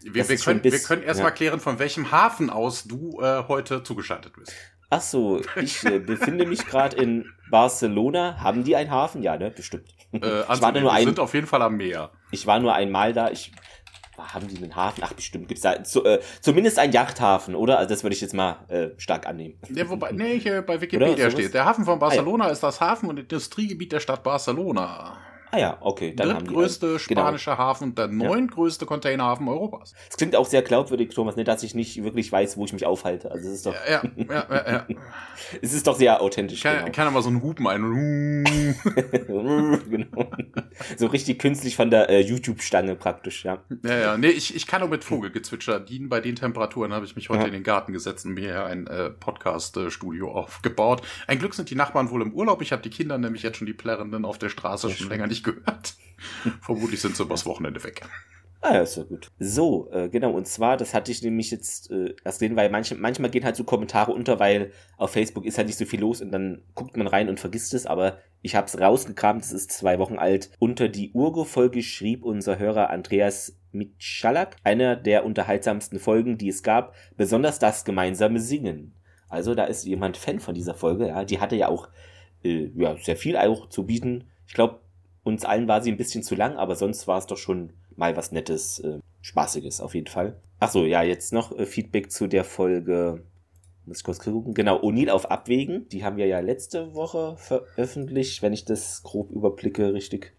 [0.04, 1.36] Wir, wir, können, bis- wir können erstmal ja.
[1.36, 4.52] klären, von welchem Hafen aus du äh, heute zugeschaltet bist.
[4.90, 8.36] Ach so, ich äh, befinde mich gerade in Barcelona.
[8.40, 9.22] Haben die einen Hafen?
[9.22, 9.50] Ja, ne?
[9.50, 9.88] Bestimmt.
[10.12, 12.10] Äh, ich, war Anthony, nur wir ein, sind auf jeden Fall am Meer.
[12.30, 13.30] ich war nur einmal da.
[13.30, 13.52] Ich
[14.18, 15.02] haben die einen Hafen?
[15.04, 17.78] Ach, bestimmt gibt's da zu, äh, zumindest einen Yachthafen, oder?
[17.78, 19.58] Also das würde ich jetzt mal äh, stark annehmen.
[19.70, 23.18] Ja, wobei, nee, hier bei Wikipedia steht, der Hafen von Barcelona ist das Hafen- und
[23.18, 25.16] Industriegebiet der Stadt Barcelona.
[25.54, 26.14] Ah ja, okay.
[26.16, 26.98] Dann haben die Drittgrößte einen.
[27.08, 27.20] Genau.
[27.20, 29.92] spanische Hafen, der neuntgrößte Containerhafen Europas.
[30.08, 32.86] Es klingt auch sehr glaubwürdig, Thomas, nicht, dass ich nicht wirklich weiß, wo ich mich
[32.86, 33.30] aufhalte.
[33.30, 34.86] Also es ist doch, Ja, ja, ja, ja.
[35.62, 36.62] es ist doch sehr authentisch.
[36.62, 38.44] Kann, kann aber so ein Hupen ein.
[38.44, 39.78] genau.
[39.90, 40.26] genau.
[40.96, 43.58] So richtig künstlich von der äh, YouTube-Stange praktisch, ja.
[43.84, 44.16] Ja, ja.
[44.16, 46.08] Nee, ich, ich kann nur mit Vogelgezwitscher dienen.
[46.08, 47.46] Bei den Temperaturen habe ich mich heute Ja.
[47.48, 51.02] in den Garten gesetzt und mir hier ein äh, Podcast-Studio aufgebaut.
[51.26, 52.62] Ein Glück sind die Nachbarn wohl im Urlaub.
[52.62, 55.41] Ich habe die Kinder nämlich jetzt schon die Plärrenden auf der Straße schon länger nicht
[55.42, 55.94] gehört.
[56.60, 58.02] Vermutlich sind sie übers Wochenende weg.
[58.64, 59.28] Ah ja, ist ja gut.
[59.40, 62.94] So, äh, genau, und zwar, das hatte ich nämlich jetzt äh, erst gesehen, weil manche,
[62.94, 66.20] manchmal gehen halt so Kommentare unter, weil auf Facebook ist halt nicht so viel los
[66.20, 69.72] und dann guckt man rein und vergisst es, aber ich habe es rausgekramt, es ist
[69.72, 70.50] zwei Wochen alt.
[70.60, 76.94] Unter die Urgo-Folge schrieb unser Hörer Andreas Mitschalak, einer der unterhaltsamsten Folgen, die es gab,
[77.16, 78.94] besonders das gemeinsame Singen.
[79.28, 81.88] Also da ist jemand Fan von dieser Folge, ja, die hatte ja auch
[82.44, 84.28] äh, ja, sehr viel auch zu bieten.
[84.46, 84.81] Ich glaube,
[85.24, 88.16] uns allen war sie ein bisschen zu lang, aber sonst war es doch schon mal
[88.16, 90.36] was Nettes, äh, Spaßiges auf jeden Fall.
[90.58, 93.22] Ach so, ja, jetzt noch äh, Feedback zu der Folge.
[93.84, 94.54] Muss ich kurz gucken.
[94.54, 95.88] Genau, O'Neill auf Abwägen.
[95.88, 100.34] Die haben wir ja letzte Woche veröffentlicht, wenn ich das grob überblicke, richtig.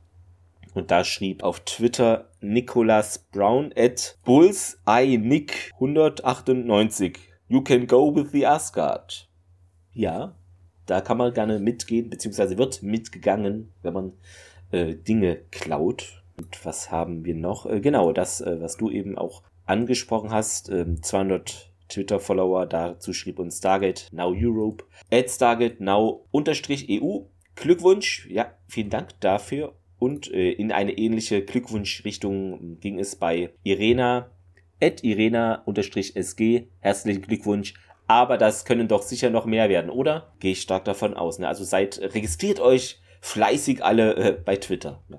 [0.73, 7.19] Und da schrieb auf Twitter Nicholas Brown at Bullseye Nick 198.
[7.47, 9.27] You can go with the Asgard.
[9.91, 10.35] Ja,
[10.85, 14.13] da kann man gerne mitgehen, beziehungsweise wird mitgegangen, wenn man
[14.73, 16.23] äh, Dinge klaut.
[16.37, 17.65] Und was haben wir noch?
[17.65, 23.39] Äh, genau, das, äh, was du eben auch angesprochen hast, ähm, 200 Twitter-Follower, dazu schrieb
[23.39, 27.19] uns Stargate Now Europe, at Stargate Now unterstrich EU.
[27.55, 29.75] Glückwunsch, ja, vielen Dank dafür.
[29.99, 34.31] Und äh, in eine ähnliche Glückwunschrichtung ging es bei Irena,
[34.81, 36.67] at Irena unterstrich SG.
[36.79, 37.75] Herzlichen Glückwunsch.
[38.07, 40.33] Aber das können doch sicher noch mehr werden, oder?
[40.39, 41.39] Gehe ich stark davon aus.
[41.39, 41.47] Ne?
[41.47, 45.01] Also seid, registriert euch fleißig alle äh, bei Twitter.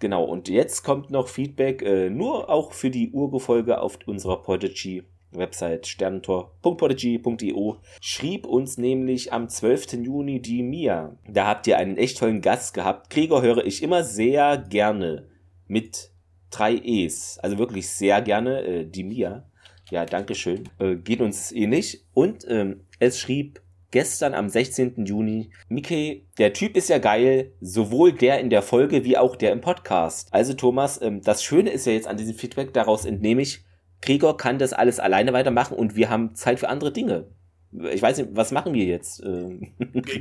[0.00, 5.02] Genau, und jetzt kommt noch Feedback, äh, nur auch für die Urgo-Folge auf unserer Podigy
[5.30, 9.92] Website sternentor.podigy.io schrieb uns nämlich am 12.
[10.02, 11.18] Juni die Mia.
[11.28, 13.10] Da habt ihr einen echt tollen Gast gehabt.
[13.10, 15.28] Gregor höre ich immer sehr gerne
[15.68, 16.12] mit
[16.50, 17.38] drei E's.
[17.40, 19.44] Also wirklich sehr gerne äh, die Mia.
[19.90, 20.70] Ja, Dankeschön.
[20.78, 22.06] Äh, geht uns ähnlich.
[22.14, 25.04] Und ähm, es schrieb gestern am 16.
[25.04, 29.52] Juni, Miki, der Typ ist ja geil, sowohl der in der Folge wie auch der
[29.52, 30.28] im Podcast.
[30.32, 33.64] Also Thomas, ähm, das Schöne ist ja jetzt an diesem Feedback, daraus entnehme ich,
[34.02, 37.26] Gregor kann das alles alleine weitermachen und wir haben Zeit für andere Dinge.
[37.72, 39.22] Ich weiß nicht, was machen wir jetzt?
[39.24, 39.68] Ähm,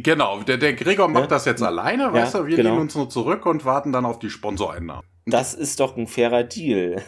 [0.04, 1.28] Genau, der, der Gregor macht Ja.
[1.28, 2.46] das jetzt alleine, weißt du?
[2.48, 2.70] Wir genau.
[2.70, 5.04] lehnen uns nur zurück und warten dann auf die Sponsoreinnahmen.
[5.26, 7.04] Das ist doch ein fairer Deal.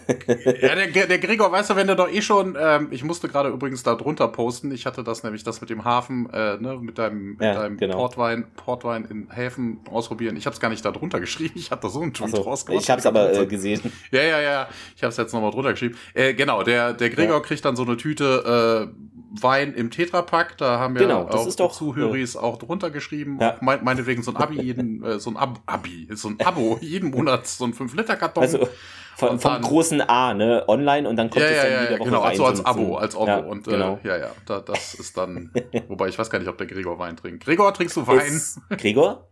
[0.61, 3.49] Ja, der, der Gregor, weißt du, wenn der doch eh schon, ähm, ich musste gerade
[3.49, 6.99] übrigens da drunter posten, ich hatte das nämlich, das mit dem Hafen, äh, ne, mit
[6.99, 7.95] deinem, mit Ja, deinem genau.
[7.97, 10.35] Portwein, Portwein in Häfen ausprobieren.
[10.37, 12.41] Ich habe es gar nicht da drunter geschrieben, ich hatte da so einen Tweet Also,
[12.43, 12.83] rausgemacht.
[12.83, 13.81] ich habe es aber äh, gesehen.
[14.11, 15.95] Ja, ja, ja, ich habe es jetzt nochmal drunter geschrieben.
[16.13, 17.39] Äh, genau, der, der Gregor Ja.
[17.41, 18.93] kriegt dann so eine Tüte äh,
[19.39, 23.37] Wein im Tetrapack, da haben wir Genau, auch doch, Zuhöris auch drunter geschrieben.
[23.39, 23.57] Ja.
[23.61, 27.11] Mein, meinetwegen so ein Abi, jeden, äh, so ein Ab Abi, so ein Abo, jeden
[27.11, 28.43] Monat so ein 5-Liter-Karton.
[28.43, 28.67] Also
[29.15, 30.65] Von, vom dann- großen A, ne?
[30.67, 32.97] Online und dann kommt ja, es ja, dann ja, jede ja, genau, also als Abo,
[32.97, 33.25] als Abo.
[33.27, 33.99] Ja, und genau.
[34.03, 35.51] äh, ja, ja, da, das ist dann.
[35.87, 37.45] wobei ich weiß gar nicht, ob der Gregor Wein trinkt.
[37.45, 38.19] Gregor, trinkst du Wein?
[38.19, 39.29] Ist Gregor?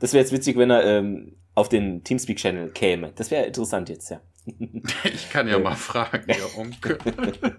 [0.00, 3.12] das wäre jetzt witzig, wenn er ähm, auf den Teamspeak-Channel käme.
[3.14, 4.20] Das wäre interessant jetzt, ja.
[5.04, 6.98] Ich kann ja mal fragen, ihr Onkel.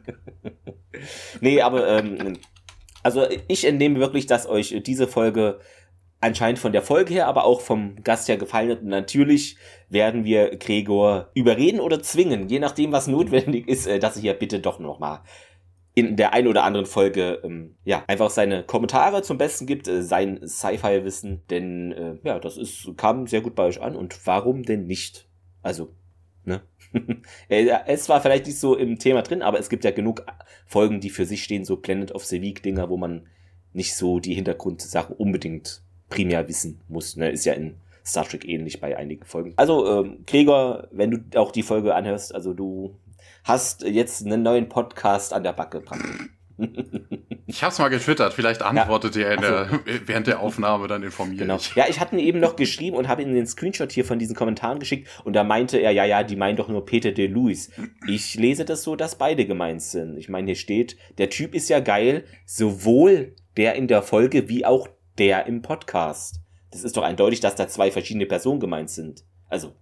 [1.42, 2.40] Nee, aber ähm,
[3.04, 5.60] also ich entnehme wirklich, dass euch diese Folge
[6.20, 8.82] anscheinend von der Folge her, aber auch vom Gast her gefallen hat.
[8.82, 9.58] Und natürlich
[9.90, 14.34] werden wir Gregor überreden oder zwingen, je nachdem, was notwendig ist, äh, dass er hier
[14.34, 15.24] bitte doch noch mal
[15.94, 20.04] in der ein oder anderen Folge ähm, ja einfach seine Kommentare zum Besten gibt, äh,
[20.04, 24.62] sein Sci-Fi-Wissen, denn äh, ja, das ist kam sehr gut bei euch an und warum
[24.62, 25.28] denn nicht?
[25.64, 25.96] Also
[26.44, 26.62] ne?
[27.50, 30.26] Äh, es war vielleicht nicht so im Thema drin, aber es gibt ja genug
[30.66, 33.28] Folgen, die für sich stehen, so Planet of the Week Dinger, wo man
[33.74, 37.16] nicht so die Hintergrundsachen unbedingt primär wissen muss.
[37.16, 37.30] Ne?
[37.30, 37.76] Ist ja in
[38.06, 39.54] Star Trek ähnlich bei einigen Folgen.
[39.58, 42.96] Also ähm, Gregor, wenn du auch die Folge anhörst, also du
[43.44, 45.82] hast jetzt einen neuen Podcast an der Backe.
[45.82, 46.30] praktisch.
[47.46, 49.70] Ich hab's mal getwittert, vielleicht antwortet ihr in der,
[50.06, 51.56] während der Aufnahme, dann informiere Genau.
[51.58, 51.74] ich.
[51.76, 54.36] Ja, ich hatte ihn eben noch geschrieben und habe ihm den Screenshot hier von diesen
[54.36, 57.72] Kommentaren geschickt und da meinte er, ja, ja, die meinen doch nur Peter de Luis.
[58.08, 60.18] Ich lese das so, dass beide gemeint sind.
[60.18, 64.66] Ich meine, hier steht, der Typ ist ja geil, sowohl der in der Folge wie
[64.66, 64.88] auch
[65.18, 66.42] der im Podcast.
[66.72, 69.24] Das ist doch eindeutig, dass da zwei verschiedene Personen gemeint sind.
[69.48, 69.74] Also,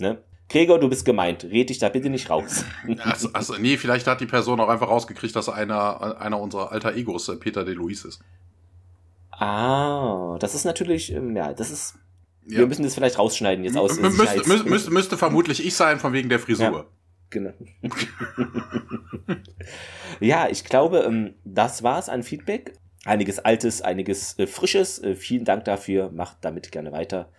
[0.00, 0.22] ne?
[0.52, 1.44] Gregor, du bist gemeint.
[1.44, 2.64] Red dich da bitte nicht raus.
[3.00, 6.94] Also, also, nee, vielleicht hat die Person auch einfach rausgekriegt, dass einer, einer unserer alter
[6.94, 8.20] Egos äh, Peter de Luis ist.
[9.30, 11.94] ah, das ist natürlich, ähm, ja, das ist.
[12.46, 12.58] Ja.
[12.58, 13.96] Wir müssen das vielleicht rausschneiden jetzt aus.
[13.98, 16.86] M- müsste, müsste, müsste, müsste vermutlich ich sein, von wegen der Frisur.
[17.30, 17.52] Genau.
[20.20, 22.74] ja, ich glaube, ähm, das war's an Feedback.
[23.04, 25.02] Einiges Altes, einiges äh, Frisches.
[25.02, 26.10] Äh, vielen Dank dafür.
[26.10, 27.30] Macht damit gerne weiter.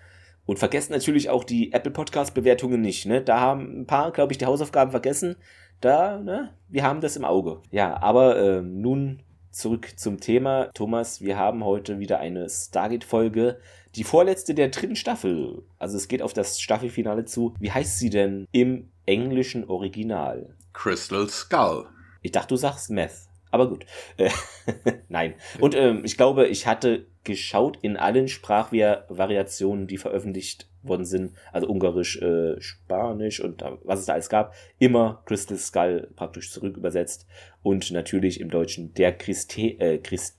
[0.46, 3.06] Und vergesst natürlich auch die Apple Podcast Bewertungen nicht.
[3.06, 3.22] Ne?
[3.22, 5.36] Da haben ein paar, glaube ich, die Hausaufgaben vergessen.
[5.80, 6.54] Da, ne?
[6.70, 7.62] Wir haben das im Auge.
[7.72, 10.70] Ja, aber ähm, nun zurück zum Thema.
[10.74, 13.60] Thomas, wir haben heute wieder eine Stargate-Folge.
[13.96, 15.64] Die vorletzte der dritten Staffel.
[15.78, 17.54] Also es geht auf das Staffelfinale zu.
[17.60, 20.56] Wie heißt sie denn im englischen Original?
[20.74, 21.88] Crystal Skull.
[22.22, 23.28] Ich dachte, du sagst Meth.
[23.52, 23.86] Aber gut.
[24.18, 24.32] Äh,
[25.10, 25.36] Nein.
[25.60, 31.68] Und ähm, ich glaube, ich hatte geschaut in allen Sprachvariationen, die veröffentlicht worden sind, also
[31.68, 37.26] Ungarisch, äh, Spanisch und was es da alles gab, immer Crystal Skull praktisch zurück übersetzt.
[37.62, 40.38] Und natürlich im Deutschen der Christe äh, Christ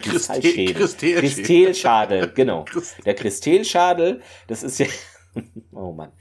[0.00, 0.74] Kristallschädel.
[0.74, 2.64] Kristälschadel, genau.
[3.04, 4.86] Der Kristälschadel, das ist ja.
[5.72, 6.12] oh Mann.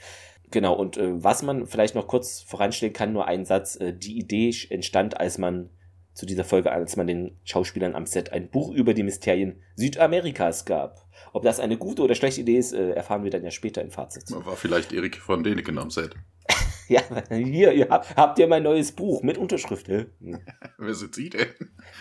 [0.51, 3.75] Genau, und äh, was man vielleicht noch kurz voranstellen kann, nur ein Satz.
[3.77, 5.69] Äh, die Idee entstand, als man
[6.13, 10.65] zu dieser Folge, als man den Schauspielern am Set ein Buch über die Mysterien Südamerikas
[10.65, 11.08] gab.
[11.32, 13.91] Ob das eine gute oder schlechte Idee ist, äh, erfahren wir dann ja später im
[13.91, 14.25] Fazit.
[14.29, 16.15] War vielleicht Erik von Deneken am Set.
[16.89, 19.88] Ja, hier, ihr habt, habt ihr mein neues Buch mit Unterschrift?
[19.88, 20.08] Hä?
[20.77, 21.48] Wer sind Sie denn?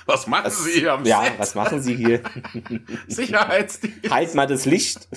[0.06, 1.32] Was machen Was, Sie hier am ja, Set?
[1.38, 2.20] was machen Sie hier?
[3.06, 4.10] Sicherheitsdienst.
[4.10, 5.08] halt mal das Licht.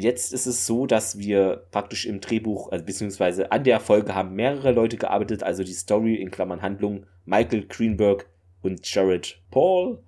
[0.00, 4.34] Jetzt ist es so, dass wir praktisch im Drehbuch, also beziehungsweise an der Folge haben
[4.34, 8.26] mehrere Leute gearbeitet, also die Story in Klammern Handlung, Michael Greenberg
[8.62, 10.02] und Jared Paul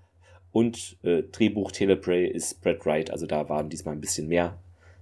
[0.53, 4.59] und äh, Drehbuch Teleplay ist Brad Wright, also da waren diesmal ein bisschen mehr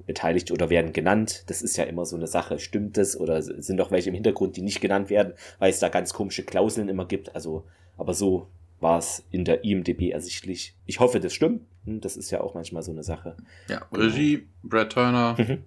[0.09, 1.45] beteiligt oder werden genannt.
[1.47, 2.59] Das ist ja immer so eine Sache.
[2.59, 5.91] Stimmt das oder sind doch welche im Hintergrund, die nicht genannt werden, weil es da
[5.91, 7.35] ganz komische Klauseln immer gibt.
[7.35, 7.65] Also,
[7.97, 8.49] aber so
[8.81, 10.75] war es in der IMDB ersichtlich.
[10.87, 11.63] Ich hoffe, das stimmt.
[11.85, 13.37] Hm, Das ist ja auch manchmal so eine Sache.
[13.69, 15.37] Ja, Regie, Brad Turner.
[15.49, 15.65] Mhm.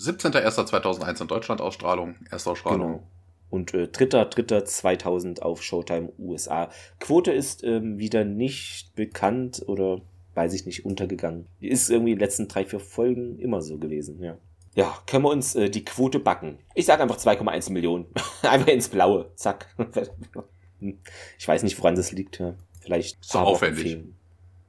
[0.00, 2.16] 17.01.2001 in Deutschland Ausstrahlung.
[2.30, 2.86] Erstausstrahlung.
[2.92, 3.02] Genau.
[3.48, 6.68] Und äh, 3.3.2000 auf Showtime USA.
[6.98, 10.00] Quote ist ähm, wieder nicht bekannt oder
[10.34, 11.46] weiß ich nicht, untergegangen.
[11.60, 14.36] Ist irgendwie in den letzten drei, vier Folgen immer so gewesen, ja.
[14.74, 16.58] Ja, können wir uns äh, die Quote backen.
[16.74, 18.06] Ich sage einfach 2,1 Millionen.
[18.42, 19.30] einfach ins Blaue.
[19.36, 19.68] Zack.
[20.84, 20.98] Hm.
[21.38, 22.42] ich weiß nicht, woran das liegt.
[22.80, 23.16] Vielleicht.
[23.24, 23.98] So aufwendig.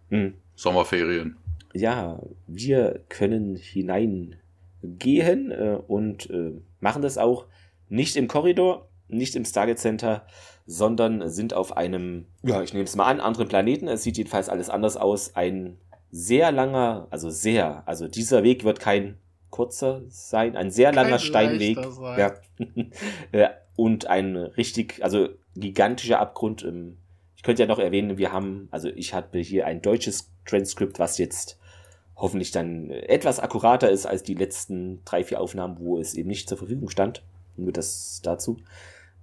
[0.10, 0.34] Hm.
[0.56, 1.36] Sommerferien.
[1.74, 4.38] ja, wir können hineingehen
[5.52, 7.46] äh, und äh, machen das auch
[7.90, 10.26] nicht im Korridor, nicht im Stargate Center,
[10.66, 13.88] sondern sind auf einem, ja, ich nehme es mal an, anderen Planeten.
[13.88, 15.36] Es sieht jedenfalls alles anders aus.
[15.36, 15.78] Ein
[16.12, 19.18] sehr langer, also sehr, also dieser Weg wird kein
[19.50, 21.78] kurzer sein, ein sehr langer Kein Steinweg.
[21.78, 22.20] leichter sein.
[23.34, 23.50] Ja.
[23.76, 26.64] Und ein richtig, also gigantischer Abgrund.
[26.64, 26.98] ähm,
[27.36, 31.18] Ich könnte ja noch erwähnen, wir haben, also ich hatte hier ein deutsches Transkript, was
[31.18, 31.60] jetzt
[32.16, 36.48] hoffentlich dann etwas akkurater ist als die letzten drei, vier Aufnahmen, wo es eben nicht
[36.48, 37.24] zur Verfügung stand.
[37.58, 38.58] Nur das dazu.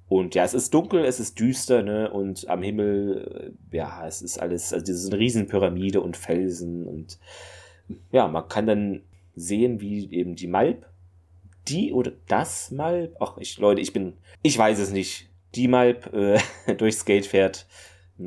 [0.08, 2.10] Und ja, es ist dunkel, es ist düster, ne?
[2.10, 6.18] Und am Himmel, äh, ja, es ist alles, also das ist eine riesen Pyramide und
[6.18, 7.18] Felsen und
[8.10, 9.00] ja, man kann dann
[9.36, 10.86] sehen, wie eben die Malp
[11.68, 16.12] die oder das Malp, ach ich, Leute, ich bin, ich weiß es nicht, die Malp
[16.12, 16.38] äh,
[16.78, 17.66] durchs Gate fährt.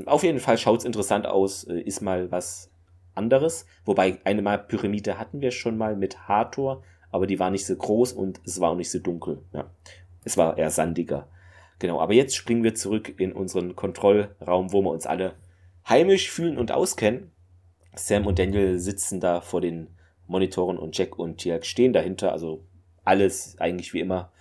[0.05, 2.71] Auf jeden Fall schaut es interessant aus, äh, ist mal was
[3.13, 3.65] anderes.
[3.85, 7.75] Wobei eine Mal Pyramide hatten wir schon mal mit Hathor, aber die war nicht so
[7.75, 9.41] groß und es war auch nicht so dunkel.
[9.53, 9.69] Ja.
[10.23, 11.27] Es war eher sandiger.
[11.79, 15.35] Genau, aber jetzt springen wir zurück in unseren Kontrollraum, wo wir uns alle
[15.87, 17.31] heimisch fühlen und auskennen.
[17.95, 19.87] Sam und Daniel sitzen da vor den
[20.27, 22.63] Monitoren und Jack und Tiak stehen dahinter, also
[23.05, 24.31] alles eigentlich wie immer.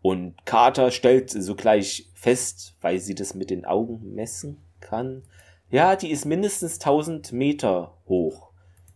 [0.00, 5.22] Und Carter stellt sogleich fest, weil sie das mit den Augen messen kann.
[5.70, 8.50] Ja, die ist mindestens 1000 Meter hoch.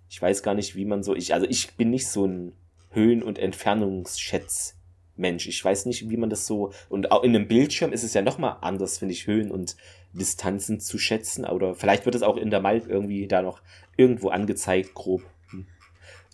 [0.09, 2.52] Ich weiß gar nicht, wie man so, ich, also ich bin nicht so ein
[2.90, 4.76] Höhen- und Entfernungsschätz
[5.16, 5.47] Mensch.
[5.49, 6.73] Ich weiß nicht, wie man das so.
[6.88, 9.76] Und auch in einem Bildschirm ist es ja nochmal anders, finde ich, Höhen und
[10.12, 11.45] Distanzen zu schätzen.
[11.45, 13.61] Oder vielleicht wird es auch in der Malp irgendwie da noch
[13.97, 15.23] irgendwo angezeigt, grob.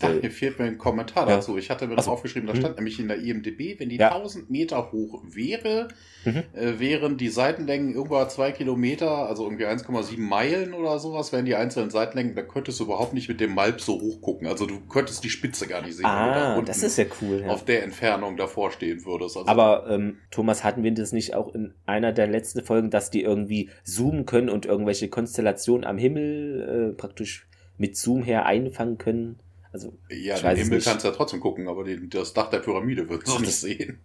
[0.00, 1.36] Ach, hier fehlt mir ein Kommentar ja.
[1.36, 1.56] dazu.
[1.58, 2.60] Ich hatte mir das also, aufgeschrieben, da hm.
[2.60, 4.14] stand nämlich in der IMDB, wenn die ja.
[4.14, 5.88] 1000 Meter hoch wäre,
[6.24, 6.42] mhm.
[6.54, 11.54] äh, wären die Seitenlängen irgendwo zwei Kilometer, also irgendwie 1,7 Meilen oder sowas, wären die
[11.54, 14.46] einzelnen Seitenlängen, da könntest du überhaupt nicht mit dem Malp so hoch gucken.
[14.46, 16.06] Also du könntest die Spitze gar nicht sehen.
[16.06, 17.42] Ah, da das ist ja cool.
[17.42, 17.48] Ja.
[17.48, 19.36] Auf der Entfernung davor stehen würdest.
[19.36, 23.10] Also Aber ähm, Thomas, hatten wir das nicht auch in einer der letzten Folgen, dass
[23.10, 27.46] die irgendwie zoomen können und irgendwelche Konstellationen am Himmel äh, praktisch
[27.78, 29.38] mit Zoom her einfangen können?
[29.72, 33.08] Also, ja, den Himmel kannst du ja trotzdem gucken, aber den, das Dach der Pyramide
[33.08, 34.00] wird du nicht sehen.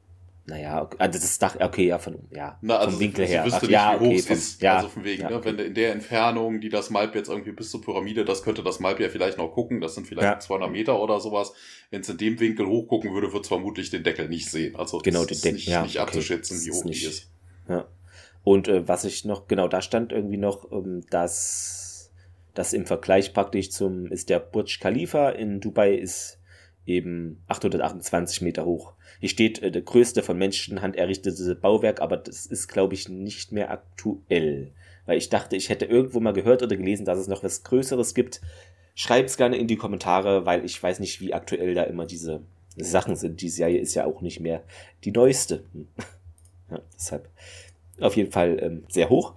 [0.49, 3.43] Naja, okay, also das Dach, okay, ja, von, ja, Na, also vom Winkel her.
[3.45, 5.35] Ach, nicht, ja, wie hoch okay, es ist, ja, also von wegen, ja, ne?
[5.35, 5.57] Okay.
[5.57, 8.79] wenn in der Entfernung, die das Malp jetzt irgendwie bis zur Pyramide, das könnte das
[8.79, 10.39] Malp ja vielleicht noch gucken, das sind vielleicht ja.
[10.39, 11.51] 200 Meter oder sowas.
[11.91, 14.77] Wenn es in dem Winkel hochgucken würde, wird es vermutlich den Deckel nicht sehen.
[14.77, 17.29] Also genau, den Deckel, nicht, ja, nicht abzuschätzen, wie hoch nicht, die ist.
[17.67, 17.85] Ja.
[18.45, 21.86] Und äh, was ich noch, genau, da stand irgendwie noch, ähm, dass
[22.57, 26.39] das im Vergleich praktisch zum, ist der Burj Khalifa in Dubai ist
[26.87, 28.93] eben 828 Meter hoch.
[29.19, 33.51] Hier steht äh, der größte von Menschenhand errichtete Bauwerk, aber das ist, glaube ich, nicht
[33.51, 34.71] mehr aktuell.
[35.05, 38.15] Weil ich dachte, ich hätte irgendwo mal gehört oder gelesen, dass es noch was Größeres
[38.15, 38.41] gibt.
[38.95, 42.41] Schreibt's gerne in die Kommentare, weil ich weiß nicht, wie aktuell da immer diese
[42.75, 43.41] Sachen sind.
[43.41, 44.63] Die Serie ist ja auch nicht mehr
[45.03, 45.63] die neueste.
[46.71, 47.29] ja, deshalb
[47.99, 49.35] auf jeden Fall ähm, sehr hoch.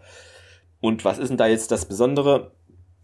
[0.80, 2.52] Und was ist denn da jetzt das Besondere?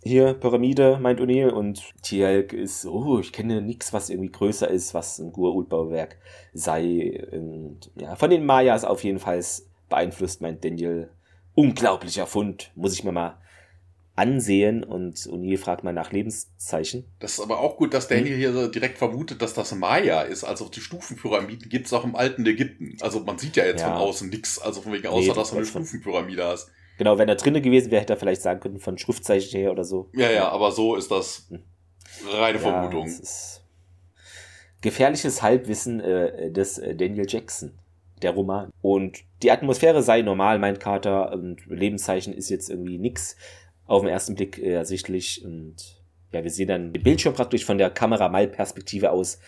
[0.06, 4.94] Hier Pyramide, meint O'Neill, und Tielk ist, oh, ich kenne nichts, was irgendwie größer ist,
[4.94, 6.16] was ein Gur-Ult-Bauwerk
[6.52, 7.26] sei.
[7.32, 9.44] Und ja, von den Mayas auf jeden Fall
[9.88, 11.10] beeinflusst, meint Daniel.
[11.54, 13.38] Unglaublicher Fund, muss ich mir mal
[14.16, 17.04] ansehen und O'Neill fragt mal nach Lebenszeichen.
[17.18, 18.38] Das ist aber auch gut, dass Daniel hm.
[18.38, 20.42] hier so direkt vermutet, dass das Maya ist.
[20.42, 22.96] Also die Stufenpyramiden gibt es auch im alten Ägypten.
[23.02, 23.88] Also man sieht ja jetzt ja.
[23.88, 26.70] von außen nichts, also von wegen außer, nee, dass du eine Stufenpyramide hast.
[26.98, 29.84] Genau, wenn er drinnen gewesen wäre, hätte er vielleicht sagen können, von Schriftzeichen her oder
[29.84, 30.08] so.
[30.14, 31.48] Ja, ja, aber so ist das
[32.30, 33.10] reine ja, Vermutung.
[34.80, 37.72] gefährliches Halbwissen äh, des äh, Daniel Jackson,
[38.22, 38.70] der Roman.
[38.80, 43.36] Und die Atmosphäre sei normal, meint Carter, und Lebenszeichen ist jetzt irgendwie nix
[43.86, 45.44] auf den ersten Blick äh, ersichtlich.
[45.44, 49.38] Und ja, wir sehen dann den Bildschirm praktisch von der Kamera-Mal-Perspektive aus,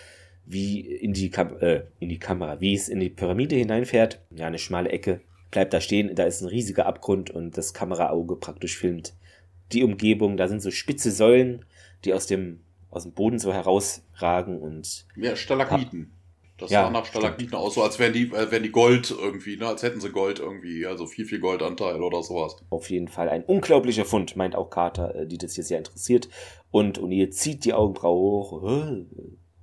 [0.45, 4.21] wie in die, Kam äh, in die Kamera, wie es in die Pyramide hineinfährt.
[4.35, 8.37] Ja, eine schmale Ecke bleibt da stehen, da ist ein riesiger Abgrund und das Kameraauge
[8.37, 9.14] praktisch filmt
[9.73, 10.37] die Umgebung.
[10.37, 11.64] Da sind so spitze Säulen,
[12.05, 15.07] die aus dem, aus dem Boden so herausragen und.
[15.17, 16.12] Ja, Stalagmiten.
[16.57, 19.57] Das ja, sah nach Stalagmiten aus, so als wären die, äh, wären die Gold irgendwie,
[19.57, 19.69] ne?
[19.69, 22.57] als hätten sie Gold irgendwie, also viel, viel Goldanteil oder sowas.
[22.71, 26.28] Auf jeden Fall ein unglaublicher Fund, meint auch Carter, äh, die das hier sehr interessiert.
[26.73, 28.62] Und O'Neill zieht die Augenbraue hoch,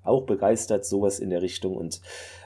[0.05, 1.75] auch begeistert, sowas in der Richtung.
[1.75, 2.01] Und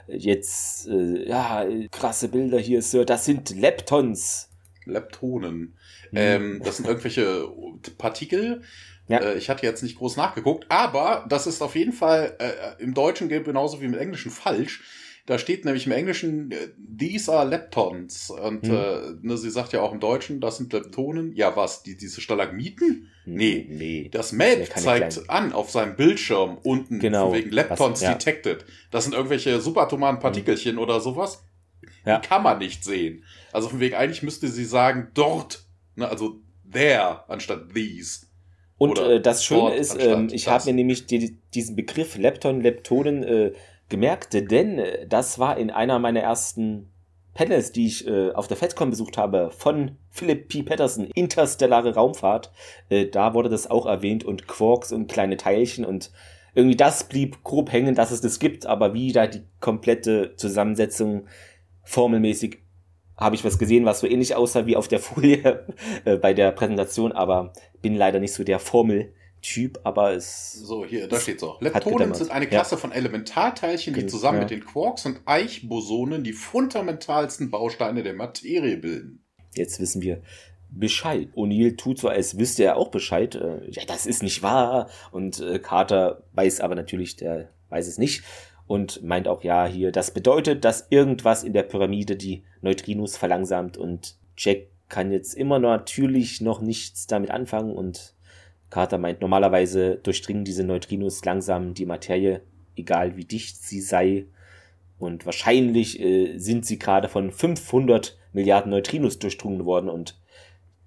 [0.06, 4.48] jetzt, äh, ja, krasse Bilder hier, Sir, das sind Leptons.
[4.84, 5.76] Leptonen.
[6.10, 6.16] Mhm.
[6.16, 7.48] Ähm, das sind irgendwelche
[7.98, 8.62] Partikel.
[9.08, 9.18] Ja.
[9.18, 12.94] Äh, ich hatte jetzt nicht groß nachgeguckt, aber das ist auf jeden Fall äh, im
[12.94, 14.82] Deutschen genauso wie im Englischen falsch.
[15.26, 18.30] Da steht nämlich im Englischen, äh, these are Leptons.
[18.30, 18.74] Und hm.
[18.74, 21.34] äh, ne, sie sagt ja auch im Deutschen, das sind Leptonen.
[21.36, 21.82] Ja, was?
[21.82, 23.08] Die, diese Stalagmiten?
[23.24, 23.66] Hm, nee.
[23.68, 24.08] nee.
[24.10, 25.30] Das Map zeigt kleinen.
[25.30, 27.32] an auf seinem Bildschirm unten genau.
[27.32, 28.14] wegen Leptons was, ja.
[28.14, 28.64] detected.
[28.90, 30.22] Das sind irgendwelche subatomaren hm.
[30.22, 30.78] Partikelchen hm.
[30.78, 31.44] oder sowas.
[32.04, 32.18] Ja.
[32.18, 33.24] Die kann man nicht sehen.
[33.52, 35.64] Also von wegen, eigentlich müsste sie sagen, dort.
[35.96, 38.26] Ne, also there anstatt these.
[38.78, 43.22] Und äh, das Schöne ist, ähm, ich habe mir nämlich die, diesen Begriff Lepton, Leptonen
[43.22, 43.52] äh,
[43.90, 46.90] gemerkt, denn äh, das war in einer meiner ersten
[47.34, 50.62] Panels, die ich äh, auf der FedCon besucht habe, von Philip P.
[50.62, 52.50] Patterson, Interstellare Raumfahrt.
[52.88, 56.10] Äh, da wurde das auch erwähnt und Quarks und kleine Teilchen und
[56.54, 61.26] irgendwie das blieb grob hängen, dass es das gibt, aber wie da die komplette Zusammensetzung
[61.84, 62.58] formelmäßig
[63.16, 65.66] habe ich was gesehen, was so ähnlich aussah wie auf der Folie
[66.04, 70.52] äh, bei der Präsentation, aber bin leider nicht so der Formel Typ, aber es.
[70.52, 71.60] So, hier, da steht's auch.
[71.60, 72.80] Leptonen sind eine Klasse ja.
[72.80, 74.42] von Elementarteilchen, die zusammen ja.
[74.42, 79.24] mit den Quarks und Eichbosonen die fundamentalsten Bausteine der Materie bilden.
[79.54, 80.22] Jetzt wissen wir
[80.70, 81.28] Bescheid.
[81.34, 83.34] O'Neill tut so, als wüsste er auch Bescheid.
[83.34, 84.88] Äh, ja, das ist nicht wahr.
[85.10, 88.22] Und äh, Carter weiß aber natürlich, der weiß es nicht.
[88.66, 93.76] Und meint auch, ja, hier, das bedeutet, dass irgendwas in der Pyramide die Neutrinos verlangsamt
[93.76, 98.14] und Jack kann jetzt immer natürlich noch nichts damit anfangen und
[98.70, 102.42] Carter meint, normalerweise durchdringen diese Neutrinos langsam die Materie,
[102.76, 104.26] egal wie dicht sie sei.
[104.98, 110.16] Und wahrscheinlich äh, sind sie gerade von 500 Milliarden Neutrinos durchdrungen worden und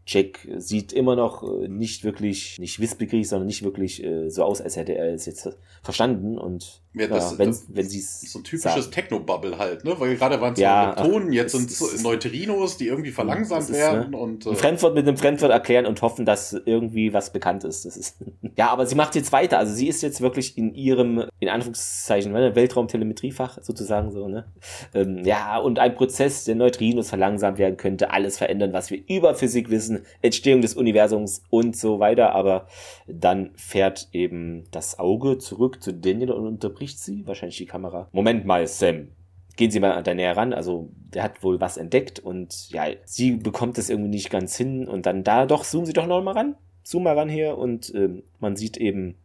[0.06, 4.62] Jack sieht immer noch äh, nicht wirklich, nicht wissbegierig, sondern nicht wirklich äh, so aus,
[4.62, 5.50] als hätte er es jetzt
[5.82, 6.38] verstanden.
[6.38, 8.22] Und ja, das, ja, wenn, das, wenn sie es.
[8.32, 10.00] So ein typisches Techno-Bubble halt, ne?
[10.00, 14.12] Weil gerade waren es ja, Leptonen, jetzt sind es Neutrinos, die irgendwie verlangsamt ist, werden.
[14.12, 14.18] Ne?
[14.18, 17.86] und, äh, ein Fremdwort mit einem Fremdwort erklären und hoffen, dass irgendwie was bekannt ist.
[17.86, 18.18] Das ist
[18.58, 19.58] ja, aber sie macht jetzt weiter.
[19.58, 24.46] Also sie ist jetzt wirklich in ihrem, in Anführungszeichen, ne, Weltraumtelemetriefach sozusagen so, ne?
[24.94, 29.34] Ähm, ja, und ein Prozess, der Neutrinos verlangsamt werden könnte, alles verändern, was wir über
[29.34, 32.36] Physik wissen Entstehung des Universums und so weiter.
[32.36, 32.68] Aber
[33.08, 38.10] dann fährt eben das Auge zurück zu Daniel und unterbricht sie, wahrscheinlich die Kamera.
[38.12, 39.10] Moment mal, Sam.
[39.56, 40.52] Gehen Sie mal an der Nähe ran.
[40.52, 44.88] Also, der hat wohl was entdeckt und ja, sie bekommt es irgendwie nicht ganz hin.
[44.88, 46.56] Und dann da doch, zoomen Sie doch noch mal ran.
[46.84, 49.16] Zoom mal ran hier und äh, man sieht eben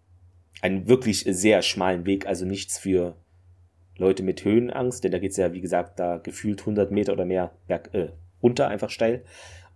[0.62, 3.16] einen wirklich sehr schmalen Weg, also nichts für
[3.97, 7.25] Leute mit Höhenangst, denn da geht es ja, wie gesagt, da gefühlt 100 Meter oder
[7.25, 8.11] mehr berg, äh,
[8.42, 9.25] runter, einfach steil.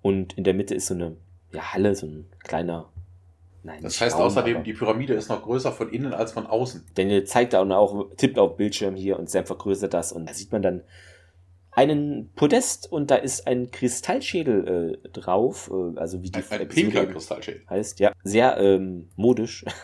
[0.00, 1.16] Und in der Mitte ist so eine
[1.52, 2.91] ja, Halle, so ein kleiner.
[3.64, 6.84] Nein, das heißt Raum, außerdem, die Pyramide ist noch größer von innen als von außen.
[6.94, 10.50] Daniel zeigt da auch, tippt auf Bildschirm hier und Sam vergrößert das und da sieht
[10.50, 10.82] man dann
[11.70, 16.68] einen Podest und da ist ein Kristallschädel äh, drauf, äh, also wie die ein, ein
[16.68, 17.62] pinker Kristallschädel.
[17.70, 19.64] heißt, ja, sehr ähm, modisch.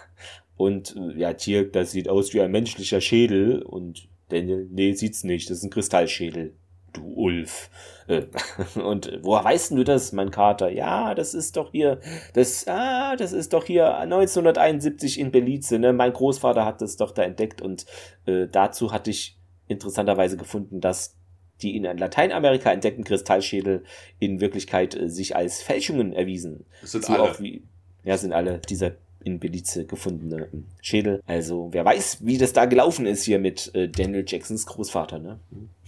[0.56, 5.22] Und äh, ja, Tier, das sieht aus wie ein menschlicher Schädel und Daniel, nee, sieht's
[5.22, 6.56] nicht, das ist ein Kristallschädel
[6.98, 7.70] du Ulf.
[8.06, 8.26] Äh,
[8.80, 10.70] und woher weißt du das, mein Kater?
[10.70, 12.00] Ja, das ist doch hier,
[12.34, 15.92] das, ah, das ist doch hier 1971 in Belize, ne?
[15.92, 17.86] Mein Großvater hat das doch da entdeckt und
[18.26, 21.16] äh, dazu hatte ich interessanterweise gefunden, dass
[21.62, 23.84] die in Lateinamerika entdeckten Kristallschädel
[24.18, 26.66] in Wirklichkeit äh, sich als Fälschungen erwiesen.
[26.80, 27.22] Das sind so alle.
[27.22, 27.64] Auch wie,
[28.04, 28.92] ja, sind alle dieser
[29.24, 31.22] in Belize gefundene ähm, Schädel.
[31.26, 35.40] Also, wer weiß, wie das da gelaufen ist hier mit äh, Daniel Jacksons Großvater, ne?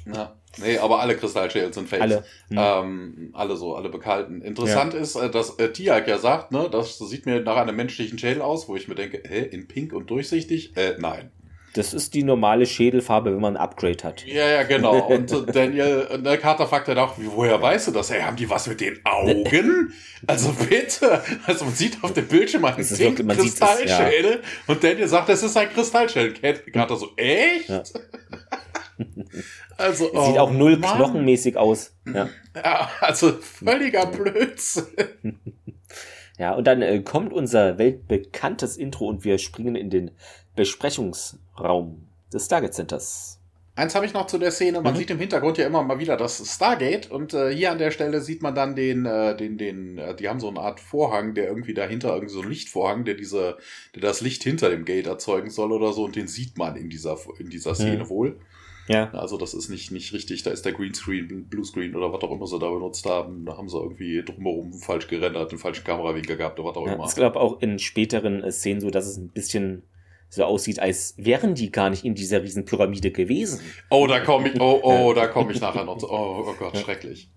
[0.07, 0.35] Ja.
[0.59, 2.03] Nee, aber alle Kristallschädel sind Fakes.
[2.03, 2.25] Alle.
[2.49, 2.59] Hm.
[2.59, 4.43] Ähm, alle so, alle bekalten.
[4.43, 5.01] Interessant ja.
[5.01, 8.43] ist, äh, dass äh, Tiag ja sagt, ne, das sieht mir nach einem menschlichen Schädel
[8.43, 10.77] aus, wo ich mir denke, hä, in pink und durchsichtig?
[10.77, 11.31] Äh, nein.
[11.75, 14.27] Das ist die normale Schädelfarbe, wenn man ein Upgrade hat.
[14.27, 15.07] Ja, ja, genau.
[15.07, 18.11] Und äh, Daniel, äh, der Carter fragt dann auch, woher weißt du das?
[18.11, 19.93] Hey, haben die was mit den Augen?
[20.27, 21.23] Also bitte.
[21.47, 24.33] Also man sieht auf dem Bildschirm einen Kristallschädel.
[24.33, 24.39] Ja.
[24.67, 26.33] Und Daniel sagt, das ist ein Kristallschädel.
[26.73, 27.69] Carter so, echt?
[27.69, 27.85] Ja.
[29.81, 30.97] Also, Sieht oh, auch null Mann.
[30.97, 31.97] knochenmäßig aus.
[32.12, 32.29] Ja.
[32.55, 35.40] ja, also völliger Blödsinn.
[36.38, 40.11] Ja, und dann äh, kommt unser weltbekanntes Intro und wir springen in den
[40.57, 43.40] Besprechungsraum des Stargate Centers.
[43.77, 44.81] Eins habe ich noch zu der Szene.
[44.81, 44.99] Man mhm.
[44.99, 48.21] sieht im Hintergrund ja immer mal wieder das Stargate und äh, hier an der Stelle
[48.21, 51.47] sieht man dann den, äh, den, den, äh, die haben so eine Art Vorhang, der
[51.47, 53.57] irgendwie dahinter, irgendwie so ein Lichtvorhang, der diese,
[53.95, 56.90] der das Licht hinter dem Gate erzeugen soll oder so und den sieht man in
[56.90, 58.09] dieser, in dieser Szene mhm.
[58.09, 58.40] wohl.
[58.90, 59.09] Ja.
[59.12, 62.46] Also das ist nicht, nicht richtig, da ist der Greenscreen, Bluescreen oder was auch immer
[62.48, 63.44] sie da benutzt haben.
[63.44, 66.94] Da haben sie irgendwie drumherum falsch gerendert, einen falschen Kamerawinkel gehabt oder was auch ja,
[66.94, 67.07] immer.
[67.07, 69.85] Ich glaube auch in späteren äh, Szenen so, dass es ein bisschen
[70.29, 73.61] so aussieht, als wären die gar nicht in dieser Riesenpyramide gewesen.
[73.90, 76.11] Oh, da komme ich, oh, oh, da komme ich nachher noch zu.
[76.11, 77.31] Oh, oh Gott, schrecklich.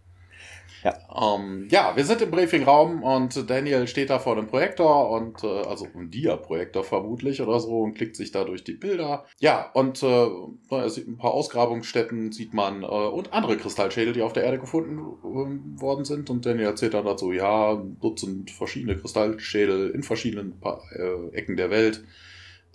[0.84, 1.36] Ja.
[1.36, 5.48] Ähm, ja, wir sind im Briefingraum und Daniel steht da vor dem Projektor und äh,
[5.48, 9.26] also ein Dia-Projektor vermutlich oder so und klickt sich da durch die Bilder.
[9.40, 14.44] Ja, und äh, ein paar Ausgrabungsstätten sieht man äh, und andere Kristallschädel, die auf der
[14.44, 16.30] Erde gefunden äh, worden sind.
[16.30, 22.04] Und Daniel erzählt dann dazu, ja, Dutzend verschiedene Kristallschädel in verschiedenen äh, Ecken der Welt.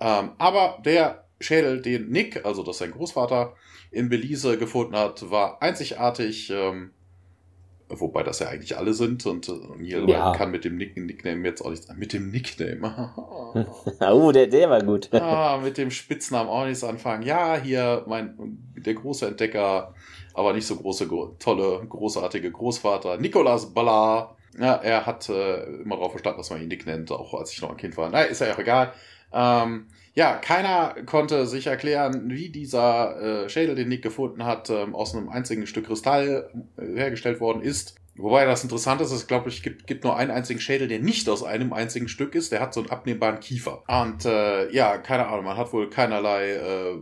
[0.00, 3.54] Ähm, aber der Schädel, den Nick, also das sein Großvater,
[3.90, 6.50] in Belize gefunden hat, war einzigartig.
[6.50, 6.92] Ähm,
[7.90, 9.48] Wobei das ja eigentlich alle sind und
[9.78, 10.32] Neil äh, ja.
[10.32, 11.88] kann mit dem Nick Nickname jetzt auch nichts.
[11.96, 13.12] Mit dem Nickname.
[14.12, 15.08] oh, der, der war gut.
[15.14, 17.22] ah, mit dem Spitznamen auch nichts anfangen.
[17.22, 19.94] Ja, hier mein der große Entdecker,
[20.34, 24.36] aber nicht so große, tolle, großartige Großvater, Nicolas Ballard.
[24.58, 27.62] Ja, er hat äh, immer darauf verstanden, dass man ihn Nick nennt, auch als ich
[27.62, 28.10] noch ein Kind war.
[28.10, 28.92] Na, ist ja auch egal.
[29.32, 29.86] Ähm,
[30.18, 35.14] ja, keiner konnte sich erklären, wie dieser äh, Schädel, den Nick gefunden hat, ähm, aus
[35.14, 37.94] einem einzigen Stück Kristall äh, hergestellt worden ist.
[38.16, 41.28] Wobei das interessant ist, es glaube ich gibt, gibt nur einen einzigen Schädel, der nicht
[41.28, 42.50] aus einem einzigen Stück ist.
[42.50, 43.84] Der hat so einen abnehmbaren Kiefer.
[43.86, 46.96] Und äh, ja, keine Ahnung, man hat wohl keinerlei äh,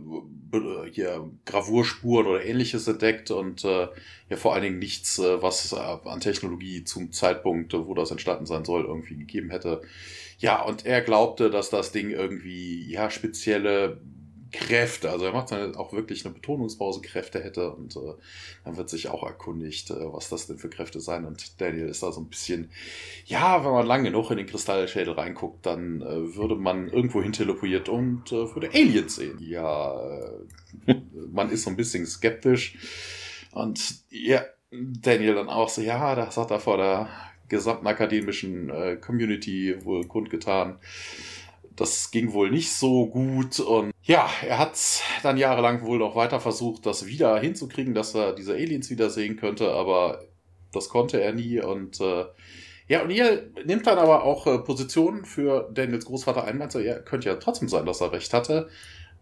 [0.91, 3.87] hier Gravurspuren oder ähnliches entdeckt und äh,
[4.29, 8.45] ja vor allen Dingen nichts, äh, was äh, an Technologie zum Zeitpunkt, wo das entstanden
[8.45, 9.81] sein soll, irgendwie gegeben hätte.
[10.37, 13.99] Ja, und er glaubte, dass das Ding irgendwie ja spezielle
[14.51, 15.09] Kräfte.
[15.09, 18.13] Also er macht dann auch wirklich eine Betonungspause, Kräfte hätte und äh,
[18.63, 21.25] dann wird sich auch erkundigt, äh, was das denn für Kräfte sein.
[21.25, 22.71] Und Daniel ist da so ein bisschen,
[23.25, 27.33] ja, wenn man lang genug in den Kristallschädel reinguckt, dann äh, würde man irgendwo hin
[27.33, 29.37] teleportiert und äh, würde Aliens sehen.
[29.39, 29.99] Ja,
[30.87, 30.95] äh,
[31.31, 32.77] man ist so ein bisschen skeptisch
[33.51, 37.09] und ja, Daniel dann auch so, ja, das hat er vor der
[37.49, 40.79] gesamten akademischen äh, Community wohl kundgetan.
[41.75, 44.79] Das ging wohl nicht so gut und ja, er hat
[45.21, 49.71] dann jahrelang wohl noch weiter versucht, das wieder hinzukriegen, dass er diese Aliens wiedersehen könnte,
[49.71, 50.23] aber
[50.71, 52.25] das konnte er nie und äh,
[52.87, 56.79] ja, und ihr nimmt dann aber auch äh, Positionen für Daniels Großvater ein, meint so,
[56.79, 58.69] ja, könnte ja trotzdem sein, dass er recht hatte.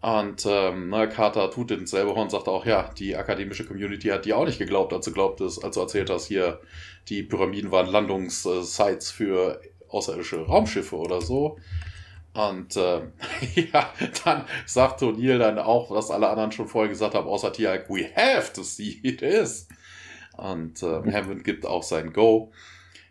[0.01, 4.10] Und ähm, na, Carter tut ins selbe Horn und sagt auch, ja, die akademische Community
[4.10, 6.60] hat die auch nicht geglaubt, als du glaubtest, als du erzählt hast, hier,
[7.10, 11.58] die Pyramiden waren Landungssites für außerirdische Raumschiffe oder so.
[12.34, 13.01] Und äh,
[13.73, 13.89] ja,
[14.23, 18.10] dann sagt O'Neill dann auch, was alle anderen schon vorher gesagt haben, außer Tiag, we
[18.15, 19.67] have to see it is.
[20.38, 21.12] Und äh.
[21.13, 22.51] Hammond gibt auch sein Go.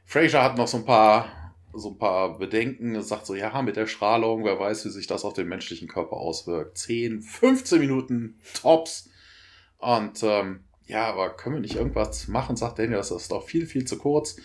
[0.04, 1.43] Fraser hat noch so ein paar
[1.76, 2.94] so ein paar Bedenken.
[2.94, 5.88] Er sagt so, ja, mit der Strahlung, wer weiß, wie sich das auf den menschlichen
[5.88, 6.78] Körper auswirkt.
[6.78, 9.10] 10, 15 Minuten tops.
[9.78, 13.66] Und ähm, ja, aber können wir nicht irgendwas machen, sagt Daniel, das ist doch viel,
[13.66, 14.36] viel zu kurz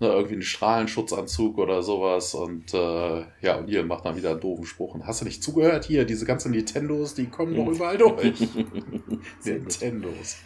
[0.00, 2.34] ne, irgendwie einen Strahlenschutzanzug oder sowas.
[2.34, 4.94] Und äh, ja, und ihr macht dann wieder einen doofen Spruch.
[4.94, 5.84] Und hast du nicht zugehört?
[5.84, 8.40] Hier, diese ganzen Nintendos, die kommen doch überall durch.
[9.44, 10.36] Nintendos.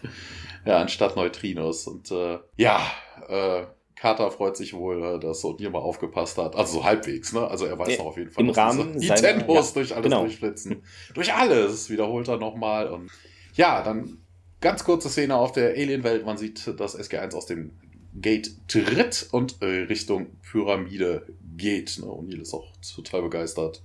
[0.64, 1.86] Ja, anstatt Neutrinos.
[1.86, 2.80] Und äh, ja,
[3.28, 3.64] äh,
[4.02, 6.56] Carter freut sich wohl, äh, dass O'Neill mal aufgepasst hat.
[6.56, 7.46] Also so halbwegs, ne?
[7.46, 10.22] Also er weiß doch auf jeden Fall, Im Rahmen Nintendos ja, durch alles genau.
[10.22, 10.82] durchflitzen.
[11.14, 12.88] durch alles, wiederholt er nochmal.
[12.88, 13.12] Und
[13.54, 14.18] ja, dann
[14.60, 16.26] ganz kurze Szene auf der Alien-Welt.
[16.26, 17.78] Man sieht das SG-1 aus dem
[18.16, 21.24] Gate tritt und äh, Richtung Pyramide
[21.56, 22.00] geht.
[22.00, 22.06] Ne?
[22.06, 23.84] O'Neill ist auch total begeistert.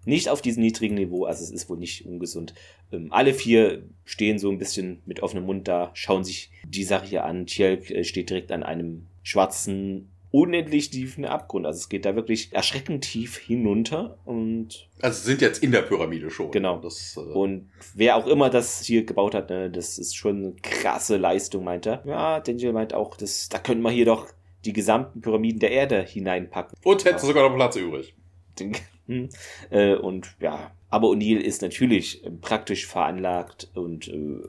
[0.04, 2.54] Nicht auf diesem niedrigen Niveau, also es ist wohl nicht ungesund.
[2.92, 7.06] Ähm, alle vier stehen so ein bisschen mit offenem Mund da, schauen sich die Sache
[7.06, 7.46] hier an.
[7.46, 11.66] Tjelk äh, steht direkt an einem schwarzen, unendlich tiefen Abgrund.
[11.66, 14.88] Also es geht da wirklich erschreckend tief hinunter und.
[15.00, 16.50] Also sind jetzt in der Pyramide schon.
[16.50, 16.78] Genau.
[16.78, 20.52] Das, äh und wer auch immer das hier gebaut hat, ne, das ist schon eine
[20.62, 22.02] krasse Leistung, meint er.
[22.04, 24.28] Ja, Daniel meint auch, das, da könnten wir hier doch
[24.64, 26.76] die gesamten Pyramiden der Erde hineinpacken.
[26.82, 28.14] Und hätte sogar noch Platz übrig.
[29.08, 29.30] Hm.
[29.70, 34.42] Äh, und ja, aber O'Neill ist natürlich äh, praktisch veranlagt und äh,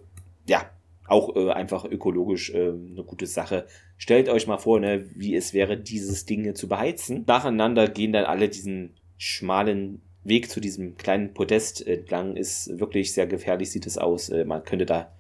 [0.48, 0.70] ja,
[1.08, 3.68] auch äh, einfach ökologisch äh, eine gute Sache.
[4.00, 7.26] Stellt euch mal vor, ne, wie es wäre, dieses Ding zu beheizen.
[7.28, 12.38] Nacheinander gehen dann alle diesen schmalen Weg zu diesem kleinen Podest entlang.
[12.38, 14.30] Ist wirklich sehr gefährlich, sieht es aus.
[14.30, 15.12] Äh, man könnte da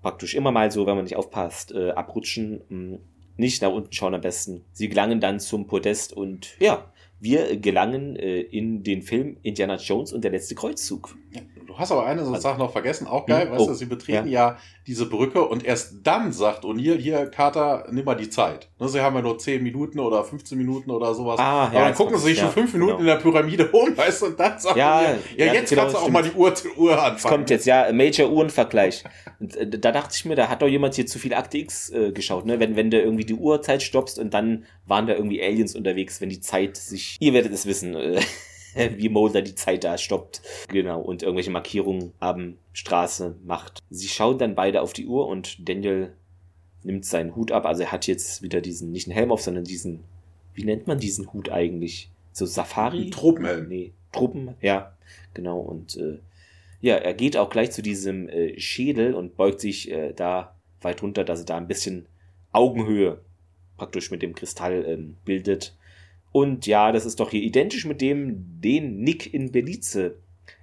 [0.00, 2.62] praktisch immer mal so, wenn man nicht aufpasst, äh, abrutschen.
[2.68, 2.98] Hm,
[3.36, 4.64] nicht nach unten schauen am besten.
[4.72, 6.90] Sie gelangen dann zum Podest und ja,
[7.20, 11.14] wir gelangen äh, in den Film Indiana Jones und der letzte Kreuzzug.
[11.32, 11.42] Ja,
[11.72, 13.52] du hast aber eine so also, Sache noch vergessen, auch geil, hm?
[13.52, 14.50] weißt oh, du, sie betreten ja.
[14.50, 14.56] ja.
[14.86, 18.68] diese Brücke und erst dann sagt O'Neill, hier, Carter, nimm mal die Zeit.
[18.78, 21.38] Ne, sie haben ja nur 10 Minuten oder 15 Minuten oder sowas.
[21.38, 23.00] Ah, aber ja, dann gucken sie sich schon 5 Minuten genau.
[23.00, 25.96] in der Pyramide um, weißt du, und dann sagt ja, O'Neill, ja, jetzt genau, kannst
[25.96, 27.14] du auch mal die Uhr, Uhr anfangen.
[27.14, 29.04] Das kommt jetzt, ja, Major-Uhrenvergleich.
[29.40, 32.12] Äh, da dachte ich mir, da hat doch jemand hier zu viel Akte X äh,
[32.12, 32.60] geschaut, ne?
[32.60, 36.28] Wenn, wenn du irgendwie die Uhrzeit stoppst und dann waren da irgendwie Aliens unterwegs, wenn
[36.28, 38.20] die Zeit sich, ihr werdet es wissen, äh,
[38.96, 40.42] wie Mulder die Zeit da stoppt.
[40.68, 43.80] Genau, und irgendwelche Markierungen haben, Straße macht.
[43.90, 46.12] Sie schauen dann beide auf die Uhr und Daniel
[46.82, 47.66] nimmt seinen Hut ab.
[47.66, 50.00] Also er hat jetzt wieder diesen, nicht einen Helm auf, sondern diesen,
[50.54, 52.10] wie nennt man diesen Hut eigentlich?
[52.32, 53.10] So Safari?
[53.10, 53.68] Tropenhelm.
[53.68, 54.96] Nee, Truppen, ja,
[55.34, 55.60] genau.
[55.60, 56.18] Und äh,
[56.80, 61.02] ja, er geht auch gleich zu diesem äh, Schädel und beugt sich äh, da weit
[61.02, 62.06] runter, dass er da ein bisschen
[62.52, 63.20] Augenhöhe
[63.76, 65.76] praktisch mit dem Kristall ähm, bildet.
[66.32, 70.16] Und ja, das ist doch hier identisch mit dem, den Nick in Belize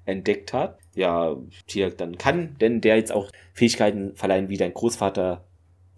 [0.05, 0.79] entdeckt hat.
[0.95, 5.45] Ja, Tiak dann kann, denn der jetzt auch Fähigkeiten verleihen, wie dein Großvater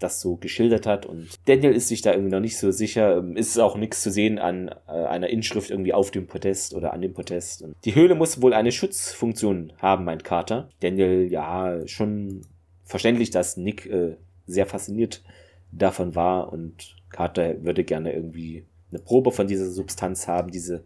[0.01, 1.05] das so geschildert hat.
[1.05, 3.17] Und Daniel ist sich da irgendwie noch nicht so sicher.
[3.17, 6.93] Ähm, ist auch nichts zu sehen an äh, einer Inschrift irgendwie auf dem Podest oder
[6.93, 7.62] an dem Podest.
[7.62, 10.69] Und die Höhle muss wohl eine Schutzfunktion haben, meint Carter.
[10.79, 12.41] Daniel, ja, schon
[12.84, 15.23] verständlich, dass Nick äh, sehr fasziniert
[15.71, 20.84] davon war und Carter würde gerne irgendwie eine Probe von dieser Substanz haben, diese,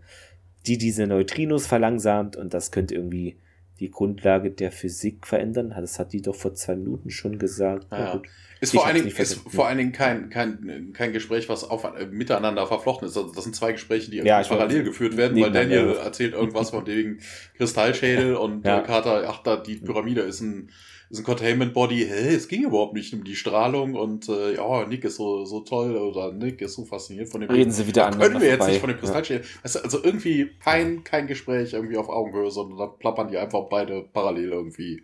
[0.68, 3.38] die diese Neutrinos verlangsamt und das könnte irgendwie
[3.80, 5.74] die Grundlage der Physik verändern.
[5.76, 7.88] Das hat die doch vor zwei Minuten schon gesagt.
[7.92, 8.22] Ja.
[8.62, 12.06] Ist, vor allen, Dingen, ist vor allen Dingen kein, kein, kein Gespräch, was auf, äh,
[12.06, 13.18] miteinander verflochten ist.
[13.18, 16.88] Also das sind zwei Gespräche, die ja, parallel geführt werden, weil Daniel erzählt irgendwas von
[16.88, 17.20] wegen
[17.58, 18.80] Kristallschädel und ja.
[18.80, 20.70] Carter, ach da, die Pyramide ist ein
[21.10, 24.86] ist ein Containment Body, hä, es ging überhaupt nicht um die Strahlung und äh, ja,
[24.88, 27.50] Nick ist so, so toll oder Nick ist so fasziniert von dem.
[27.50, 28.20] Reden Sie wieder an.
[28.20, 29.44] Können wir jetzt nicht von dem Kristallschädel.
[29.44, 29.60] Ja.
[29.64, 34.02] Also, also irgendwie kein, kein Gespräch irgendwie auf Augenhöhe, sondern da plappern die einfach beide
[34.14, 35.04] parallel irgendwie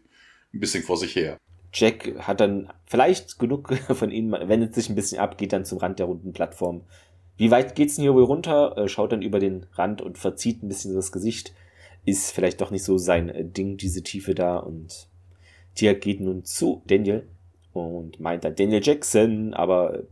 [0.53, 1.37] ein bisschen vor sich her.
[1.73, 5.77] Jack hat dann vielleicht genug von ihnen, wendet sich ein bisschen ab, geht dann zum
[5.77, 6.83] Rand der runden Plattform.
[7.37, 8.77] Wie weit geht's denn hier wohl runter?
[8.77, 11.53] Äh, schaut dann über den Rand und verzieht ein bisschen das Gesicht.
[12.05, 14.57] Ist vielleicht doch nicht so sein äh, Ding, diese Tiefe da.
[14.57, 15.07] Und
[15.75, 17.27] Tia geht nun zu Daniel
[17.73, 20.03] und meint dann Daniel Jackson, aber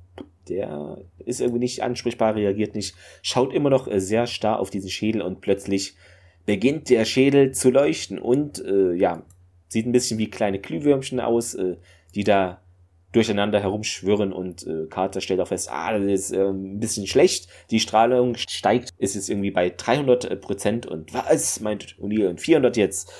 [0.47, 4.89] der ist irgendwie nicht ansprechbar, reagiert nicht, schaut immer noch äh, sehr starr auf diesen
[4.89, 5.95] Schädel und plötzlich
[6.45, 9.23] beginnt der Schädel zu leuchten und äh, ja,
[9.69, 11.77] Sieht ein bisschen wie kleine Glühwürmchen aus, äh,
[12.15, 12.59] die da
[13.11, 17.47] durcheinander herumschwirren und äh, Carter stellt auch fest, ah, das ist äh, ein bisschen schlecht.
[17.69, 22.41] Die Strahlung steigt, ist jetzt irgendwie bei 300 äh, Prozent und was, meint O'Neill, und
[22.41, 23.11] 400 jetzt.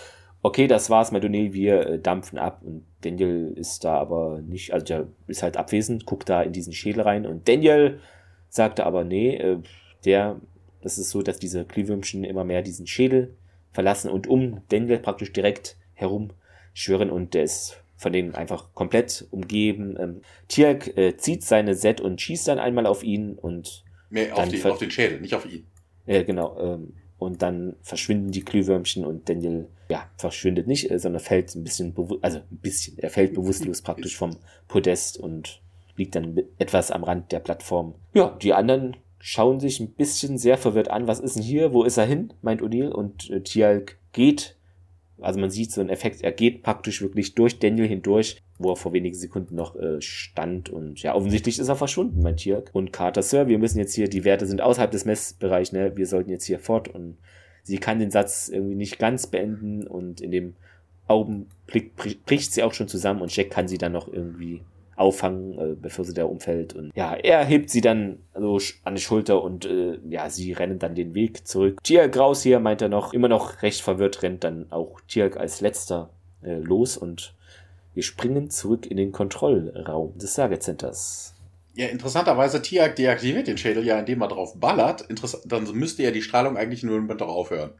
[0.42, 4.86] Okay, das war's, O'Neill, wir äh, dampfen ab und Daniel ist da aber nicht, also
[4.86, 8.00] der ist halt abwesend, guckt da in diesen Schädel rein und Daniel
[8.48, 9.58] sagte aber, nee, äh,
[10.06, 10.40] der,
[10.82, 13.36] das ist so, dass diese Glühwürmchen immer mehr diesen Schädel
[13.72, 16.32] verlassen und um Daniel praktisch direkt herum
[16.74, 19.98] schwören und der ist von denen einfach komplett umgeben.
[20.00, 23.84] Ähm, Tirk äh, zieht seine Set und schießt dann einmal auf ihn und.
[24.10, 25.68] Nee, auf, die, auf den Schädel, nicht auf ihn.
[26.06, 26.58] Ja, genau.
[26.60, 31.64] Ähm, und dann verschwinden die Glühwürmchen und Daniel, ja, verschwindet nicht, äh, sondern fällt ein
[31.64, 35.62] bisschen, also ein bisschen, er fällt bewusstlos praktisch vom Podest und
[35.96, 37.96] liegt dann etwas am Rand der Plattform.
[38.14, 41.08] Ja, die anderen schauen sich ein bisschen sehr verwirrt an.
[41.08, 41.74] Was ist denn hier?
[41.74, 42.32] Wo ist er hin?
[42.42, 42.90] meint O'Neill.
[42.90, 44.56] Und äh, Tialk geht
[45.22, 48.76] also man sieht so einen Effekt, er geht praktisch wirklich durch Daniel hindurch, wo er
[48.76, 52.70] vor wenigen Sekunden noch äh, stand und ja, offensichtlich ist er verschwunden, mein Tirk.
[52.74, 56.08] Und Carter, Sir, wir müssen jetzt hier, die Werte sind außerhalb des Messbereichs, ne, wir
[56.08, 57.18] sollten jetzt hier fort und
[57.64, 60.56] sie kann den Satz irgendwie nicht ganz beenden und in dem
[61.08, 61.96] Augenblick
[62.26, 64.62] bricht sie auch schon zusammen und Jack kann sie dann noch irgendwie
[64.96, 66.74] auffangen, äh, bevor sie da umfällt.
[66.74, 70.78] Und ja, er hebt sie dann so an die Schulter und äh, ja, sie rennen
[70.78, 71.82] dann den Weg zurück.
[71.84, 75.62] Tiak Graus hier, meint er noch, immer noch recht verwirrt, rennt dann auch Tiak als
[75.62, 76.10] letzter
[76.44, 77.34] äh, los und
[77.94, 81.34] wir springen zurück in den Kontrollraum des Sagecenters.
[81.80, 85.00] Ja, interessanterweise, Tiak deaktiviert den Schädel ja, indem er drauf ballert.
[85.00, 87.72] Interess dann müsste ja die Strahlung eigentlich nur mit drauf aufhören.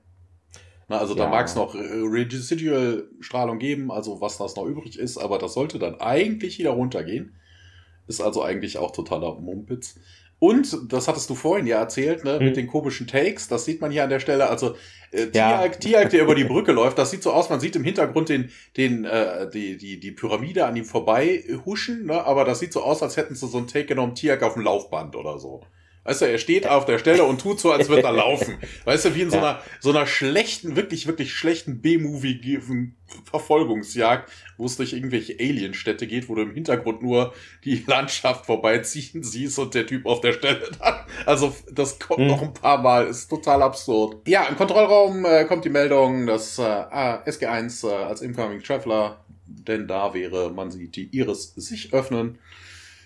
[0.88, 1.26] Na, also ja.
[1.26, 5.54] da mag es noch äh, Residual-Strahlung geben, also was das noch übrig ist, aber das
[5.54, 7.36] sollte dann eigentlich wieder runtergehen.
[8.08, 10.00] Ist also eigentlich auch totaler Mumpitz.
[10.40, 12.46] Und, das hattest du vorhin ja erzählt, ne, hm.
[12.46, 14.76] mit den komischen Takes, das sieht man hier an der Stelle, also
[15.12, 15.68] äh, ja.
[15.68, 18.50] Tiag, der über die Brücke läuft, das sieht so aus, man sieht im Hintergrund den,
[18.78, 22.82] den, äh, die, die, die Pyramide an ihm vorbei huschen, ne, aber das sieht so
[22.82, 25.62] aus, als hätten sie so ein Take genommen, Tiag auf dem Laufband oder so.
[26.06, 28.58] Weißt du, er steht auf der Stelle und tut so, als würde er laufen.
[28.86, 32.62] Weißt du, wie in so einer, so einer schlechten, wirklich, wirklich schlechten B-Movie
[33.26, 37.34] Verfolgungsjagd, wo es durch irgendwelche Alienstädte geht, wo du im Hintergrund nur
[37.66, 40.96] die Landschaft vorbeiziehen siehst und der Typ auf der Stelle dann.
[41.26, 42.28] Also, das kommt hm.
[42.28, 44.28] noch ein paar Mal, ist total absurd.
[44.28, 49.88] Ja, im Kontrollraum äh, kommt die Meldung, dass äh, SG1 äh, als Incoming Traveler, denn
[49.88, 52.40] da wäre, man sieht die Iris sich öffnen.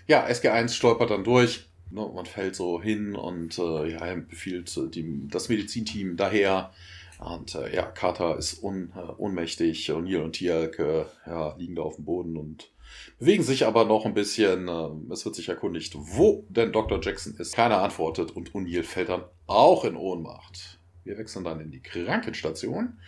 [0.06, 4.88] Ja, SG1 stolpert dann durch ne, man fällt so hin und äh, ja, befiehlt äh,
[4.88, 6.72] die, das Medizinteam daher.
[7.20, 10.78] Und äh, ja, Carter ist un, äh, ohnmächtig, O'Neill und Tialk
[11.26, 12.70] ja, liegen da auf dem Boden und
[13.18, 14.68] bewegen sich aber noch ein bisschen.
[14.68, 17.00] Äh, es wird sich erkundigt, wo denn Dr.
[17.00, 17.54] Jackson ist.
[17.54, 20.80] Keiner antwortet und O'Neill fällt dann auch in Ohnmacht.
[21.04, 22.98] Wir wechseln dann in die Krankenstation.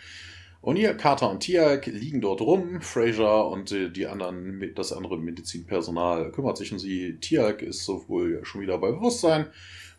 [0.67, 2.81] O'Neill, Carter und Tiag liegen dort rum.
[2.81, 7.17] Fraser und die anderen, das andere Medizinpersonal kümmert sich um sie.
[7.21, 9.47] Tiag ist sowohl schon wieder bei Bewusstsein.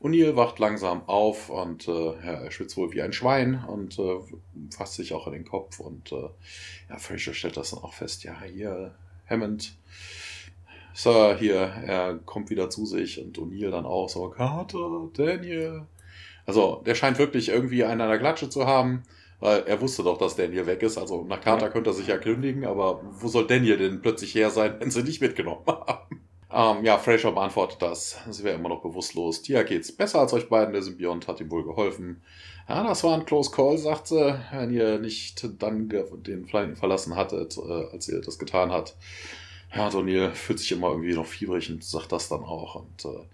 [0.02, 4.18] O'Neill wacht langsam auf und äh, ja, er schwitzt wohl wie ein Schwein und äh,
[4.68, 5.80] fasst sich auch in den Kopf.
[5.80, 6.28] Und äh,
[6.90, 8.24] ja, Fraser stellt das dann auch fest.
[8.24, 8.94] Ja, hier,
[9.26, 9.74] Hammond
[10.92, 15.86] Sir hier, er kommt wieder zu sich und O'Neill dann auch so, Carter, Daniel.
[16.44, 19.04] Also, der scheint wirklich irgendwie einen an der Klatsche zu haben,
[19.40, 20.98] weil er wusste doch, dass Daniel weg ist.
[20.98, 21.72] Also, nach Carter ja.
[21.72, 25.02] könnte er sich ja kündigen, aber wo soll Daniel denn plötzlich her sein, wenn sie
[25.02, 26.22] nicht mitgenommen haben?
[26.50, 28.18] Ähm, ja, Fraser beantwortet das.
[28.30, 29.42] Sie wäre immer noch bewusstlos.
[29.42, 30.72] Tia geht's besser als euch beiden.
[30.72, 32.22] Der Symbiont hat ihm wohl geholfen.
[32.68, 37.16] Ja, das war ein Close Call, sagt sie, wenn ihr nicht dann den Planeten verlassen
[37.16, 38.96] hattet, äh, als ihr das getan habt.
[39.74, 42.76] Ja, O'Neill fühlt sich immer irgendwie noch fiebrig und sagt das dann auch.
[42.76, 43.24] Und äh,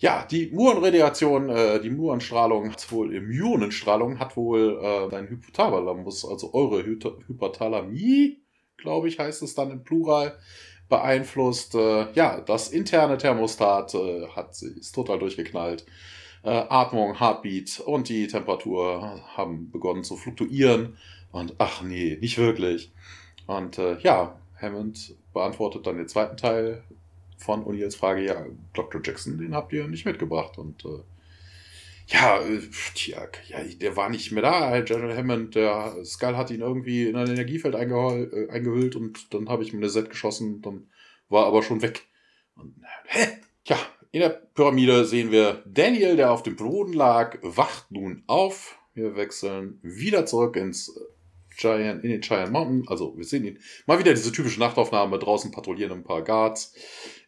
[0.00, 6.54] ja, die Murenradiation, äh, die Murenstrahlung hat wohl, Immunenstrahlung hat wohl äh, dein Hypothalamus, also
[6.54, 8.42] eure Hy Hypothalamie,
[8.78, 10.38] glaube ich, heißt es dann im Plural,
[10.88, 11.74] beeinflusst.
[11.74, 15.84] Äh, ja, das interne Thermostat äh, hat, ist total durchgeknallt.
[16.42, 20.96] Äh, Atmung, Heartbeat und die Temperatur haben begonnen zu fluktuieren.
[21.30, 22.90] Und ach nee, nicht wirklich.
[23.46, 26.84] Und äh, ja, Hammond beantwortet dann den zweiten Teil
[27.40, 29.00] von O'Neills Frage, ja, Dr.
[29.02, 30.58] Jackson, den habt ihr nicht mitgebracht.
[30.58, 31.00] Und äh,
[32.06, 32.60] ja, äh,
[32.94, 35.54] tja, ja, der war nicht mehr da, General Hammond.
[35.54, 39.72] Der Skull hat ihn irgendwie in ein Energiefeld eingehüllt, äh, eingehüllt und dann habe ich
[39.72, 40.88] mir eine Set geschossen, dann
[41.28, 42.02] war aber schon weg.
[42.56, 42.74] Und,
[43.06, 43.26] hä?
[43.66, 43.78] Ja,
[44.12, 48.76] in der Pyramide sehen wir Daniel, der auf dem Boden lag, wacht nun auf.
[48.94, 50.92] Wir wechseln wieder zurück ins
[51.56, 52.84] Giant, in den Giant Mountain.
[52.88, 53.58] Also wir sehen ihn.
[53.86, 55.18] Mal wieder diese typische Nachtaufnahme.
[55.18, 56.74] Draußen patrouillieren ein paar Guards.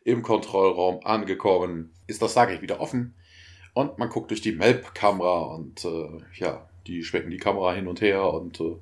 [0.04, 1.90] Im Kontrollraum angekommen.
[2.06, 3.14] Ist das Sargate wieder offen.
[3.74, 8.00] Und man guckt durch die Melp-Kamera und äh, ja, die schwenken die Kamera hin und
[8.00, 8.76] her und äh,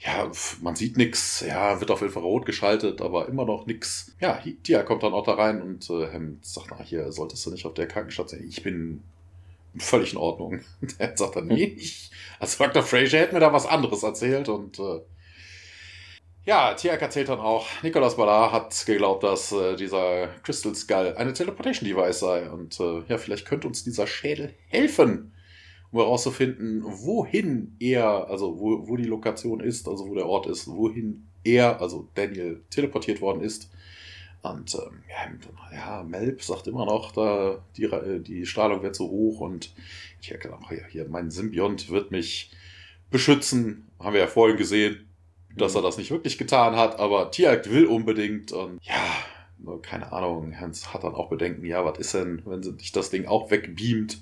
[0.00, 1.44] ja, man sieht nichts.
[1.46, 4.14] Ja, wird auf Infrarot geschaltet, aber immer noch nichts.
[4.20, 7.50] Ja, Tia kommt dann auch da rein und äh, Hammond sagt, na, hier solltest du
[7.50, 8.46] nicht auf der Krankenstation.
[8.46, 9.02] Ich bin
[9.76, 10.60] völlig in Ordnung.
[10.98, 12.82] Der sagt dann, nee, ich, also Dr.
[12.82, 15.00] Fraser hätte mir da was anderes erzählt und äh,
[16.48, 21.34] ja, Tiak erzählt dann auch, Nicolas Ballard hat geglaubt, dass äh, dieser Crystal Skull eine
[21.34, 25.34] Teleportation Device sei und äh, ja, vielleicht könnte uns dieser Schädel helfen,
[25.90, 30.66] um herauszufinden, wohin er, also wo, wo die Lokation ist, also wo der Ort ist,
[30.68, 33.70] wohin er, also Daniel, teleportiert worden ist.
[34.40, 35.02] Und ähm,
[35.70, 39.74] ja, Melb sagt immer noch, da die, äh, die Strahlung wird so hoch und
[40.22, 42.52] ich habe gedacht, ja, hier, mein Symbiont wird mich
[43.10, 43.90] beschützen.
[43.98, 45.07] Haben wir ja vorhin gesehen,
[45.58, 50.58] dass er das nicht wirklich getan hat, aber Tiag will unbedingt und ja, keine Ahnung,
[50.58, 54.20] Hans hat dann auch Bedenken, ja, was ist denn, wenn sich das Ding auch wegbeamt?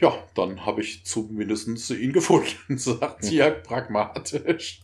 [0.00, 2.48] Ja, dann habe ich zumindest ihn gefunden,
[2.78, 4.80] sagt Tiag pragmatisch.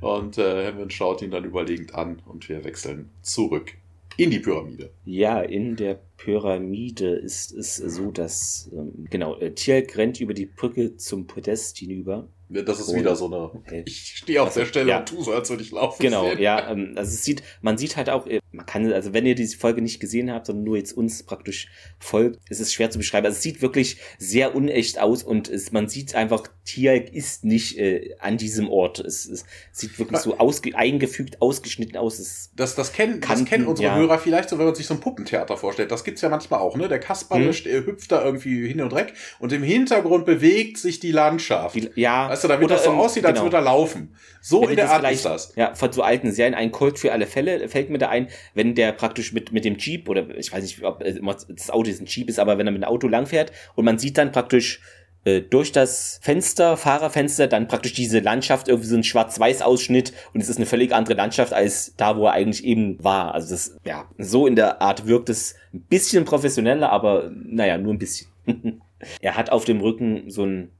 [0.00, 3.72] Und äh, schaut ihn dann überlegend an und wir wechseln zurück
[4.16, 4.90] in die Pyramide.
[5.04, 10.46] Ja, in der Pyramide ist es so, dass, ähm, genau, äh, Tierk rennt über die
[10.46, 13.82] Brücke zum Podest hinüber das ist wieder so eine.
[13.86, 14.98] Ich stehe auf also, der Stelle ja.
[14.98, 16.00] und tu so, als würde ich laufen.
[16.00, 16.38] Genau, sehen.
[16.38, 16.70] ja.
[16.70, 19.56] Ähm, also es sieht, man sieht halt auch, äh, man kann, also wenn ihr diese
[19.56, 23.26] Folge nicht gesehen habt, sondern nur jetzt uns praktisch folgt, ist es schwer zu beschreiben.
[23.26, 27.78] Also es sieht wirklich sehr unecht aus und es, man sieht einfach, Tialk ist nicht
[27.78, 28.98] äh, an diesem Ort.
[28.98, 32.18] Es, es sieht wirklich so ausge, eingefügt, ausgeschnitten aus.
[32.18, 33.96] Es das, das, kennen, Kanten, das kennen unsere ja.
[33.96, 35.90] Hörer vielleicht so, wenn man sich so ein Puppentheater vorstellt.
[35.90, 36.88] Das gibt's ja manchmal auch, ne?
[36.88, 37.86] Der Kasperle hm.
[37.86, 41.76] hüpft da irgendwie hin und weg und im Hintergrund bewegt sich die Landschaft.
[41.76, 42.28] Die, ja.
[42.30, 43.44] Weißt du, damit Oder, das so ähm, aussieht, als genau.
[43.44, 44.16] würde er laufen.
[44.40, 45.52] So wenn in der Art ist das.
[45.56, 48.74] Ja, von so alten Serien, ein Colt für alle Fälle, fällt mir da ein, wenn
[48.74, 51.04] der praktisch mit, mit dem Jeep oder ich weiß nicht, ob
[51.48, 53.98] das Auto ist ein Jeep ist, aber wenn er mit dem Auto langfährt und man
[53.98, 54.80] sieht dann praktisch
[55.26, 60.48] äh, durch das Fenster, Fahrerfenster, dann praktisch diese Landschaft, irgendwie so ein Schwarz-Weiß-Ausschnitt und es
[60.48, 63.34] ist eine völlig andere Landschaft als da, wo er eigentlich eben war.
[63.34, 67.92] Also das, ja, so in der Art wirkt es ein bisschen professioneller, aber naja, nur
[67.92, 68.28] ein bisschen.
[69.20, 70.70] er hat auf dem Rücken so einen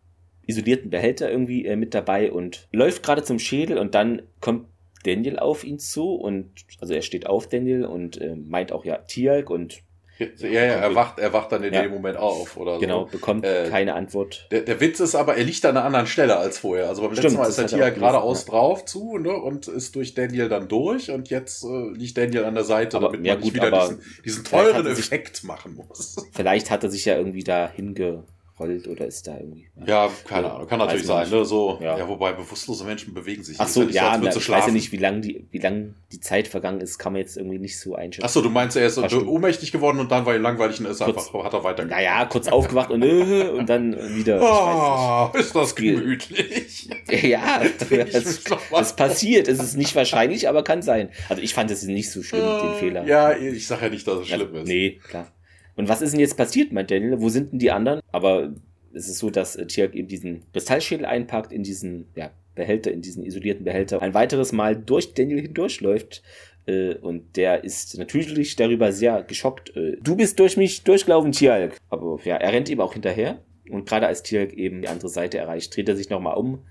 [0.46, 4.66] isolierten Behälter irgendwie äh, mit dabei und läuft gerade zum Schädel und dann kommt
[5.06, 6.50] Daniel auf ihn zu und
[6.80, 9.82] also er steht auf Daniel und äh, meint auch ja Tialk und
[10.18, 11.82] ja, ja, er wacht, er wacht dann in ja.
[11.82, 12.80] dem Moment auf oder so.
[12.80, 14.48] Genau, bekommt äh, keine Antwort.
[14.50, 16.88] Der, der Witz ist aber, er liegt an einer anderen Stelle als vorher.
[16.88, 18.52] Also beim Stimmt, letzten Mal ist der Tier geradeaus ja.
[18.52, 22.54] drauf zu ne, und ist durch Daniel dann durch und jetzt äh, liegt Daniel an
[22.54, 26.16] der Seite, aber, damit man gut, wieder diesen, diesen teuren Effekt machen muss.
[26.32, 28.24] Vielleicht hat er sich ja irgendwie da hinge
[28.58, 29.66] rollt oder ist da irgendwie.
[29.86, 31.44] Ja, keine Ahnung, kann natürlich sein, ne?
[31.44, 31.98] So, ja.
[31.98, 32.08] ja.
[32.08, 33.60] wobei bewusstlose Menschen bewegen sich.
[33.60, 36.48] Ach so, ja, so, ich weiß ja nicht, wie lang die, wie lang die Zeit
[36.48, 38.26] vergangen ist, kann man jetzt irgendwie nicht so einschätzen.
[38.26, 41.00] Ach so, du meinst, er ist ohnmächtig geworden und dann war er langweilig und ist
[41.00, 41.84] kurz, einfach, hat er weiter.
[41.84, 44.40] Naja, kurz aufgewacht und, äh, und dann wieder.
[44.40, 46.88] Oh, ist das gemütlich.
[47.10, 48.42] ja, es,
[48.72, 51.10] es passiert, es ist nicht wahrscheinlich, aber kann sein.
[51.28, 53.04] Also ich fand es nicht so schlimm, den Fehler.
[53.04, 54.68] Ja, ich sag ja nicht, dass es schlimm also, ist.
[54.68, 55.30] Nee, klar.
[55.76, 57.20] Und was ist denn jetzt passiert, meint Daniel?
[57.20, 58.00] Wo sind denn die anderen?
[58.10, 58.54] Aber
[58.94, 63.02] es ist so, dass äh, Tiak eben diesen Kristallschädel einpackt in diesen ja, Behälter, in
[63.02, 66.22] diesen isolierten Behälter, ein weiteres Mal durch Daniel hindurchläuft.
[66.66, 69.76] Äh, und der ist natürlich darüber sehr geschockt.
[69.76, 71.76] Äh, du bist durch mich durchgelaufen, Tjalk.
[71.90, 73.42] Aber ja, er rennt ihm auch hinterher.
[73.70, 76.64] Und gerade als Tjalk eben die andere Seite erreicht, dreht er sich nochmal um.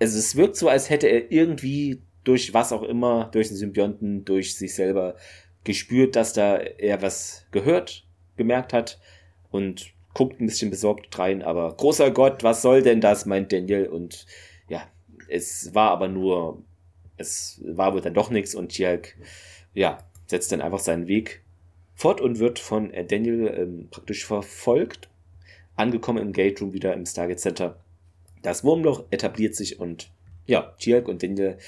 [0.00, 4.24] Also es wirkt so, als hätte er irgendwie durch was auch immer, durch den Symbionten,
[4.24, 5.16] durch sich selber
[5.64, 8.05] gespürt, dass da er was gehört,
[8.36, 8.98] gemerkt hat
[9.50, 13.86] und guckt ein bisschen besorgt rein, aber großer Gott, was soll denn das, meint Daniel.
[13.86, 14.24] Und
[14.68, 14.82] ja,
[15.28, 16.62] es war aber nur,
[17.18, 18.54] es war wohl dann doch nichts.
[18.54, 19.14] Und Tjalk,
[19.74, 21.42] ja, setzt dann einfach seinen Weg
[21.94, 25.08] fort und wird von Daniel ähm, praktisch verfolgt,
[25.74, 27.78] angekommen im Gate Room wieder im Stargate Center.
[28.42, 30.10] Das Wurmloch etabliert sich und
[30.46, 31.58] ja, Tjalk und Daniel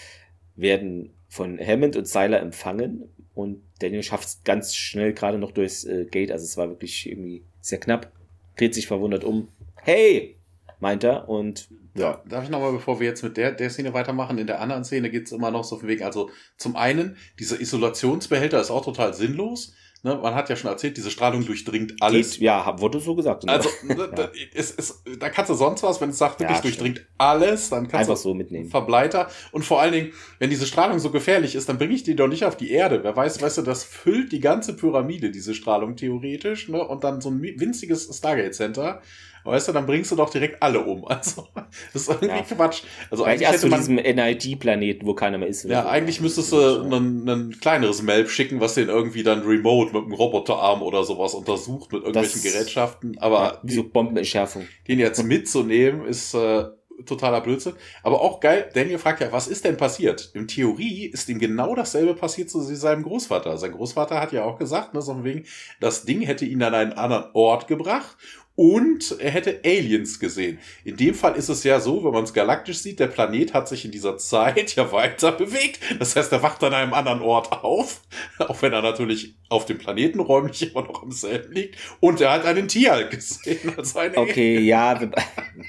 [0.57, 5.85] werden von Hammond und Seiler empfangen und Daniel schafft es ganz schnell gerade noch durchs
[5.85, 8.13] äh, Gate, also es war wirklich irgendwie sehr knapp,
[8.57, 9.49] dreht sich verwundert um.
[9.77, 10.39] Hey!
[10.81, 12.23] meint er und ja.
[12.29, 15.11] Darf ich nochmal, bevor wir jetzt mit der, der Szene weitermachen, in der anderen Szene
[15.11, 19.15] geht es immer noch so von wegen, also zum einen, dieser Isolationsbehälter ist auch total
[19.15, 19.75] sinnlos.
[20.05, 22.35] Ne, man hat ja schon erzählt, diese Strahlung durchdringt alles.
[22.35, 23.49] Geht, ja, wurde so gesagt.
[23.49, 23.69] Also,
[24.15, 27.71] da, es, es, da kannst du sonst was, wenn es sagt, wirklich ja, durchdringt alles,
[27.71, 28.71] dann kannst Einfach du so mitnehmen.
[28.71, 29.29] Verbleiter.
[29.51, 32.29] Und vor allen Dingen, wenn diese Strahlung so gefährlich ist, dann bringe ich die doch
[32.29, 33.03] nicht auf die Erde.
[33.03, 36.87] Wer weiß, weißt du, das füllt die ganze Pyramide, diese Strahlung theoretisch, ne?
[36.87, 39.03] Und dann so ein winziges Stargate Center.
[39.49, 41.07] Weißt du, dann bringst du doch direkt alle um.
[41.19, 41.49] Also,
[41.93, 42.43] das ist irgendwie ja.
[42.43, 42.83] Quatsch.
[43.11, 45.65] Also Vielleicht eigentlich hätte man diesem NID-Planeten, wo keiner mehr ist.
[45.65, 45.89] Ja, so.
[45.89, 50.13] eigentlich müsstest du ein, ein kleineres Melb schicken, was den irgendwie dann remote mit einem
[50.13, 53.19] Roboterarm oder sowas untersucht, mit irgendwelchen das, Gerätschaften.
[53.19, 54.67] Aber ja, so Bombenentschärfung.
[54.87, 56.67] Den jetzt mitzunehmen, ist äh,
[57.07, 57.75] totaler Blödsinn.
[58.03, 60.31] Aber auch geil, Daniel fragt ja, was ist denn passiert?
[60.35, 63.57] In Theorie ist ihm genau dasselbe passiert zu seinem Großvater.
[63.59, 65.45] Sein Großvater hat ja auch gesagt, ne, so von wegen,
[65.81, 68.17] das Ding hätte ihn an einen anderen Ort gebracht
[68.59, 70.59] und er hätte Aliens gesehen.
[70.83, 73.69] In dem Fall ist es ja so, wenn man es galaktisch sieht, der Planet hat
[73.69, 75.79] sich in dieser Zeit ja weiter bewegt.
[76.01, 78.03] Das heißt, er wacht an einem anderen Ort auf,
[78.41, 81.77] auch wenn er natürlich auf dem Planeten räumlich immer noch am selben liegt.
[82.01, 83.75] Und er hat einen Tier gesehen.
[83.79, 84.99] Also okay, ja,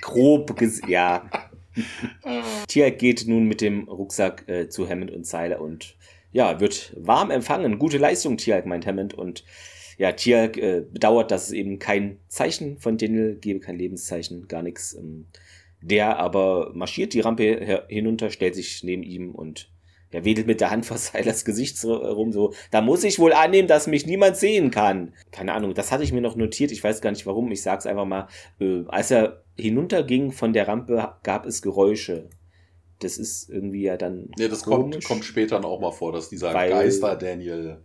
[0.02, 1.30] grob gesehen, ja.
[2.68, 5.96] Tier geht nun mit dem Rucksack äh, zu Hammond und Seiler und
[6.32, 7.78] ja, wird warm empfangen.
[7.78, 9.44] Gute Leistung, Tier, meint Hammond und
[10.00, 14.64] ja, Tier äh, bedauert, dass es eben kein Zeichen von Daniel gebe, kein Lebenszeichen, gar
[14.64, 14.93] nichts.
[14.93, 15.28] Ähm,
[15.82, 19.70] der aber marschiert die Rampe hinunter, stellt sich neben ihm und
[20.12, 23.68] er wedelt mit der Hand vor Silers Gesicht rum, so, da muss ich wohl annehmen,
[23.68, 25.14] dass mich niemand sehen kann.
[25.32, 27.86] Keine Ahnung, das hatte ich mir noch notiert, ich weiß gar nicht warum, ich sag's
[27.86, 28.28] einfach mal.
[28.62, 32.30] Äh, als er hinunterging von der Rampe, gab es Geräusche.
[33.00, 34.30] Das ist irgendwie ja dann.
[34.38, 37.84] Nee, das kommt, kommt später noch mal vor, dass dieser Geister Daniel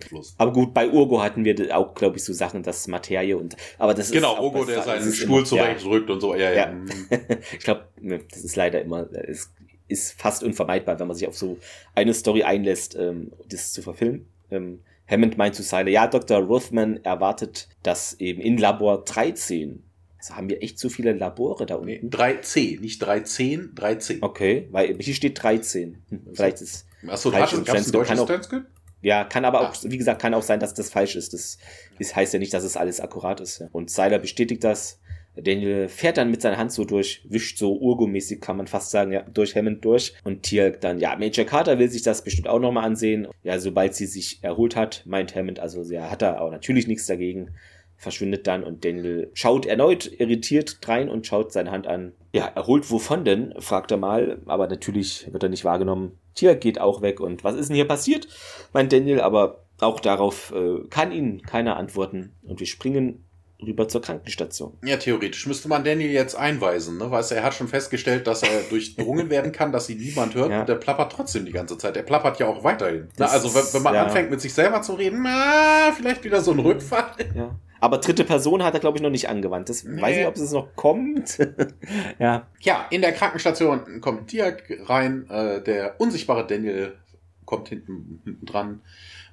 [0.00, 0.34] Fluss.
[0.38, 3.94] Aber gut, bei Urgo hatten wir auch, glaube ich, so Sachen, dass Materie und, aber
[3.94, 4.36] das genau, ist.
[4.36, 6.14] Genau, Urgo, der seinen Stuhl zurechtrückt ja.
[6.14, 6.54] und so, ja, ja.
[6.54, 6.72] ja.
[6.72, 6.88] Mhm.
[7.52, 9.52] ich glaube, ne, das ist leider immer, es
[9.88, 11.58] ist fast unvermeidbar, wenn man sich auf so
[11.94, 14.26] eine Story einlässt, ähm, das zu verfilmen.
[14.50, 16.38] Ähm, Hammond meint zu Seiler, ja, Dr.
[16.38, 19.84] Rothman erwartet, dass eben in Labor 13
[20.18, 21.86] also haben wir echt so viele Labore da unten.
[21.86, 24.22] Nee, 3C, nicht 310, 13.
[24.22, 26.02] Okay, weil hier steht 13.
[26.08, 26.86] Hm, vielleicht ist.
[27.06, 28.66] Achso, gab es ein deutsches Transkript?
[29.06, 31.32] Ja, kann aber auch, wie gesagt, kann auch sein, dass das falsch ist.
[31.32, 31.58] Das,
[31.96, 33.60] das heißt ja nicht, dass es alles akkurat ist.
[33.60, 33.68] Ja.
[33.70, 35.00] Und Seiler bestätigt das.
[35.36, 39.12] Daniel fährt dann mit seiner Hand so durch, wischt so urgomäßig, kann man fast sagen,
[39.12, 40.14] ja, durch Hammond durch.
[40.24, 43.28] Und Tielk dann, ja, Major Carter will sich das bestimmt auch nochmal ansehen.
[43.44, 47.06] Ja, sobald sie sich erholt hat, meint Hammond, also ja, hat er auch natürlich nichts
[47.06, 47.54] dagegen
[47.96, 52.12] verschwindet dann und Daniel schaut erneut irritiert rein und schaut seine Hand an.
[52.32, 53.54] Ja, erholt wovon denn?
[53.58, 56.18] fragt er mal, aber natürlich wird er nicht wahrgenommen.
[56.34, 58.28] Tier geht auch weg und was ist denn hier passiert?
[58.72, 63.26] meint Daniel, aber auch darauf äh, kann ihn keiner antworten und wir springen
[63.64, 64.76] rüber zur Krankenstation.
[64.84, 67.10] Ja, theoretisch müsste man Daniel jetzt einweisen, ne?
[67.10, 70.50] Weißt du, er hat schon festgestellt, dass er durchdrungen werden kann, dass ihn niemand hört
[70.50, 70.60] ja.
[70.60, 71.96] und der plappert trotzdem die ganze Zeit.
[71.96, 73.08] Der plappert ja auch weiterhin.
[73.16, 74.04] Na, also wenn, wenn man ja.
[74.04, 77.14] anfängt mit sich selber zu reden, na, vielleicht wieder so ein Rückfall.
[77.34, 77.58] Ja.
[77.86, 79.68] Aber dritte Person hat er, glaube ich, noch nicht angewandt.
[79.68, 80.02] Das nee.
[80.02, 81.38] weiß ich, ob es noch kommt.
[82.18, 82.48] ja.
[82.58, 85.30] Ja, in der Krankenstation kommt Diak rein.
[85.30, 86.98] Äh, der unsichtbare Daniel
[87.44, 88.82] kommt hinten, hinten dran.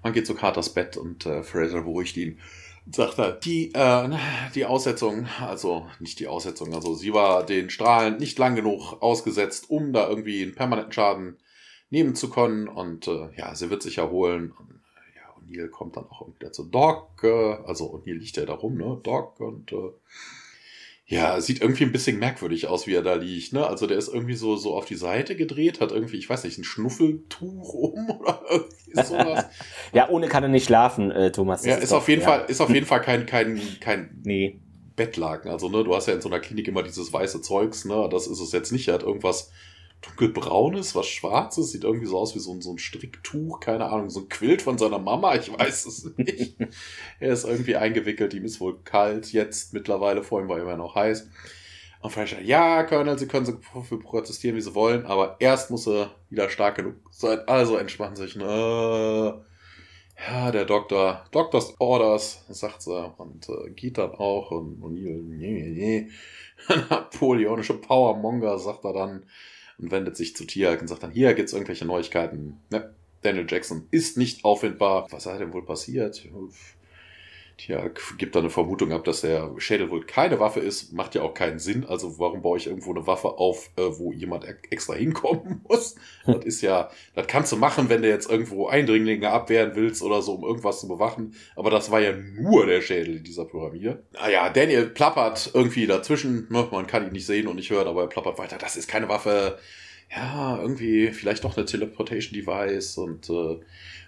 [0.03, 2.37] Man geht zu Carters Bett und äh, Fraser beruhigt ihn.
[2.91, 4.09] Sagt er, die, äh,
[4.53, 9.67] die Aussetzung, also nicht die Aussetzung, also sie war den Strahlen nicht lang genug ausgesetzt,
[9.71, 11.37] um da irgendwie einen permanenten Schaden
[11.89, 12.67] nehmen zu können.
[12.67, 14.53] Und äh, ja, sie wird sich erholen.
[15.53, 17.23] O'Neill kommt dann auch wieder zu Doc.
[17.23, 18.99] Äh, also O'Neill liegt ja da rum, ne?
[19.03, 19.91] Doc und äh,
[21.05, 23.67] ja, sieht irgendwie ein bisschen merkwürdig aus, wie er da liegt, ne?
[23.67, 26.57] Also der ist irgendwie so, so auf die Seite gedreht, hat irgendwie, ich weiß nicht,
[26.57, 29.45] ein Schnuffeltuch um oder irgendwie sowas.
[29.93, 31.65] ja, ohne kann er nicht schlafen, äh, Thomas.
[31.65, 32.27] Ja, ist, ist auf jeden ja.
[32.27, 34.59] Fall, ist auf jeden Fall kein, kein, kein nee.
[34.95, 35.49] Bettlaken.
[35.49, 38.07] Also, ne, du hast ja in so einer Klinik immer dieses weiße Zeugs, ne?
[38.11, 38.87] Das ist es jetzt nicht.
[38.87, 39.51] Er hat irgendwas
[40.03, 44.09] dunkelbraunes, was schwarzes, sieht irgendwie so aus wie so ein, so ein Stricktuch, keine Ahnung,
[44.09, 46.57] so ein Quilt von seiner Mama, ich weiß es nicht.
[47.19, 51.29] er ist irgendwie eingewickelt, ihm ist wohl kalt jetzt mittlerweile, vorhin war immer noch heiß.
[52.01, 53.57] Und French ja, Colonel, Sie können so
[53.97, 57.39] protestieren, wie Sie wollen, aber erst muss er wieder stark genug sein.
[57.47, 58.35] Also entspannen sich.
[58.35, 59.41] Ne?
[60.27, 64.51] Ja, der Doktor, Doctors Orders, sagt sie, und äh, geht dann auch.
[64.51, 66.09] Und O'Neill, nee, nee, nee.
[66.89, 69.25] Napoleonische Powermonger, sagt er dann
[69.77, 72.59] und wendet sich zu Tiag und sagt dann, hier gibt's irgendwelche Neuigkeiten.
[72.69, 72.93] Ne?
[73.21, 75.07] Daniel Jackson ist nicht auffindbar.
[75.11, 76.27] Was sei denn wohl passiert?
[77.57, 77.87] Tja,
[78.17, 80.91] gibt da eine Vermutung ab, dass der Schädel wohl keine Waffe ist.
[80.91, 81.85] Macht ja auch keinen Sinn.
[81.85, 85.95] Also warum baue ich irgendwo eine Waffe auf, äh, wo jemand extra hinkommen muss?
[86.25, 90.23] Das ist ja, das kannst du machen, wenn du jetzt irgendwo Eindringlinge abwehren willst oder
[90.23, 91.35] so, um irgendwas zu bewachen.
[91.55, 94.03] Aber das war ja nur der Schädel in dieser Pyramide.
[94.13, 96.47] Naja, Daniel plappert irgendwie dazwischen.
[96.49, 96.67] Ne?
[96.71, 98.57] Man kann ihn nicht sehen und nicht hören, aber er plappert weiter.
[98.57, 99.59] Das ist keine Waffe.
[100.15, 103.59] Ja, irgendwie vielleicht doch eine Teleportation Device und äh,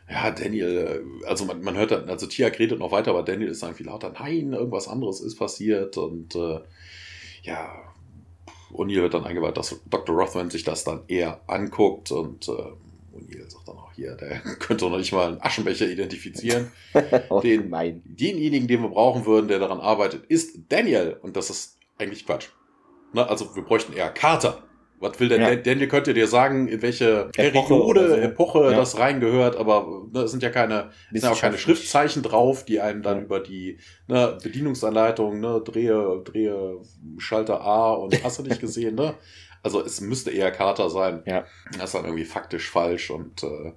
[0.09, 3.49] ja, Daniel, äh, also man, man hört dann, also Tia redet noch weiter, aber Daniel
[3.49, 6.59] ist irgendwie lauter, nein, irgendwas anderes ist passiert und äh,
[7.43, 7.71] ja,
[8.73, 10.15] O'Neill wird dann eingeweiht, dass Dr.
[10.15, 14.89] Rothman sich das dann eher anguckt und äh, O'Neill sagt dann auch hier, der könnte
[14.89, 16.71] noch nicht mal einen Aschenbecher identifizieren.
[17.29, 17.71] oh, den,
[18.05, 22.49] denjenigen, den wir brauchen würden, der daran arbeitet, ist Daniel und das ist eigentlich Quatsch.
[23.13, 23.27] Ne?
[23.27, 24.63] Also wir bräuchten eher Carter.
[24.99, 25.55] Was will denn ja.
[25.55, 28.15] Daniel könnte dir sagen, in welche Periode, so.
[28.15, 28.77] Epoche ja.
[28.77, 32.79] das reingehört, aber ne, es sind ja keine, es sind auch keine Schriftzeichen drauf, die
[32.79, 33.23] einem dann ja.
[33.23, 33.77] über die
[34.07, 36.77] ne, Bedienungsanleitung, ne, drehe, drehe
[37.17, 39.15] Schalter A und hast du nicht gesehen, ne?
[39.63, 41.23] Also es müsste eher Kater sein.
[41.25, 41.45] Ja.
[41.73, 43.73] Das ist dann irgendwie faktisch falsch und äh,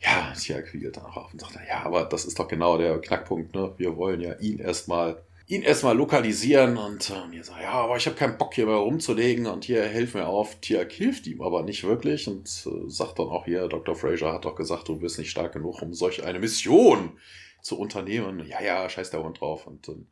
[0.00, 3.00] ja, Tia quielt dann auch auf und sagt, ja, aber das ist doch genau der
[3.00, 3.74] Knackpunkt, ne?
[3.76, 8.06] Wir wollen ja ihn erstmal ihn erstmal lokalisieren und äh, mir sagt, ja, aber ich
[8.06, 10.60] habe keinen Bock hier mehr rumzulegen und hier hilf mir auf.
[10.60, 13.96] Tiak hilft ihm aber nicht wirklich und äh, sagt dann auch hier, Dr.
[13.96, 17.18] Fraser hat doch gesagt, du bist nicht stark genug, um solch eine Mission
[17.62, 18.46] zu unternehmen.
[18.46, 19.66] Ja, ja, scheiß der Hund drauf.
[19.66, 20.06] Und dann,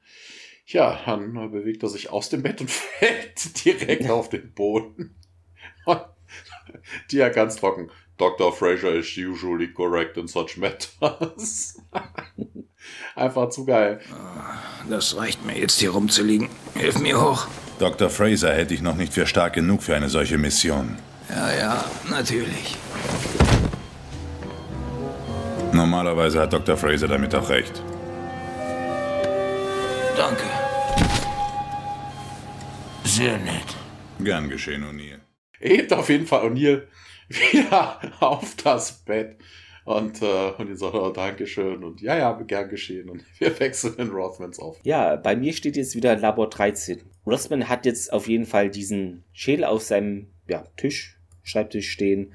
[0.64, 5.16] ja, dann bewegt er sich aus dem Bett und fällt direkt auf den Boden.
[7.08, 7.90] Tiak ganz trocken.
[8.16, 8.50] Dr.
[8.54, 11.78] Fraser is usually correct in such matters.
[13.14, 14.00] Einfach zu geil.
[14.88, 16.48] Das reicht mir jetzt hier rumzuliegen.
[16.74, 17.46] Hilf mir hoch.
[17.78, 18.08] Dr.
[18.08, 20.96] Fraser hält dich noch nicht für stark genug für eine solche Mission.
[21.28, 22.76] Ja, ja, natürlich.
[25.72, 26.76] Normalerweise hat Dr.
[26.76, 27.82] Fraser damit auch recht.
[30.16, 30.44] Danke.
[33.04, 33.76] Sehr nett.
[34.20, 35.20] Gern geschehen, O'Neill.
[35.58, 36.86] Hebt auf jeden Fall O'Neill
[37.28, 39.38] wieder auf das Bett.
[39.86, 41.84] Und, äh, und die sagt, oh, Dankeschön.
[41.84, 43.08] Und ja, ja, gern geschehen.
[43.08, 44.80] Und wir wechseln in Rothmans auf.
[44.82, 47.02] Ja, bei mir steht jetzt wieder Labor 13.
[47.24, 52.34] Rothman hat jetzt auf jeden Fall diesen Schädel auf seinem ja, Tisch, Schreibtisch stehen.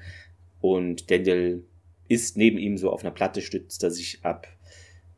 [0.62, 1.62] Und Daniel
[2.08, 4.48] ist neben ihm so auf einer Platte, stützt er sich ab.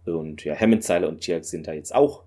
[0.04, 2.24] Und ja, Hammond, und Tiak sind da jetzt auch.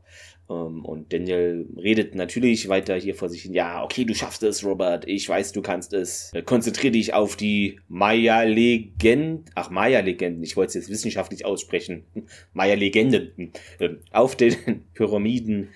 [0.50, 3.54] Ähm, und Daniel redet natürlich weiter hier vor sich hin.
[3.54, 5.08] Ja, okay, du schaffst es, Robert.
[5.08, 6.32] Ich weiß, du kannst es.
[6.34, 9.46] Äh, konzentrier dich auf die Maya-Legenden.
[9.56, 10.44] Ach, Maya-Legenden.
[10.44, 12.04] Ich wollte es jetzt wissenschaftlich aussprechen.
[12.54, 13.52] Maya-Legenden.
[13.80, 14.56] Ähm, auf den
[14.94, 15.70] Pyramiden.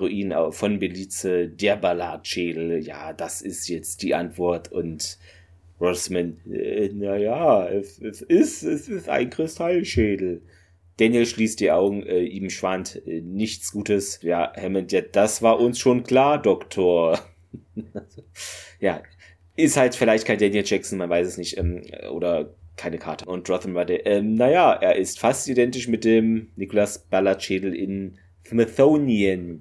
[0.00, 2.78] Ruinen von Belize, der Balladschädel.
[2.78, 4.70] Ja, das ist jetzt die Antwort.
[4.70, 5.18] Und
[5.80, 10.42] Rossman, äh, naja, es, es, ist, es ist ein Kristallschädel.
[10.98, 14.20] Daniel schließt die Augen, äh, ihm schwant äh, nichts Gutes.
[14.22, 17.20] Ja, Hammond, ja, das war uns schon klar, Doktor.
[18.80, 19.02] ja,
[19.56, 21.82] ist halt vielleicht kein Daniel Jackson, man weiß es nicht, ähm,
[22.12, 23.26] oder keine Karte.
[23.26, 28.18] Und Rotham war der, ähm, naja, er ist fast identisch mit dem Nicholas Ballard-Schädel in
[28.46, 29.60] Smithsonian.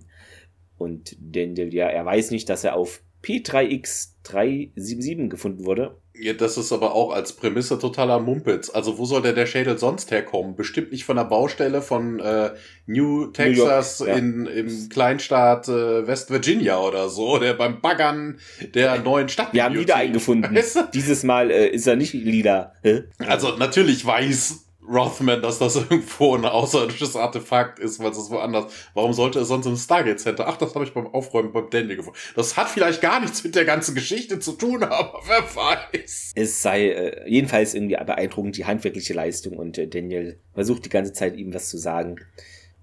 [0.77, 5.97] Und Daniel, ja, er weiß nicht, dass er auf P3X377 gefunden wurde.
[6.19, 8.69] Ja, das ist aber auch als Prämisse totaler Mumpitz.
[8.69, 10.55] Also wo soll denn der Schädel sonst herkommen?
[10.55, 12.51] Bestimmt nicht von der Baustelle von äh,
[12.85, 14.21] New Texas New York, ja.
[14.21, 18.39] in, im Kleinstaat äh, West Virginia oder so, der beim Baggern
[18.73, 19.53] der neuen Stadt.
[19.53, 20.55] Wir haben Lieder eingefunden.
[20.55, 20.79] Weißt du?
[20.93, 22.73] Dieses Mal äh, ist er nicht lila.
[23.19, 28.71] Also natürlich weiß Rothman, dass das irgendwo ein außerirdisches Artefakt ist, weil es ist woanders.
[28.93, 30.47] Warum sollte es sonst im Stargate Center?
[30.47, 32.17] Ach, das habe ich beim Aufräumen beim Dandy gefunden.
[32.35, 36.33] Das hat vielleicht gar nichts mit der ganzen Geschichte zu tun, aber wer weiß.
[36.35, 41.13] Es sei äh, jedenfalls irgendwie beeindruckend die handwerkliche Leistung und äh, Daniel versucht die ganze
[41.13, 42.17] Zeit ihm was zu sagen.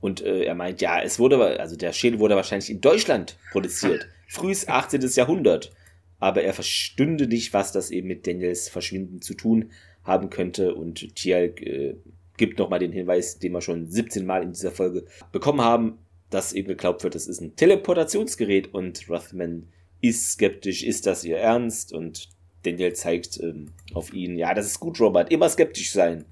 [0.01, 4.07] Und äh, er meint, ja, es wurde, also der Schädel wurde wahrscheinlich in Deutschland produziert.
[4.29, 5.01] Frühes 18.
[5.15, 5.73] Jahrhundert.
[6.19, 9.71] Aber er verstünde nicht, was das eben mit Daniels Verschwinden zu tun
[10.05, 10.75] haben könnte.
[10.75, 11.97] Und Tialk äh,
[12.37, 15.99] gibt nochmal den Hinweis, den wir schon 17 Mal in dieser Folge bekommen haben,
[16.31, 19.69] dass eben geglaubt wird, das ist ein Teleportationsgerät und Rothman
[20.01, 21.93] ist skeptisch, ist das ihr Ernst?
[21.93, 22.29] Und
[22.63, 26.25] Daniel zeigt ähm, auf ihn, ja, das ist gut, Robert, immer skeptisch sein.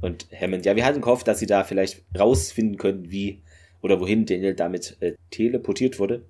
[0.00, 3.42] Und Hammond, ja, wir hatten gehofft, dass sie da vielleicht rausfinden können, wie
[3.82, 6.24] oder wohin Daniel damit äh, teleportiert wurde.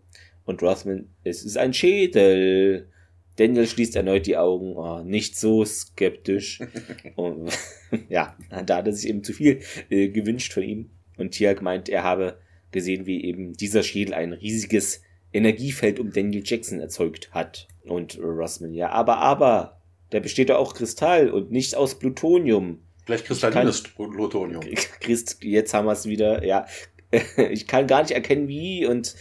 [0.44, 2.88] Und Rothman, es ist ein Schädel.
[3.36, 6.60] Daniel schließt erneut die Augen, oh, nicht so skeptisch.
[7.16, 7.50] und,
[8.08, 9.60] ja, da hat er sich eben zu viel
[9.90, 10.90] äh, gewünscht von ihm.
[11.16, 12.38] Und Tiag meint, er habe
[12.70, 15.02] gesehen, wie eben dieser Schädel ein riesiges
[15.32, 17.68] Energiefeld um Daniel Jackson erzeugt hat.
[17.84, 19.80] Und Rossman, ja, aber, aber,
[20.12, 22.80] der besteht ja auch Kristall und nicht aus Plutonium.
[23.04, 24.62] Vielleicht kristallines Plutonium.
[25.00, 26.66] Christ, jetzt haben wir es wieder, ja.
[27.50, 29.16] ich kann gar nicht erkennen, wie und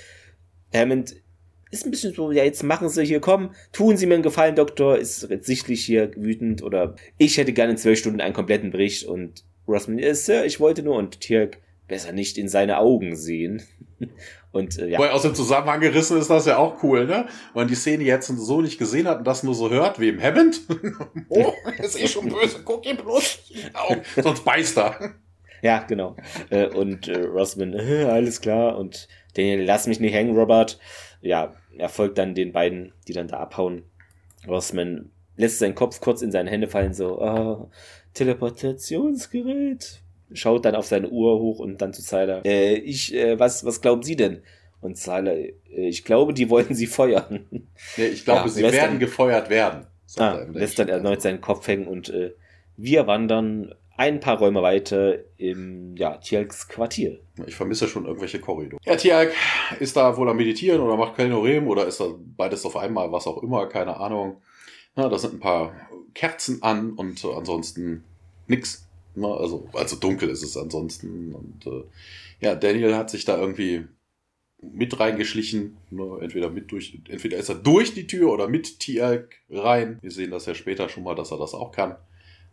[0.73, 1.15] Hammond
[1.71, 4.55] ist ein bisschen so, ja, jetzt machen Sie hier, komm, tun Sie mir einen Gefallen,
[4.55, 9.05] Doktor, ist sichtlich hier wütend oder ich hätte gerne in zwölf Stunden einen kompletten Bericht
[9.05, 13.63] und Rossman, ja, Sir, ich wollte nur und Tirk, besser nicht in seine Augen sehen.
[14.53, 14.99] Und, äh, ja.
[14.99, 17.25] Weil aus dem Zusammenhang gerissen ist das ja auch cool, ne?
[17.53, 20.09] Wenn man die Szene jetzt so nicht gesehen hat und das nur so hört, wie
[20.09, 20.59] im Hammond.
[21.29, 23.39] oh, ist eh schon böse, guck ihm bloß
[23.73, 25.13] Augen, sonst beißt er.
[25.61, 26.17] Ja, genau.
[26.49, 28.77] Äh, und äh, Rossman, äh, alles klar.
[28.77, 30.79] Und Daniel, lass mich nicht hängen, Robert.
[31.21, 33.83] Ja, er folgt dann den beiden, die dann da abhauen.
[34.47, 37.69] Rossman lässt seinen Kopf kurz in seine Hände fallen, so, oh,
[38.13, 40.01] Teleportationsgerät.
[40.33, 42.45] Schaut dann auf seine Uhr hoch und dann zu Siler.
[42.45, 44.43] Äh, ich, äh, was, was glauben Sie denn?
[44.79, 47.45] Und Siler, äh, ich glaube, die wollen sie feuern.
[47.97, 49.87] Nee, ich glaube, ja, sie werden dann, gefeuert werden.
[50.17, 52.33] Ah, lässt dann erneut seinen Kopf hängen und äh,
[52.77, 57.19] wir wandern ein paar Räume weiter im ja, Tialks Quartier.
[57.45, 58.81] Ich vermisse schon irgendwelche Korridore.
[58.85, 59.33] Ja, Tialk
[59.79, 63.27] ist da wohl am Meditieren oder macht Kelnorem oder ist da beides auf einmal, was
[63.27, 64.41] auch immer, keine Ahnung.
[64.95, 65.73] Na, da sind ein paar
[66.13, 68.03] Kerzen an und äh, ansonsten
[68.47, 68.87] nix.
[69.15, 71.33] Na, also, also dunkel ist es ansonsten.
[71.33, 71.83] Und äh,
[72.39, 73.85] ja, Daniel hat sich da irgendwie
[74.61, 75.77] mit reingeschlichen.
[75.89, 76.17] Ne?
[76.21, 79.99] Entweder mit durch, entweder ist er durch die Tür oder mit Tialk rein.
[80.01, 81.95] Wir sehen das ja später schon mal, dass er das auch kann.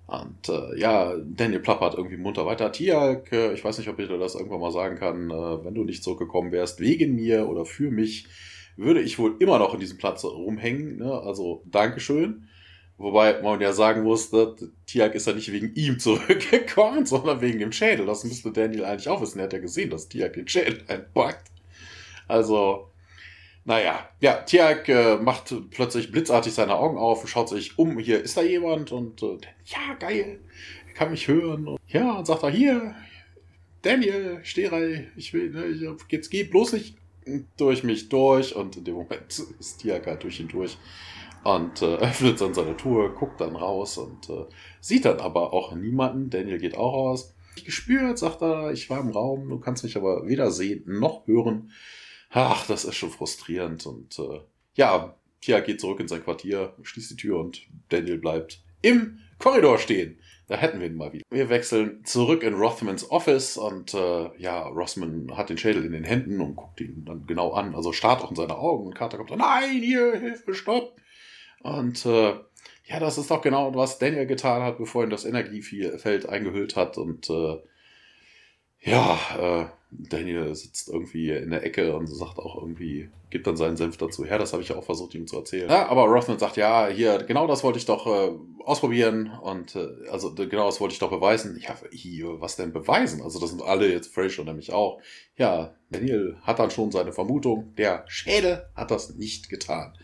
[0.08, 2.72] Und äh, ja, Daniel plappert irgendwie munter weiter.
[2.72, 5.74] Tialk, äh, ich weiß nicht, ob ich dir das irgendwann mal sagen kann, äh, wenn
[5.74, 8.26] du nicht zurückgekommen wärst, wegen mir oder für mich,
[8.78, 10.96] würde ich wohl immer noch in diesem Platz rumhängen.
[10.96, 11.12] Ne?
[11.12, 12.48] Also Dankeschön.
[12.96, 14.30] Wobei man ja sagen muss,
[14.86, 18.06] Tiag ist ja nicht wegen ihm zurückgekommen, sondern wegen dem Schädel.
[18.06, 19.40] Das müsste Daniel eigentlich auch wissen.
[19.40, 21.48] Er hat ja gesehen, dass Tiag den Schädel einpackt.
[22.26, 22.90] Also,
[23.68, 27.98] naja, ja, Tiag äh, macht plötzlich blitzartig seine Augen auf und schaut sich um.
[27.98, 30.40] Hier ist da jemand und äh, ja, geil,
[30.86, 31.68] er kann mich hören.
[31.68, 32.94] Und, ja, und sagt er, hier,
[33.82, 36.96] Daniel, Sterei, ich will, ne, ich, jetzt geh bloß nicht
[37.58, 38.56] durch mich durch.
[38.56, 40.78] Und in dem Moment ist Tiag halt durch ihn durch
[41.44, 44.46] und äh, öffnet dann seine Tour, guckt dann raus und äh,
[44.80, 46.30] sieht dann aber auch niemanden.
[46.30, 47.34] Daniel geht auch raus.
[47.54, 51.26] Ich gespürt, sagt er, ich war im Raum, du kannst mich aber weder sehen noch
[51.26, 51.70] hören.
[52.30, 53.86] Ach, das ist schon frustrierend.
[53.86, 54.40] Und äh,
[54.74, 59.78] ja, Tia geht zurück in sein Quartier, schließt die Tür und Daniel bleibt im Korridor
[59.78, 60.18] stehen.
[60.48, 61.24] Da hätten wir ihn mal wieder.
[61.30, 66.04] Wir wechseln zurück in Rothmans Office und äh, ja, Rothman hat den Schädel in den
[66.04, 67.74] Händen und guckt ihn dann genau an.
[67.74, 70.96] Also starrt auch in seine Augen und Carter kommt dann, nein, hier, Hilfe, stopp.
[71.60, 72.34] Und äh,
[72.84, 76.96] ja, das ist doch genau, was Daniel getan hat, bevor ihn das Energiefeld eingehüllt hat.
[76.96, 77.58] Und äh,
[78.80, 83.76] ja, äh, Daniel sitzt irgendwie in der Ecke und sagt auch irgendwie, gibt dann seinen
[83.76, 84.38] Senf dazu her.
[84.38, 85.68] Das habe ich ja auch versucht, ihm zu erzählen.
[85.70, 88.32] Ja, aber Rothman sagt, ja, hier, genau das wollte ich doch äh,
[88.64, 91.58] ausprobieren und äh, also genau das wollte ich doch beweisen.
[91.60, 93.22] Ja, hier, was denn beweisen?
[93.22, 95.00] Also das sind alle jetzt, Fraser nämlich auch.
[95.36, 99.94] Ja, Daniel hat dann schon seine Vermutung, der Schädel hat das nicht getan.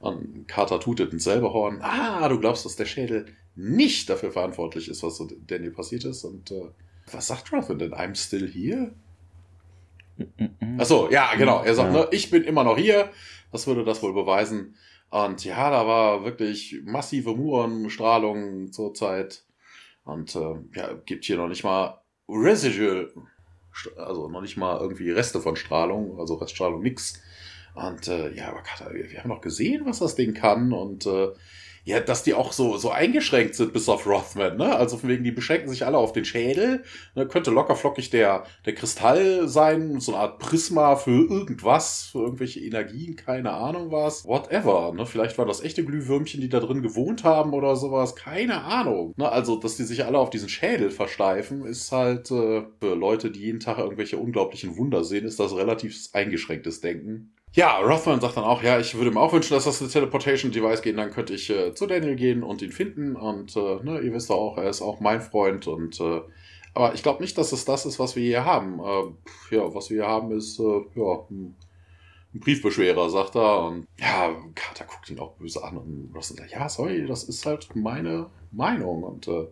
[0.00, 1.80] Und Carter tutet ins selbe Horn.
[1.82, 6.24] Ah, du glaubst, dass der Schädel nicht dafür verantwortlich ist, was so Daniel passiert ist.
[6.24, 6.70] Und äh,
[7.10, 7.94] was sagt Rothman denn?
[7.94, 8.92] I'm still here?
[10.78, 11.62] Achso, ja, genau.
[11.62, 12.00] Er sagt, ja.
[12.00, 13.10] ne, ich bin immer noch hier.
[13.50, 14.76] Was würde das wohl beweisen?
[15.10, 19.44] Und ja, da war wirklich massive Murenstrahlung zur Zeit.
[20.04, 23.12] Und äh, ja, gibt hier noch nicht mal Residual,
[23.96, 27.20] also noch nicht mal irgendwie Reste von Strahlung, also Reststrahlung nix.
[27.74, 30.72] Und äh, ja, aber Kater, wir, wir haben noch gesehen, was das Ding kann.
[30.72, 31.28] Und äh,
[31.84, 34.76] ja, dass die auch so, so eingeschränkt sind bis auf Rothman, ne?
[34.76, 36.82] Also von wegen, die beschränken sich alle auf den Schädel.
[37.14, 37.26] Ne?
[37.26, 43.16] Könnte lockerflockig der, der Kristall sein, so eine Art Prisma für irgendwas, für irgendwelche Energien,
[43.16, 44.24] keine Ahnung was.
[44.24, 45.06] Whatever, ne?
[45.06, 49.14] Vielleicht waren das echte Glühwürmchen, die da drin gewohnt haben oder sowas, keine Ahnung.
[49.16, 49.30] Ne?
[49.30, 53.40] Also, dass die sich alle auf diesen Schädel versteifen, ist halt äh, für Leute, die
[53.40, 57.32] jeden Tag irgendwelche unglaublichen Wunder sehen, ist das relativ eingeschränktes Denken.
[57.52, 60.52] Ja, Rothman sagt dann auch, ja, ich würde mir auch wünschen, dass das eine Teleportation
[60.52, 64.00] Device geht, dann könnte ich äh, zu Daniel gehen und ihn finden und äh, ne,
[64.00, 66.20] ihr wisst auch, er ist auch mein Freund und äh,
[66.74, 68.80] aber ich glaube nicht, dass es das ist, was wir hier haben.
[68.80, 71.56] Äh, ja, was wir hier haben ist, äh, ja, ein
[72.32, 73.64] Briefbeschwerer, sagt er.
[73.64, 77.44] Und ja, Carter guckt ihn auch böse an und Ross sagt, ja, sorry, das ist
[77.44, 79.02] halt meine Meinung.
[79.02, 79.48] Und äh,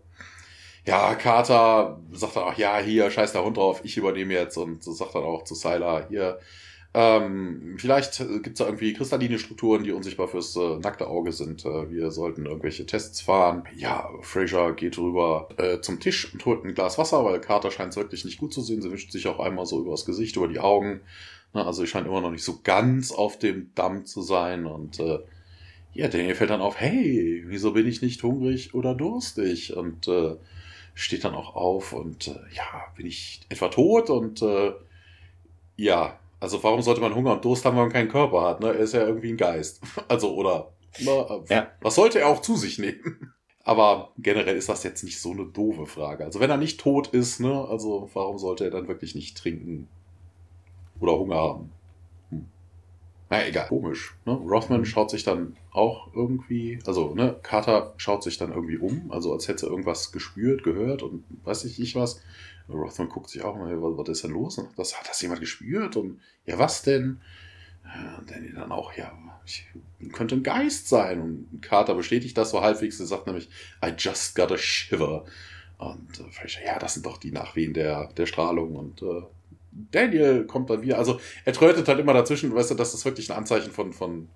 [0.87, 4.57] ja, Carter sagt dann auch, ja, hier, scheiß der Hund drauf, ich übernehme jetzt.
[4.57, 6.39] Und sagt dann auch zu Sylar, hier,
[7.01, 11.65] ähm, vielleicht gibt es da irgendwie kristalline Strukturen, die unsichtbar fürs äh, nackte Auge sind.
[11.65, 13.63] Äh, wir sollten irgendwelche Tests fahren.
[13.77, 17.91] Ja, Fraser geht rüber äh, zum Tisch und holt ein Glas Wasser, weil Carter scheint
[17.91, 18.83] es wirklich nicht gut zu sehen.
[18.83, 21.01] Sie wischt sich auch einmal so über das Gesicht, über die Augen.
[21.53, 24.67] Na, also sie scheint immer noch nicht so ganz auf dem Damm zu sein.
[24.67, 25.21] Und äh,
[25.93, 29.77] ja, Daniel fällt dann auf, hey, wieso bin ich nicht hungrig oder durstig?
[29.77, 30.35] Und äh,
[30.95, 34.11] steht dann auch auf und äh, ja, bin ich etwa tot?
[34.11, 34.73] Und äh,
[35.77, 38.61] ja, also warum sollte man Hunger und Durst haben, wenn man keinen Körper hat?
[38.61, 38.68] Ne?
[38.68, 39.80] Er ist ja irgendwie ein Geist.
[40.09, 41.68] Also, oder na, ja.
[41.80, 43.32] was sollte er auch zu sich nehmen?
[43.64, 46.24] Aber generell ist das jetzt nicht so eine doofe Frage.
[46.24, 49.89] Also wenn er nicht tot ist, ne, also warum sollte er dann wirklich nicht trinken
[51.01, 51.72] oder Hunger haben?
[52.30, 52.47] Hm.
[53.28, 54.16] Na egal, komisch.
[54.24, 54.32] Ne?
[54.32, 59.34] Rothman schaut sich dann auch irgendwie, also ne, Carter schaut sich dann irgendwie um, also
[59.34, 62.22] als hätte er irgendwas gespürt, gehört und weiß ich nicht was.
[62.69, 64.61] Rothman guckt sich auch mal, was, was ist denn los?
[64.77, 65.97] Das, hat das jemand gespürt?
[65.97, 67.21] Und ja, was denn?
[68.19, 69.12] Und Danny dann auch, ja,
[69.47, 69.66] ich
[70.12, 71.21] könnte ein Geist sein.
[71.21, 73.01] Und Carter bestätigt das so halbwegs.
[73.01, 73.49] Er sagt nämlich,
[73.85, 75.25] I just got a shiver.
[75.79, 78.77] Und äh, ja, das sind doch die Nachwehen der, der Strahlung.
[78.77, 79.23] Und äh,
[79.91, 80.99] Daniel kommt dann wieder.
[80.99, 84.29] Also er trötet halt immer dazwischen, weißt du, das ist wirklich ein Anzeichen von, von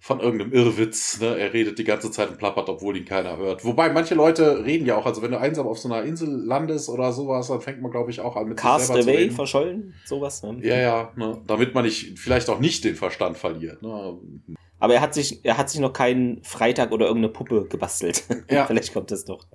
[0.00, 1.20] von irgendeinem Irrwitz.
[1.20, 1.38] Ne?
[1.38, 3.64] Er redet die ganze Zeit und plappert, obwohl ihn keiner hört.
[3.64, 5.06] Wobei manche Leute reden ja auch.
[5.06, 8.10] Also wenn du einsam auf so einer Insel landest oder sowas, dann fängt man, glaube
[8.10, 10.42] ich, auch an mit Cast sich away, verschollen, sowas.
[10.42, 10.58] Ne?
[10.62, 11.12] Ja, ja.
[11.16, 11.42] Ne?
[11.46, 13.82] Damit man nicht, vielleicht auch nicht den Verstand verliert.
[13.82, 14.18] Ne?
[14.78, 18.24] Aber er hat sich, er hat sich noch keinen Freitag oder irgendeine Puppe gebastelt.
[18.50, 18.66] Ja.
[18.66, 19.46] vielleicht kommt das doch.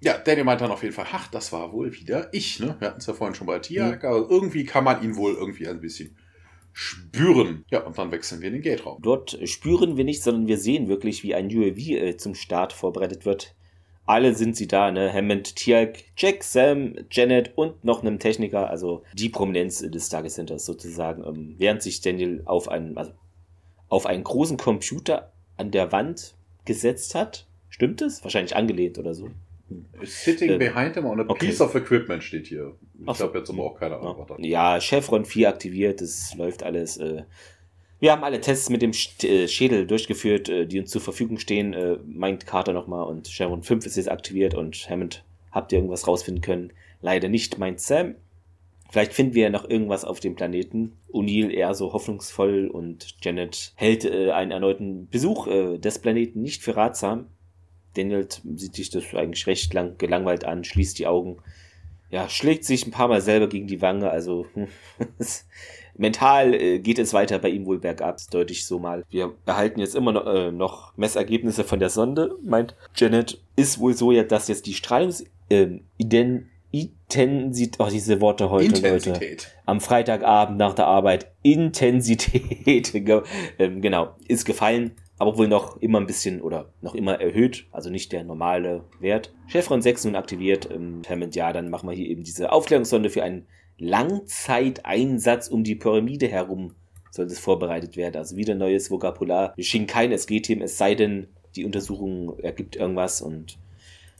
[0.00, 0.16] Ja.
[0.18, 2.76] Danny meint dann auf jeden Fall, ach, das war wohl wieder ich, ne?
[2.78, 4.08] Wir hatten es ja vorhin schon bei Tiak, mhm.
[4.08, 6.16] aber irgendwie kann man ihn wohl irgendwie ein bisschen
[6.80, 7.66] spüren.
[7.70, 9.02] Ja, und dann wechseln wir in den Gate-Raum.
[9.02, 13.26] Dort spüren wir nicht, sondern wir sehen wirklich, wie ein UAV äh, zum Start vorbereitet
[13.26, 13.54] wird.
[14.06, 15.12] Alle sind sie da, ne?
[15.12, 20.64] Hammond, Tialk, Jack, Sam, Janet und noch einem Techniker, also die Prominenz des Target Centers
[20.64, 23.12] sozusagen, ähm, während sich Daniel auf einen, also
[23.90, 27.46] auf einen großen Computer an der Wand gesetzt hat.
[27.68, 28.24] Stimmt es?
[28.24, 29.28] Wahrscheinlich angelehnt oder so.
[30.02, 31.46] Sitting äh, behind him on a okay.
[31.46, 32.74] piece of equipment steht hier.
[33.06, 34.26] Ich glaube jetzt aber auch keine Ahnung.
[34.38, 36.96] Ja, Chevron 4 aktiviert, das läuft alles.
[36.96, 37.24] Äh.
[37.98, 38.92] Wir haben alle Tests mit dem
[39.22, 43.06] äh, Schädel durchgeführt, die uns zur Verfügung stehen, äh, meint Carter nochmal.
[43.06, 46.72] Und Chevron 5 ist jetzt aktiviert und Hammond, habt ihr irgendwas rausfinden können?
[47.02, 48.14] Leider nicht, meint Sam.
[48.90, 50.96] Vielleicht finden wir ja noch irgendwas auf dem Planeten.
[51.12, 56.62] O'Neill eher so hoffnungsvoll und Janet hält äh, einen erneuten Besuch äh, des Planeten nicht
[56.62, 57.26] für ratsam.
[57.94, 61.38] Daniel sieht sich das eigentlich recht lang, gelangweilt an, schließt die Augen,
[62.10, 64.46] ja, schlägt sich ein paar Mal selber gegen die Wange, also
[65.96, 69.04] mental äh, geht es weiter bei ihm wohl bergab, deutlich so mal.
[69.10, 73.40] Wir erhalten jetzt immer noch, äh, noch Messergebnisse von der Sonde, meint Janet.
[73.56, 75.24] Ist wohl so, ja, dass jetzt die Strahlungs...
[75.48, 75.80] Äh,
[76.72, 79.20] Intensität, oh, diese Worte heute, Intensität.
[79.20, 79.46] Leute.
[79.66, 81.32] Am Freitagabend nach der Arbeit.
[81.42, 82.94] Intensität,
[83.58, 87.90] ähm, genau, ist gefallen aber wohl noch immer ein bisschen oder noch immer erhöht, also
[87.90, 89.34] nicht der normale Wert.
[89.48, 90.70] Chevron 6 nun aktiviert.
[90.72, 93.46] Ähm, Hammond, ja, dann machen wir hier eben diese Aufklärungssonde für einen
[93.76, 96.74] Langzeiteinsatz um die Pyramide herum
[97.10, 98.16] soll das vorbereitet werden.
[98.16, 99.52] Also wieder neues Vokabular.
[99.56, 103.58] Wir schicken kein SG-Team, es sei denn, die Untersuchung ergibt irgendwas und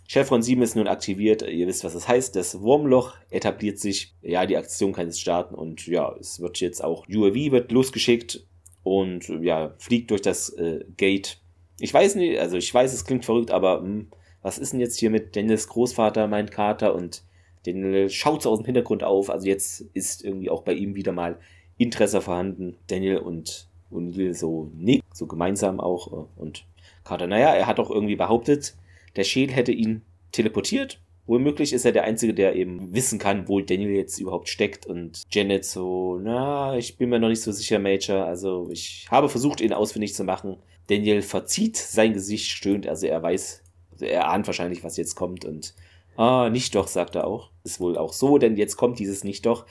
[0.07, 1.43] Chevron 7 ist nun aktiviert.
[1.43, 2.37] Ihr wisst, was das heißt.
[2.37, 4.13] Das Wurmloch etabliert sich.
[4.21, 8.45] Ja, die Aktion kann jetzt starten und ja, es wird jetzt auch UAV wird losgeschickt
[8.83, 11.39] und ja, fliegt durch das äh, Gate.
[11.79, 14.07] Ich weiß nicht, also ich weiß, es klingt verrückt, aber mh, hm,
[14.43, 17.23] was ist denn jetzt hier mit Daniels Großvater, mein Kater und
[17.65, 19.29] Daniel schaut so aus dem Hintergrund auf.
[19.29, 21.39] Also jetzt ist irgendwie auch bei ihm wieder mal
[21.77, 22.77] Interesse vorhanden.
[22.87, 26.13] Daniel und O'Neill so nick, so gemeinsam auch.
[26.13, 26.65] Äh, und
[27.05, 28.77] Carter, naja, er hat doch irgendwie behauptet,
[29.17, 30.03] der Schädel hätte ihn
[30.33, 31.01] teleportiert
[31.31, 34.85] Womöglich ist er der Einzige, der eben wissen kann, wo Daniel jetzt überhaupt steckt.
[34.85, 38.25] Und Janet so, na, ich bin mir noch nicht so sicher, Major.
[38.25, 40.57] Also ich habe versucht, ihn ausfindig zu machen.
[40.89, 43.63] Daniel verzieht sein Gesicht, stöhnt, also er weiß,
[43.93, 45.45] also er ahnt wahrscheinlich, was jetzt kommt.
[45.45, 45.77] Und,
[46.17, 47.53] ah, nicht doch, sagt er auch.
[47.63, 49.67] Ist wohl auch so, denn jetzt kommt dieses nicht doch.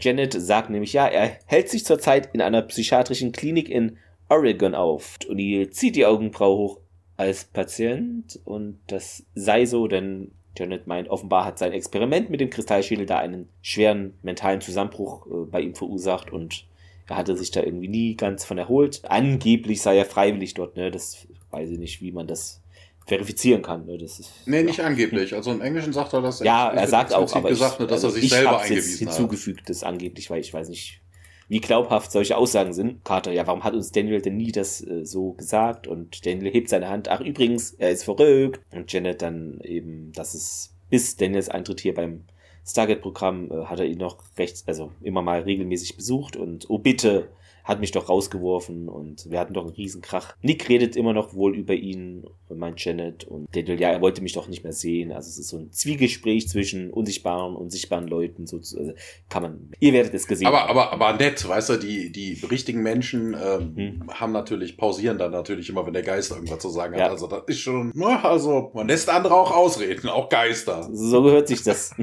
[0.00, 3.98] Janet sagt nämlich, ja, er hält sich zurzeit in einer psychiatrischen Klinik in
[4.28, 5.18] Oregon auf.
[5.28, 6.80] Und O'Neill zieht die Augenbraue hoch
[7.16, 12.50] als Patient und das sei so, denn Janet meint, offenbar hat sein Experiment mit dem
[12.50, 16.66] Kristallschädel da einen schweren mentalen Zusammenbruch äh, bei ihm verursacht und
[17.08, 19.02] er hatte sich da irgendwie nie ganz von erholt.
[19.04, 20.90] Angeblich sei er freiwillig dort, ne?
[20.90, 22.62] Das weiß ich nicht, wie man das
[23.06, 23.84] verifizieren kann.
[23.86, 23.98] Ne?
[23.98, 25.34] Das ist, nee, nicht angeblich.
[25.34, 26.40] Also im Englischen sagt er das.
[26.40, 29.68] Ja, er sagt auch, aber gesagt, ich, dass also er sich selber eingewiesen jetzt hinzugefügt,
[29.68, 31.00] das angeblich, weil ich weiß nicht,
[31.48, 33.04] wie glaubhaft solche Aussagen sind.
[33.04, 35.86] Carter, ja, warum hat uns Daniel denn nie das äh, so gesagt?
[35.86, 38.60] Und Daniel hebt seine Hand, ach übrigens, er ist verrückt.
[38.72, 42.24] Und Janet dann eben, dass es bis Daniels Eintritt hier beim
[42.66, 47.28] Stargate-Programm äh, hat er ihn noch recht, also immer mal regelmäßig besucht und oh bitte,
[47.64, 50.36] hat mich doch rausgeworfen und wir hatten doch einen Riesenkrach.
[50.42, 54.34] Nick redet immer noch wohl über ihn, meint Janet, und Daniel, ja, er wollte mich
[54.34, 55.12] doch nicht mehr sehen.
[55.12, 58.92] Also es ist so ein Zwiegespräch zwischen unsichtbaren und sichtbaren Leuten, so also
[59.30, 60.68] kann man, ihr werdet es gesehen aber.
[60.68, 64.10] Aber, aber nett, weißt du, die, die richtigen Menschen ähm, hm.
[64.12, 67.00] haben natürlich, pausieren dann natürlich immer, wenn der Geist irgendwas zu sagen hat.
[67.00, 67.08] Ja.
[67.08, 70.86] Also das ist schon, also man lässt andere auch ausreden, auch Geister.
[70.92, 71.94] So gehört sich das.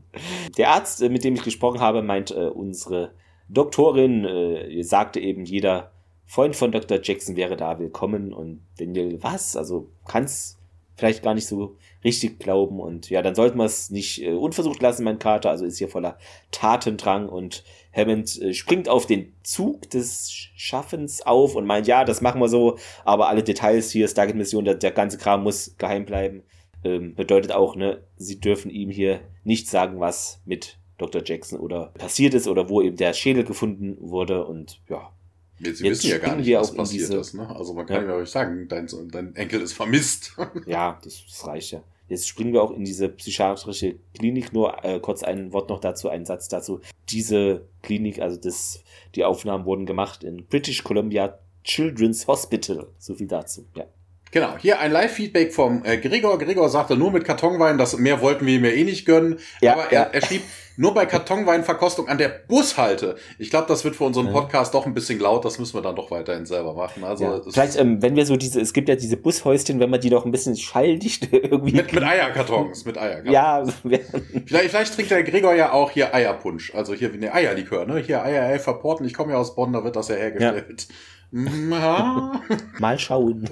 [0.56, 3.10] der Arzt, äh, mit dem ich gesprochen habe, meint, äh, unsere
[3.48, 5.92] Doktorin äh, sagte eben, jeder
[6.26, 7.00] Freund von Dr.
[7.02, 9.56] Jackson wäre da willkommen und Daniel, was?
[9.56, 10.58] Also kann's
[10.98, 14.82] vielleicht gar nicht so richtig glauben und ja, dann sollten wir es nicht äh, unversucht
[14.82, 16.18] lassen, mein Kater, also ist hier voller
[16.50, 22.20] Tatendrang und Hammond äh, springt auf den Zug des Schaffens auf und meint, ja, das
[22.20, 26.42] machen wir so, aber alle Details hier, Stargate-Mission, der, der ganze Kram muss geheim bleiben.
[26.84, 31.22] Ähm, bedeutet auch, ne, sie dürfen ihm hier nicht sagen, was mit Dr.
[31.24, 35.12] Jackson oder passiert ist oder wo eben der Schädel gefunden wurde und ja.
[35.60, 37.34] Jetzt, Sie jetzt wissen ja gar nicht, was passiert diese, ist.
[37.34, 37.48] Ne?
[37.48, 40.36] Also man kann ja, ja euch sagen, dein, dein, Enkel ist vermisst.
[40.66, 41.82] ja, das, das, reicht ja.
[42.08, 44.52] Jetzt springen wir auch in diese psychiatrische Klinik.
[44.52, 46.80] Nur äh, kurz ein Wort noch dazu, ein Satz dazu.
[47.08, 48.82] Diese Klinik, also das,
[49.14, 52.86] die Aufnahmen wurden gemacht in British Columbia Children's Hospital.
[52.98, 53.84] So viel dazu, ja.
[54.30, 56.38] Genau, hier ein Live-Feedback vom äh, Gregor.
[56.38, 59.38] Gregor sagte nur mit Kartonwein, das mehr wollten wir ihm ja eh nicht gönnen.
[59.60, 60.02] Ja, aber er, ja.
[60.12, 60.42] er schrieb,
[60.78, 63.16] nur bei Kartonweinverkostung an der Bushalte.
[63.38, 65.96] Ich glaube, das wird für unseren Podcast doch ein bisschen laut, das müssen wir dann
[65.96, 67.02] doch weiterhin selber machen.
[67.02, 67.40] Also ja.
[67.50, 70.24] Vielleicht, ähm, wenn wir so diese, es gibt ja diese Bushäuschen, wenn man die doch
[70.24, 71.74] ein bisschen schalldicht irgendwie.
[71.74, 73.32] Mit, mit Eierkartons, mit Eierkartons.
[73.32, 73.64] Ja.
[74.46, 77.98] vielleicht, vielleicht trinkt der Gregor ja auch hier Eierpunsch, also hier wie eine Eierlikör, ne?
[77.98, 80.86] Hier Eierelfer Porten, ich komme ja aus Bonn, da wird das ja hergestellt.
[80.88, 80.94] Ja.
[81.30, 82.40] Ja.
[82.78, 83.48] Mal schauen.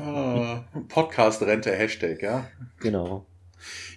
[0.89, 2.49] Podcast-Rente, Hashtag, ja.
[2.81, 3.27] Genau.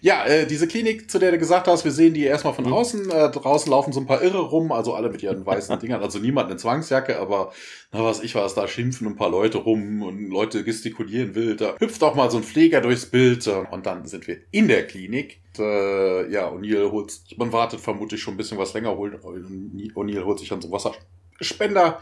[0.01, 2.73] Ja, äh, diese Klinik, zu der du gesagt hast, wir sehen die erstmal von mhm.
[2.73, 3.11] außen.
[3.11, 6.01] Äh, draußen laufen so ein paar Irre rum, also alle mit ihren weißen Dingern.
[6.01, 7.51] Also niemand in Zwangsjacke, aber
[7.91, 11.61] na was ich weiß, da schimpfen ein paar Leute rum und Leute gestikulieren wild.
[11.61, 14.87] Da hüpft auch mal so ein Pfleger durchs Bild und dann sind wir in der
[14.87, 15.41] Klinik.
[15.57, 18.91] Und, äh, ja, O'Neill holt, man wartet vermutlich schon ein bisschen was länger.
[18.97, 21.99] O'Neill holt sich dann so Wasserspender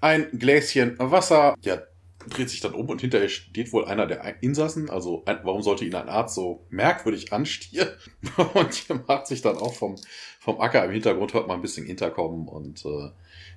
[0.00, 1.54] ein Gläschen Wasser.
[1.62, 1.82] Ja,
[2.28, 4.90] dreht sich dann um und hinterher steht wohl einer der Insassen.
[4.90, 7.88] Also, warum sollte ihn ein Arzt so merkwürdig anstieren?
[8.54, 9.96] Und der macht sich dann auch vom,
[10.38, 13.10] vom Acker im Hintergrund, hört man ein bisschen Intercom und äh,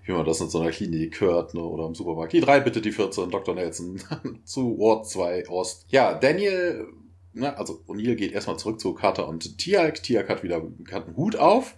[0.06, 2.34] wie man das in so einer Klinik hört, ne, oder im Supermarkt.
[2.34, 3.56] Die drei bitte die 14, Dr.
[3.56, 4.02] Nelson
[4.44, 5.86] zu Ward 2 Ost.
[5.90, 6.88] Ja, Daniel,
[7.34, 10.04] ne, also O'Neill geht erstmal zurück zu Carter und Tiak.
[10.04, 11.76] Tiak hat wieder hat einen Hut auf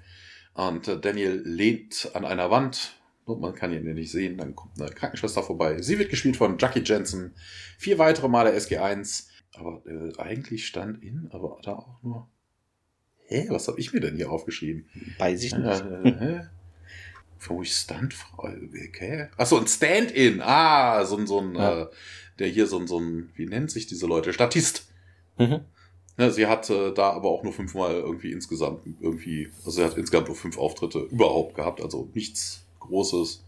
[0.54, 2.96] und äh, Daniel lehnt an einer Wand,
[3.26, 5.82] man kann ihn nicht sehen, dann kommt eine Krankenschwester vorbei.
[5.82, 7.34] Sie wird gespielt von Jackie Jensen.
[7.78, 9.28] Vier weitere Male SG1.
[9.58, 12.30] Aber äh, eigentlich stand in, aber da auch nur.
[13.28, 14.88] Hä, was habe ich mir denn hier aufgeschrieben?
[15.18, 15.82] Weiß ich nicht.
[15.82, 16.42] Äh,
[17.40, 18.50] wo ich Stuntfrau.
[18.90, 19.30] Okay.
[19.38, 20.42] Achso, ein Stand-in.
[20.42, 21.84] Ah, so, ein, so ein, ja.
[21.84, 21.88] äh,
[22.38, 24.34] der hier so ein, so ein, wie nennt sich diese Leute?
[24.34, 24.88] Statist.
[25.38, 25.62] Mhm.
[26.18, 29.98] Ja, sie hat äh, da aber auch nur fünfmal irgendwie insgesamt irgendwie, also sie hat
[29.98, 33.44] insgesamt nur fünf Auftritte überhaupt gehabt, also nichts Großes.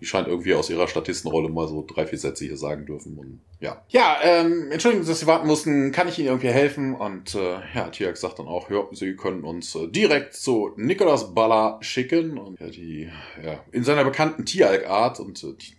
[0.00, 3.16] Die scheint irgendwie aus ihrer Statistenrolle mal so drei, vier Sätze hier sagen dürfen.
[3.16, 3.82] Und ja.
[3.88, 5.92] Ja, ähm, Entschuldigung, dass Sie warten mussten.
[5.92, 6.94] Kann ich Ihnen irgendwie helfen?
[6.94, 11.32] Und äh, ja, Tiak sagt dann auch, ja, Sie können uns äh, direkt zu Nicolas
[11.32, 12.36] Balla schicken.
[12.38, 13.08] Und ja, die,
[13.42, 15.74] ja, in seiner bekannten Tialk-Art und äh, die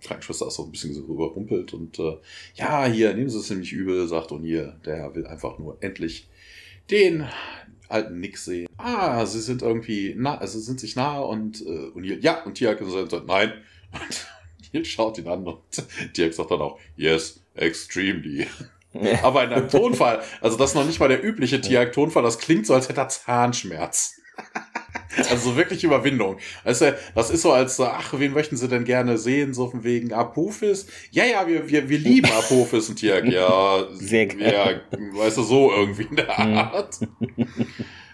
[0.00, 2.16] Krankenschwester ist so ein bisschen so überrumpelt und äh,
[2.54, 6.28] ja, hier, nehmen Sie es nämlich übel, sagt und hier, der will einfach nur endlich
[6.90, 7.26] den
[7.88, 8.68] alten Nick sehen.
[8.76, 12.80] Ah, sie sind irgendwie nah, also sind sich nahe und, äh, und ja, und Tiak
[12.84, 13.52] sagt, nein.
[14.68, 15.62] Und Neil schaut ihn an und
[16.12, 18.46] Tiak sagt dann auch, yes, extremely.
[19.22, 22.66] Aber in einem Tonfall, also das ist noch nicht mal der übliche Tiak-Tonfall, das klingt
[22.66, 24.20] so, als hätte er Zahnschmerz.
[25.30, 26.36] Also wirklich Überwindung.
[26.64, 29.54] Also, das ist so als, ach, wen möchten Sie denn gerne sehen?
[29.54, 30.86] So von wegen Apophis?
[31.10, 33.24] Ja, ja, wir, wir, wir lieben Apophis und Tiak.
[33.26, 34.82] Ja, Sehr geil.
[34.92, 36.58] ja, weißt du, so irgendwie in der mhm.
[36.58, 36.98] Art.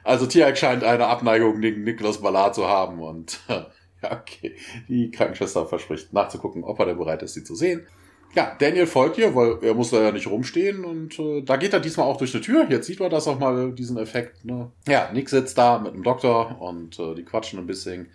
[0.05, 3.67] Also Tiak scheint eine Abneigung gegen Niklas Ballard zu haben und ja,
[4.03, 4.55] okay.
[4.89, 7.87] Die Krankenschwester verspricht nachzugucken, ob er denn bereit ist, sie zu sehen.
[8.35, 11.73] Ja, Daniel folgt ihr, weil er muss da ja nicht rumstehen und äh, da geht
[11.73, 12.67] er diesmal auch durch eine Tür.
[12.69, 14.45] Jetzt sieht man das auch mal, diesen Effekt.
[14.45, 14.73] Ne?
[14.89, 18.09] Ja, Nick sitzt da mit dem Doktor und äh, die quatschen ein bisschen.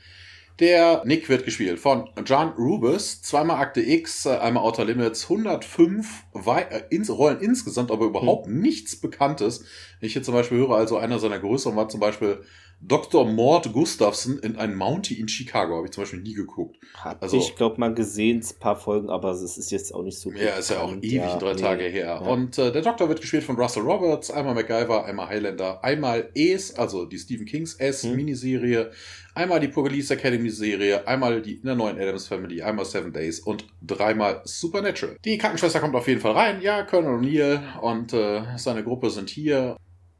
[0.59, 6.26] Der Nick wird gespielt von John Rubis, zweimal Akte X, äh, einmal Outer Limits, 105
[6.34, 8.59] Wei äh, ins Rollen insgesamt, aber überhaupt hm.
[8.59, 9.63] nichts Bekanntes.
[10.01, 12.41] Ich hier zum Beispiel höre, also einer seiner größeren war zum Beispiel
[12.82, 13.25] Dr.
[13.25, 15.75] Mord Gustafson in ein Mountie in Chicago.
[15.75, 16.77] Habe ich zum Beispiel nie geguckt.
[17.03, 20.17] Hab also, ich glaube mal gesehen, ein paar Folgen, aber es ist jetzt auch nicht
[20.17, 20.39] so gut.
[20.39, 22.05] Ja, ist ja auch ewig, ja, drei nee, Tage her.
[22.05, 22.17] Ja.
[22.19, 26.73] Und äh, der Doktor wird gespielt von Russell Roberts, einmal MacGyver, einmal Highlander, einmal Es,
[26.75, 28.91] also die Stephen Kings S-Miniserie, hm.
[29.36, 33.65] einmal die Police Academy-Serie, einmal die in der neuen Adams Family, einmal Seven Days und
[33.82, 35.17] dreimal Supernatural.
[35.25, 36.61] Die Krankenschwester kommt auf jeden Fall rein.
[36.61, 39.75] Ja, Colonel O'Neill und äh, seine Gruppe sind hier.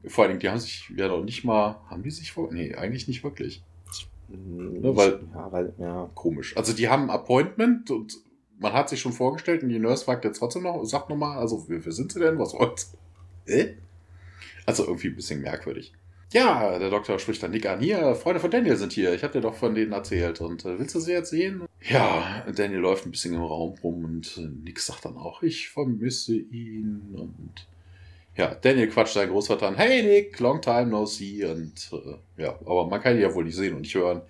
[0.06, 2.74] Vor allen Dingen, die haben sich ja noch nicht mal, haben die sich vor, nee,
[2.76, 3.64] eigentlich nicht wirklich.
[4.30, 6.10] Ne, weil, ja, weil, ja.
[6.14, 6.56] Komisch.
[6.56, 8.18] Also die haben ein Appointment und
[8.60, 11.66] man hat sich schon vorgestellt und die Nurse fragt jetzt trotzdem noch, sagt nochmal, also
[11.68, 12.88] wer, sind sie denn, was wollt
[13.45, 13.74] äh?
[14.66, 15.93] Also irgendwie ein bisschen merkwürdig.
[16.32, 17.80] Ja, der Doktor spricht dann Nick an.
[17.80, 19.14] Hier, Freunde von Daniel sind hier.
[19.16, 20.41] Ich habe dir doch von denen erzählt.
[20.41, 21.64] Und äh, willst du sie jetzt sehen?
[21.82, 25.70] Ja, Daniel läuft ein bisschen im Raum rum und äh, Nick sagt dann auch, ich
[25.70, 27.02] vermisse ihn.
[27.14, 27.68] Und
[28.40, 29.76] ja, Daniel quatscht seinen Großvater an.
[29.76, 31.44] Hey Nick, long time no see.
[31.44, 34.22] Und äh, ja, aber man kann ihn ja wohl nicht sehen und nicht hören.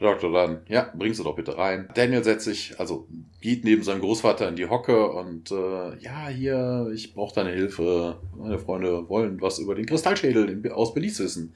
[0.00, 1.88] Der Doktor dann, ja, bring sie doch bitte rein.
[1.94, 3.06] Daniel setzt sich, also
[3.40, 8.18] geht neben seinem Großvater in die Hocke und äh, ja, hier, ich brauche deine Hilfe.
[8.36, 11.54] Meine Freunde wollen was über den Kristallschädel aus Belize wissen.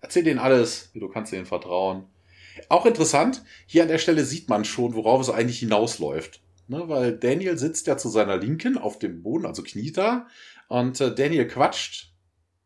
[0.00, 2.04] Erzähl denen alles, du kannst denen vertrauen.
[2.70, 6.40] Auch interessant, hier an der Stelle sieht man schon, worauf es eigentlich hinausläuft.
[6.68, 10.26] Ne, weil Daniel sitzt ja zu seiner Linken auf dem Boden, also kniet da,
[10.72, 12.14] und äh, Daniel quatscht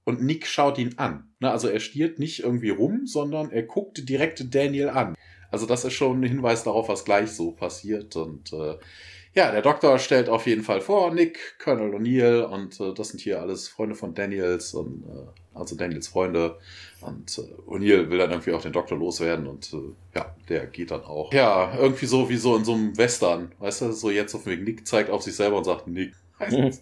[0.04, 1.28] und Nick schaut ihn an.
[1.40, 5.16] Ne, also er stiert nicht irgendwie rum, sondern er guckt direkt Daniel an.
[5.50, 8.14] Also das ist schon ein Hinweis darauf, was gleich so passiert.
[8.14, 8.76] Und äh,
[9.34, 13.20] ja, der Doktor stellt auf jeden Fall vor, Nick, Colonel O'Neill und äh, das sind
[13.20, 16.58] hier alles Freunde von Daniels und äh, also Daniels Freunde.
[17.00, 20.92] Und äh, O'Neill will dann irgendwie auch den Doktor loswerden und äh, ja, der geht
[20.92, 21.32] dann auch.
[21.32, 24.52] Ja, irgendwie so wie so in so einem Western, weißt du, so jetzt auf dem
[24.52, 26.14] Weg, Nick zeigt auf sich selber und sagt Nick.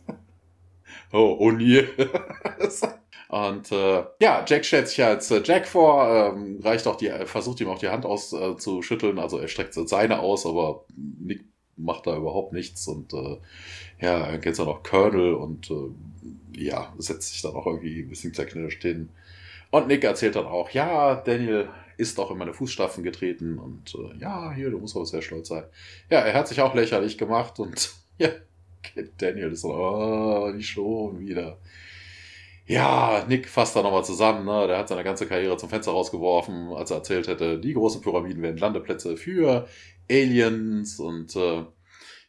[1.14, 1.88] oh, O'Neill.
[3.28, 7.60] Und äh, ja, Jack stellt sich als äh, Jack vor, ähm, reicht auch die, versucht
[7.60, 9.18] ihm auch die Hand auszuschütteln.
[9.18, 11.44] Äh, also er streckt seine aus, aber Nick
[11.76, 12.86] macht da überhaupt nichts.
[12.86, 13.38] Und äh,
[14.00, 18.02] ja, dann geht es dann noch Colonel und äh, ja, setzt sich dann auch irgendwie
[18.02, 19.08] ein bisschen zerknirscht hin.
[19.70, 24.20] Und Nick erzählt dann auch, ja, Daniel ist auch in meine Fußstapfen getreten und äh,
[24.20, 25.64] ja, hier, du musst aber sehr stolz sein.
[26.10, 28.28] Ja, er hat sich auch lächerlich gemacht und ja,
[29.18, 31.58] Daniel ist so, oh, nicht schon wieder.
[32.66, 34.46] Ja, Nick fasst da nochmal zusammen.
[34.46, 34.66] Ne?
[34.66, 38.42] Der hat seine ganze Karriere zum Fenster rausgeworfen, als er erzählt hätte, die großen Pyramiden
[38.42, 39.68] wären Landeplätze für
[40.10, 41.64] Aliens und äh,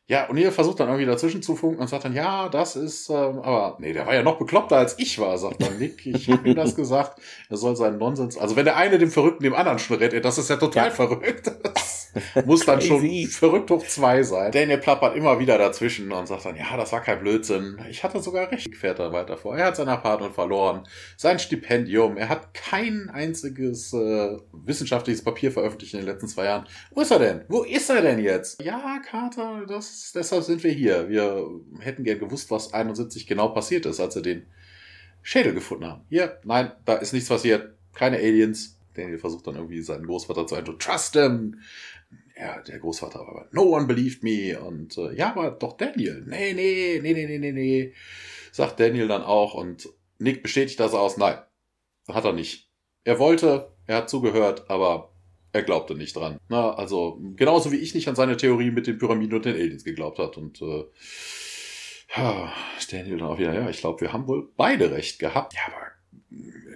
[0.07, 3.09] ja, und ihr versucht dann irgendwie dazwischen zu funken und sagt dann, ja, das ist,
[3.09, 6.05] ähm, aber nee, der war ja noch bekloppter als ich war, sagt dann Nick.
[6.05, 7.19] Ich habe ihm das gesagt.
[7.49, 8.37] Er soll seinen Nonsens.
[8.37, 10.93] Also wenn der eine dem Verrückten dem anderen schon rettet, das ist ja total ja.
[10.93, 11.51] verrückt.
[11.63, 14.51] Das muss dann schon verrückt hoch zwei sein.
[14.51, 17.77] Daniel plappert immer wieder dazwischen und sagt dann, ja, das war kein Blödsinn.
[17.89, 19.57] Ich hatte sogar recht, fährt er weiter vor.
[19.57, 20.87] Er hat seine Partnerin verloren,
[21.17, 22.17] sein Stipendium.
[22.17, 26.67] Er hat kein einziges äh, wissenschaftliches Papier veröffentlicht in den letzten zwei Jahren.
[26.91, 27.43] Wo ist er denn?
[27.49, 28.61] Wo ist er denn jetzt?
[28.61, 31.09] Ja, Carter, das, deshalb sind wir hier.
[31.09, 31.47] Wir
[31.79, 34.45] hätten gern gewusst, was 71 genau passiert ist, als er den
[35.21, 36.05] Schädel gefunden haben.
[36.09, 37.73] Hier, nein, da ist nichts passiert.
[37.93, 38.79] Keine Aliens.
[38.93, 41.57] Daniel versucht dann irgendwie seinen Großvater zu ein, trust him
[42.37, 44.59] ja, der Großvater war aber, no one believed me.
[44.59, 46.23] Und äh, ja, aber doch Daniel.
[46.25, 47.93] Nee, nee, nee, nee, nee, nee, nee.
[48.51, 49.53] Sagt Daniel dann auch.
[49.53, 49.89] Und
[50.19, 51.17] Nick bestätigt das aus.
[51.17, 51.37] Nein,
[52.07, 52.69] hat er nicht.
[53.03, 55.13] Er wollte, er hat zugehört, aber
[55.55, 56.37] er glaubte nicht dran.
[56.49, 59.85] Na, also genauso wie ich nicht an seine Theorie mit den Pyramiden und den Aliens
[59.85, 60.37] geglaubt hat.
[60.37, 60.83] Und äh,
[62.15, 62.51] ja,
[62.91, 65.53] Daniel dann auch wieder, ja, ich glaube, wir haben wohl beide recht gehabt.
[65.53, 65.91] Ja, aber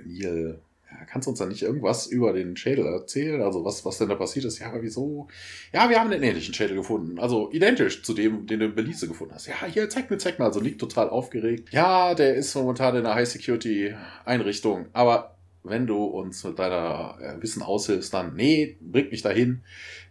[0.05, 0.59] Neil
[1.07, 3.41] kannst du uns da nicht irgendwas über den Schädel erzählen?
[3.41, 4.59] Also was, was denn da passiert ist?
[4.59, 5.27] Ja, aber wieso?
[5.73, 7.19] Ja, wir haben einen ähnlichen Schädel gefunden.
[7.19, 9.47] Also identisch zu dem, den du in Belize gefunden hast.
[9.47, 10.45] Ja, hier, zeig mir, zeig mir.
[10.45, 11.69] Also liegt total aufgeregt.
[11.71, 14.87] Ja, der ist momentan in einer High-Security-Einrichtung.
[14.93, 15.38] Aber
[15.69, 19.61] wenn du uns mit deiner äh, Wissen aushilfst, dann, nee, bring mich dahin.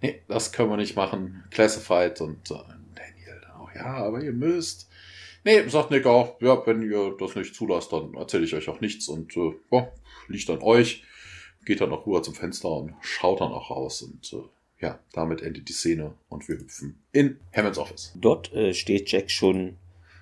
[0.01, 1.45] Nee, das können wir nicht machen.
[1.51, 2.55] Classified und äh,
[2.95, 4.89] Daniel auch, ja, aber ihr müsst.
[5.45, 8.81] Nee, sagt Nick auch, ja, wenn ihr das nicht zulasst, dann erzähle ich euch auch
[8.81, 9.91] nichts und äh, ja,
[10.29, 11.05] liegt an euch,
[11.65, 14.49] geht dann auch rüber zum Fenster und schaut dann auch raus und äh,
[14.81, 18.13] ja, damit endet die Szene und wir hüpfen in Hammonds Office.
[18.15, 19.77] Dort äh, steht Jack schon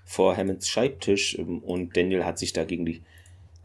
[0.05, 3.03] vor Hammonds Schreibtisch ähm, und Daniel hat sich da gegen die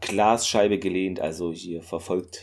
[0.02, 2.42] Glasscheibe gelehnt, also hier verfolgt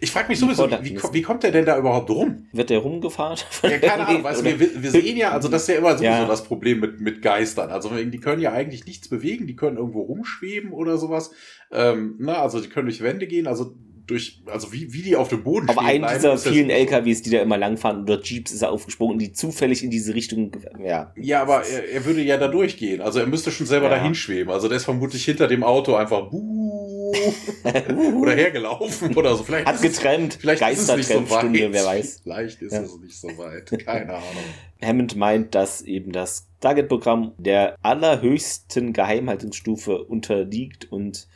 [0.00, 2.46] ich frage mich sowieso, wie, wie, kommt der denn da überhaupt rum?
[2.52, 3.38] Wird der rumgefahren?
[3.62, 6.04] Ja, keine Ahnung, weißt du, wir, wir sehen ja, also das ist ja immer sowieso
[6.04, 6.26] ja.
[6.26, 7.70] das Problem mit, mit Geistern.
[7.70, 11.30] Also die können ja eigentlich nichts bewegen, die können irgendwo rumschweben oder sowas.
[11.72, 13.74] Ähm, na, also die können durch Wände gehen, also
[14.10, 16.04] durch, also wie, wie die auf dem Boden Aber stehen.
[16.04, 19.32] Aber einen dieser vielen LKWs, die da immer langfahren oder Jeeps ist er aufgesprungen, die
[19.32, 20.52] zufällig in diese Richtung,
[20.84, 21.12] ja.
[21.16, 23.00] Ja, aber er, er würde ja da durchgehen.
[23.00, 23.96] Also er müsste schon selber ja.
[23.96, 24.50] dahin schweben.
[24.50, 27.12] Also der ist vermutlich hinter dem Auto einfach buh
[28.20, 29.44] oder hergelaufen oder so.
[29.44, 30.38] Vielleicht Hat getrennt.
[30.40, 32.20] Vielleicht Geistertrennstunde, so wer weiß.
[32.22, 32.80] Vielleicht ist ja.
[32.80, 33.70] es nicht so weit.
[33.84, 34.44] Keine Ahnung.
[34.82, 41.28] Hammond meint, dass eben das Target-Programm der allerhöchsten Geheimhaltungsstufe unterliegt und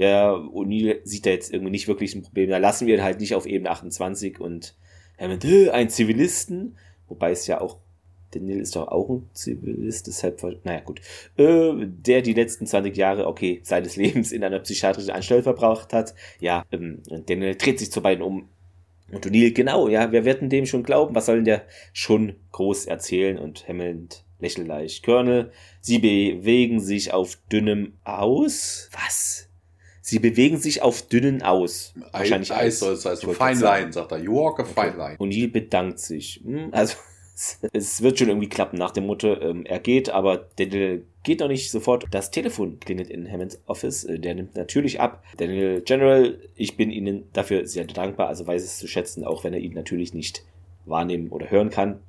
[0.00, 2.48] ja, O'Neill sieht da jetzt irgendwie nicht wirklich ein Problem.
[2.48, 4.74] Da lassen wir ihn halt nicht auf Ebene 28 und
[5.18, 7.76] Hammond, äh, ein Zivilisten, wobei es ja auch
[8.30, 11.00] Daniel ist doch auch ein Zivilist, deshalb, naja, gut.
[11.36, 16.14] Äh, der die letzten 20 Jahre, okay, seines Lebens in einer psychiatrischen Anstalt verbracht hat.
[16.38, 18.48] Ja, ähm, Daniel dreht sich zu beiden um.
[19.12, 21.14] Und O'Neill, genau, ja, wir werden dem schon glauben.
[21.14, 23.36] Was soll denn der schon groß erzählen?
[23.36, 25.04] Und Hammond lächelt leicht.
[25.04, 28.88] Colonel, Sie bewegen sich auf dünnem Aus.
[28.92, 29.49] Was?
[30.02, 31.94] Sie bewegen sich auf dünnen Aus.
[32.12, 32.78] Wahrscheinlich Eis.
[32.78, 33.32] Soll es heißen.
[33.34, 34.18] Fine Line, sagt er.
[34.18, 35.16] You walk a fine line.
[35.18, 36.40] O'Neill bedankt sich.
[36.44, 36.96] Hm, also,
[37.72, 41.48] es wird schon irgendwie klappen nach dem Motto, ähm, er geht, aber Daniel geht noch
[41.48, 42.06] nicht sofort.
[42.10, 44.04] Das Telefon klingelt in Hammonds Office.
[44.04, 45.22] Äh, der nimmt natürlich ab.
[45.36, 49.52] Daniel General, ich bin Ihnen dafür sehr dankbar, also weiß es zu schätzen, auch wenn
[49.52, 50.44] er ihn natürlich nicht
[50.86, 52.00] wahrnehmen oder hören kann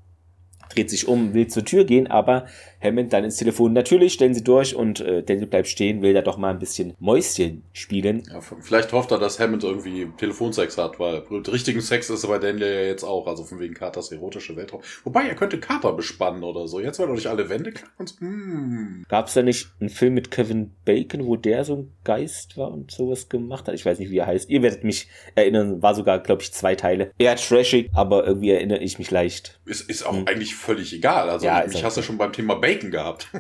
[0.74, 2.46] dreht sich um, will zur Tür gehen, aber
[2.82, 3.74] Hammond dann ins Telefon.
[3.74, 6.94] Natürlich stellen sie durch und äh, Daniel bleibt stehen, will da doch mal ein bisschen
[7.00, 8.24] Mäuschen spielen.
[8.32, 12.40] Ja, vielleicht hofft er, dass Hammond irgendwie Telefonsex hat, weil richtigen Sex ist er bei
[12.40, 14.82] Daniel ja jetzt auch, also von wegen Carters erotische Weltraum.
[15.04, 16.80] Wobei, er könnte Carter bespannen oder so.
[16.80, 19.04] Jetzt werden doch nicht alle Wände klar und mm.
[19.08, 22.72] Gab es da nicht einen Film mit Kevin Bacon, wo der so ein Geist war
[22.72, 23.76] und sowas gemacht hat?
[23.76, 24.50] Ich weiß nicht, wie er heißt.
[24.50, 27.12] Ihr werdet mich erinnern, war sogar, glaube ich, zwei Teile.
[27.18, 29.60] Eher trashig, aber irgendwie erinnere ich mich leicht.
[29.66, 30.28] Ist, ist auch hm.
[30.28, 31.30] eigentlich völlig egal.
[31.30, 33.28] Also ja, mich hast du schon beim Thema Bacon gehabt.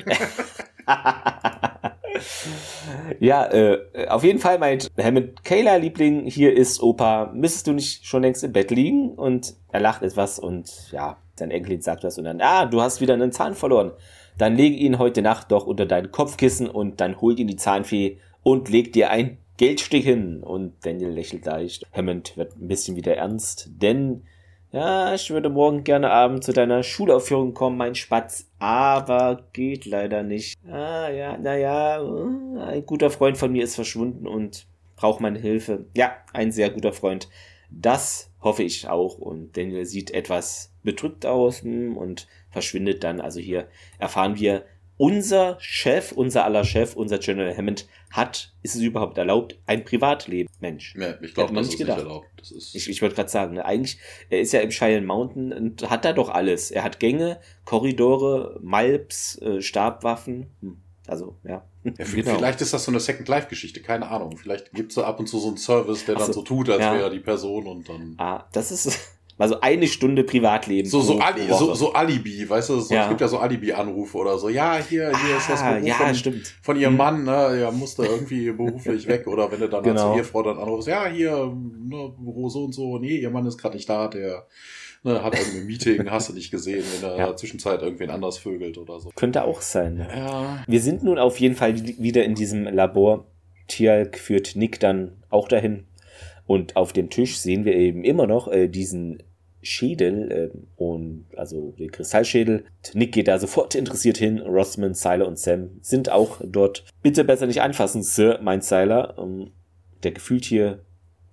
[3.19, 7.31] ja, äh, auf jeden Fall meint Hammond, Kayla, Liebling, hier ist Opa.
[7.33, 9.11] Müsstest du nicht schon längst im Bett liegen?
[9.11, 13.01] Und er lacht etwas und ja, sein Enkelin sagt was und dann, ah, du hast
[13.01, 13.91] wieder einen Zahn verloren.
[14.37, 18.17] Dann leg ihn heute Nacht doch unter dein Kopfkissen und dann hol ihn die Zahnfee
[18.43, 20.41] und leg dir ein Geldstück hin.
[20.41, 21.85] Und Daniel lächelt leicht.
[21.93, 24.23] Hammond wird ein bisschen wieder ernst, denn
[24.71, 30.23] ja, ich würde morgen gerne Abend zu deiner Schulaufführung kommen, mein Spatz, aber geht leider
[30.23, 30.57] nicht.
[30.65, 35.85] Ah, ja, naja, ein guter Freund von mir ist verschwunden und braucht meine Hilfe.
[35.95, 37.27] Ja, ein sehr guter Freund.
[37.69, 39.17] Das hoffe ich auch.
[39.17, 43.21] Und Daniel sieht etwas bedrückt aus und verschwindet dann.
[43.21, 43.67] Also hier
[43.97, 44.65] erfahren wir,
[44.97, 50.49] unser Chef, unser aller Chef, unser General Hammond hat, ist es überhaupt erlaubt, ein Privatleben?
[50.59, 50.95] Mensch.
[50.97, 51.97] Ja, ich glaube, das nicht ist gedacht.
[51.97, 52.27] nicht erlaubt.
[52.37, 53.99] Das ist ich ich wollte gerade sagen, ne, eigentlich,
[54.29, 56.71] er ist ja im Cheyenne Mountain und hat da doch alles.
[56.71, 60.47] Er hat Gänge, Korridore, Malps, äh, Stabwaffen.
[60.61, 60.77] Hm.
[61.07, 61.65] Also, ja.
[61.83, 62.35] ja genau.
[62.35, 64.37] Vielleicht ist das so eine Second Life-Geschichte, keine Ahnung.
[64.37, 66.69] Vielleicht gibt es da ab und zu so einen Service, der Ach dann so, tut,
[66.69, 66.93] als ja.
[66.93, 68.15] wäre die Person und dann.
[68.17, 69.17] Ah, das ist.
[69.37, 70.89] Also eine Stunde Privatleben.
[70.89, 73.03] So, so, Ali, so, so Alibi, weißt du, so, ja.
[73.03, 74.49] es gibt ja so Alibi-Anrufe oder so.
[74.49, 76.55] Ja, hier, hier ah, ist das ah, Beruf ja, von, stimmt.
[76.61, 76.97] von ihrem mhm.
[76.97, 79.27] Mann, ne, ja, musste irgendwie beruflich weg.
[79.27, 80.11] Oder wenn du dann genau.
[80.11, 83.57] als Ehefrau dann anrufst, ja, hier, ne, Büro so und so, nee, ihr Mann ist
[83.57, 84.45] gerade nicht da, der
[85.03, 87.35] ne, hat irgendwie ein Meeting, hast du nicht gesehen, in der ja.
[87.35, 89.09] Zwischenzeit irgendwen anders vögelt oder so.
[89.15, 89.95] Könnte auch sein.
[89.95, 90.07] Ne?
[90.15, 90.63] Ja.
[90.67, 93.25] Wir sind nun auf jeden Fall wieder in diesem Labor.
[93.67, 95.85] Tialk führt Nick dann auch dahin.
[96.51, 99.23] Und auf dem Tisch sehen wir eben immer noch äh, diesen
[99.61, 102.65] Schädel äh, und also den Kristallschädel.
[102.93, 104.41] Nick geht da sofort interessiert hin.
[104.41, 106.83] Rossman, Siler und Sam sind auch dort.
[107.01, 109.51] Bitte besser nicht anfassen, Sir, meint Siler, ähm,
[110.03, 110.83] der gefühlt hier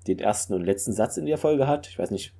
[0.07, 1.89] den ersten und letzten Satz in der Folge hat.
[1.89, 2.33] Ich weiß nicht,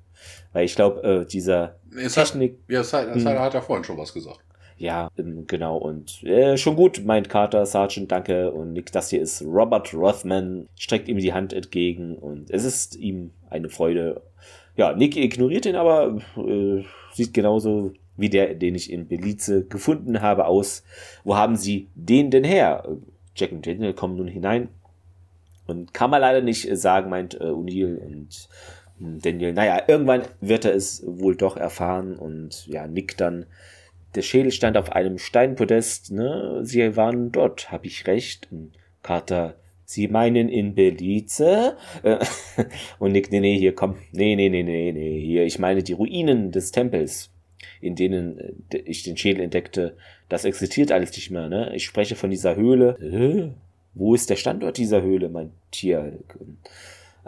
[0.53, 2.59] weil ich glaube, äh, dieser es Technik.
[2.61, 4.39] Hat, ja, Siler, Siler hat ja vorhin schon was gesagt.
[4.79, 5.77] Ja, ähm, genau.
[5.77, 8.51] Und äh, schon gut, meint Carter, Sergeant, danke.
[8.51, 12.15] Und Nick, das hier ist Robert Rothman, streckt ihm die Hand entgegen.
[12.15, 14.21] Und es ist ihm eine Freude,
[14.77, 16.83] ja, Nick ignoriert ihn aber, äh,
[17.13, 20.83] sieht genauso wie der, den ich in Belize gefunden habe, aus.
[21.25, 22.87] Wo haben sie den denn her?
[23.35, 24.69] Jack und Daniel kommen nun hinein.
[25.67, 28.47] Und kann man leider nicht sagen, meint äh, O'Neill und
[28.97, 29.51] hm, Daniel.
[29.51, 33.45] Naja, irgendwann wird er es wohl doch erfahren und ja, Nick dann.
[34.15, 36.61] Der Schädel stand auf einem Steinpodest, ne?
[36.63, 38.47] Sie waren dort, hab ich recht.
[38.51, 38.71] Und
[39.03, 39.55] Carter
[39.89, 41.75] Sie meinen in Belize?
[42.03, 42.23] Äh,
[42.99, 43.95] und Nick, nee, nee, hier, komm.
[44.11, 45.45] Nee, nee, nee, nee, nee, hier.
[45.45, 47.31] Ich meine die Ruinen des Tempels,
[47.81, 48.37] in denen
[48.69, 49.97] äh, ich den Schädel entdeckte.
[50.29, 51.71] Das existiert alles nicht mehr, ne?
[51.73, 53.55] Ich spreche von dieser Höhle.
[53.95, 56.19] Wo ist der Standort dieser Höhle, mein Tier?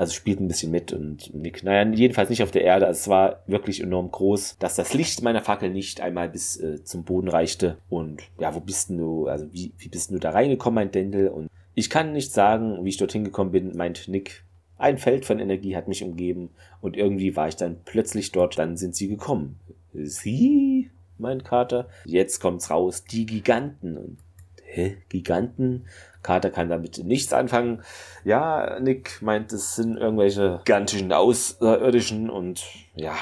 [0.01, 2.87] Also spielt ein bisschen mit und Nick, naja, jedenfalls nicht auf der Erde.
[2.87, 6.83] Also es war wirklich enorm groß, dass das Licht meiner Fackel nicht einmal bis äh,
[6.83, 7.77] zum Boden reichte.
[7.87, 11.27] Und ja, wo bist denn du, also wie, wie bist du da reingekommen, mein Dendel?
[11.27, 14.43] Und ich kann nicht sagen, wie ich dorthin gekommen bin, meint Nick.
[14.79, 16.49] Ein Feld von Energie hat mich umgeben
[16.81, 19.59] und irgendwie war ich dann plötzlich dort, dann sind sie gekommen.
[19.93, 20.89] Sie?
[21.19, 21.87] meint Carter.
[22.05, 23.97] Jetzt kommt's raus, die Giganten.
[23.97, 24.17] Und,
[24.63, 24.97] hä?
[25.09, 25.85] Giganten?
[26.23, 27.81] Carter kann damit nichts anfangen.
[28.23, 32.63] Ja, Nick meint, es sind irgendwelche gigantischen Außerirdischen und
[32.95, 33.15] ja,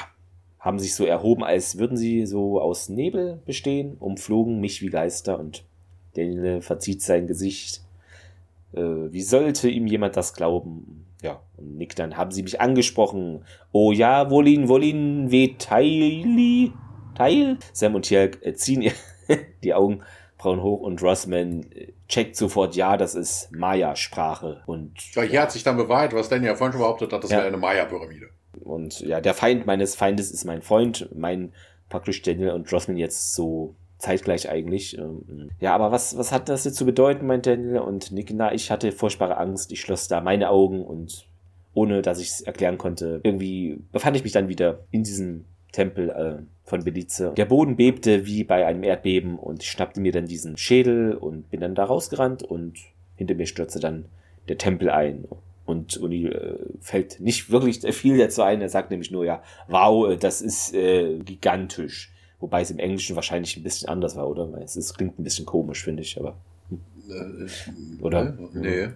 [0.58, 5.38] haben sich so erhoben, als würden sie so aus Nebel bestehen, umflogen mich wie Geister
[5.38, 5.64] und
[6.14, 7.82] Daniel verzieht sein Gesicht.
[8.72, 11.06] Äh, wie sollte ihm jemand das glauben?
[11.22, 13.44] Ja, und Nick, dann haben sie mich angesprochen.
[13.72, 16.72] Oh ja, Wolin, Wolin, we Teili?
[17.14, 17.58] Teil?
[17.72, 18.92] Sam und Tjerk äh, ziehen ihr
[19.62, 19.74] die
[20.40, 24.62] Augenbrauen hoch und Rossman äh, checkt sofort, ja, das ist Maya-Sprache.
[24.66, 25.42] Und ja, hier ja.
[25.42, 27.38] hat sich dann bewahrheit, was Danny ja vorhin schon behauptet hat, das ja.
[27.38, 28.30] wäre eine Maya-Pyramide.
[28.60, 31.52] Und ja, der Feind meines Feindes ist mein Freund, mein
[31.88, 34.96] praktisch Daniel und Rossman jetzt so zeitgleich eigentlich.
[34.98, 38.32] Ähm, ja, aber was, was hat das jetzt zu bedeuten, meint Daniel und Nick?
[38.32, 41.26] Na, ich hatte furchtbare Angst, ich schloss da meine Augen und
[41.72, 46.10] ohne dass ich es erklären konnte, irgendwie befand ich mich dann wieder in diesem Tempel
[46.10, 47.32] äh, von Belize.
[47.36, 51.50] Der Boden bebte wie bei einem Erdbeben und ich schnappte mir dann diesen Schädel und
[51.50, 52.78] bin dann da rausgerannt und
[53.16, 54.06] hinter mir stürzte dann
[54.48, 55.26] der Tempel ein.
[55.66, 58.60] Und Uni äh, fällt nicht wirklich viel dazu ein.
[58.60, 62.12] Er sagt nämlich nur, ja, wow, äh, das ist äh, gigantisch.
[62.40, 64.48] Wobei es im Englischen wahrscheinlich ein bisschen anders war, oder?
[64.62, 66.36] Es, es klingt ein bisschen komisch, finde ich, aber.
[66.70, 66.80] Hm.
[67.08, 68.36] Äh, oder?
[68.52, 68.88] Nee.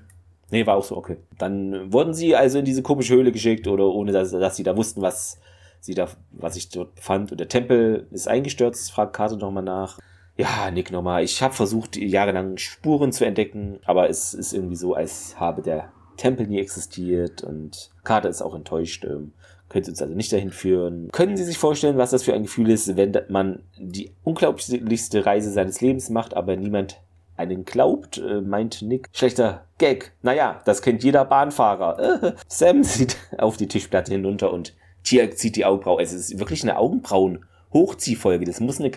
[0.51, 1.17] Nee, war auch so, okay.
[1.39, 4.77] Dann wurden sie also in diese komische Höhle geschickt oder ohne dass, dass sie da
[4.77, 5.39] wussten, was
[5.85, 7.31] sie da, was sich dort befand.
[7.31, 9.99] Und der Tempel ist eingestürzt, fragt Karte nochmal nach.
[10.37, 11.23] Ja, Nick nochmal.
[11.23, 15.93] Ich habe versucht, jahrelang Spuren zu entdecken, aber es ist irgendwie so, als habe der
[16.17, 19.05] Tempel nie existiert und Carter ist auch enttäuscht.
[19.05, 19.33] Ähm,
[19.69, 21.09] könnte uns also nicht dahin führen.
[21.11, 25.51] Können Sie sich vorstellen, was das für ein Gefühl ist, wenn man die unglaublichste Reise
[25.51, 27.01] seines Lebens macht, aber niemand
[27.37, 29.09] einen glaubt, äh, meint Nick.
[29.13, 30.13] Schlechter Gag.
[30.23, 32.35] Naja, das kennt jeder Bahnfahrer.
[32.49, 34.75] Sam sieht auf die Tischplatte hinunter und
[35.05, 36.03] Tier zieht die Augenbraue.
[36.03, 37.45] Es ist wirklich eine Augenbrauen.
[37.73, 38.45] Hochziehfolge.
[38.45, 38.91] Das muss eine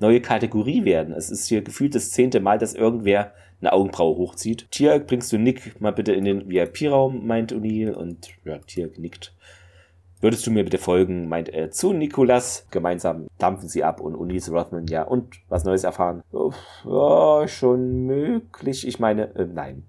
[0.00, 1.14] neue Kategorie werden.
[1.14, 4.70] Es ist hier gefühlt das zehnte Mal, dass irgendwer eine Augenbraue hochzieht.
[4.70, 7.92] Tier, bringst du Nick mal bitte in den VIP-Raum, meint O'Neill.
[7.92, 9.32] Und ja, Tier nickt.
[10.20, 12.66] Würdest du mir bitte folgen, meint er zu Nikolas.
[12.70, 16.22] Gemeinsam dampfen sie ab und Unis Rothman, ja, und was Neues erfahren?
[16.84, 18.86] Ja, schon möglich.
[18.86, 19.84] Ich meine, äh, nein.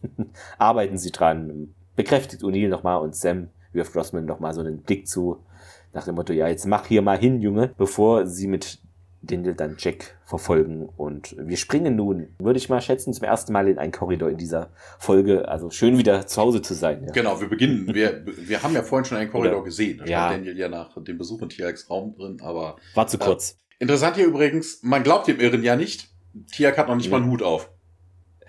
[0.58, 1.74] Arbeiten sie dran.
[1.96, 5.44] Bekräftigt O'Neill nochmal und Sam wirft Rothman nochmal so einen Blick zu.
[5.92, 8.78] Nach dem Motto, ja, jetzt mach hier mal hin, Junge, bevor sie mit
[9.22, 10.88] den dann Jack verfolgen.
[10.96, 14.36] Und wir springen nun, würde ich mal schätzen, zum ersten Mal in einen Korridor in
[14.36, 15.48] dieser Folge.
[15.48, 17.04] Also schön wieder zu Hause zu sein.
[17.06, 17.12] Ja.
[17.12, 17.94] Genau, wir beginnen.
[17.94, 19.98] Wir, wir haben ja vorhin schon einen Korridor Oder, gesehen.
[19.98, 20.30] Da ja.
[20.30, 22.76] Daniel ja nach dem Besuch in Tiaks Raum drin, aber.
[22.94, 23.58] War zu äh, kurz.
[23.78, 26.08] Interessant hier übrigens, man glaubt dem Irren ja nicht.
[26.52, 27.12] Tiak hat noch nicht ja.
[27.12, 27.70] mal einen Hut auf.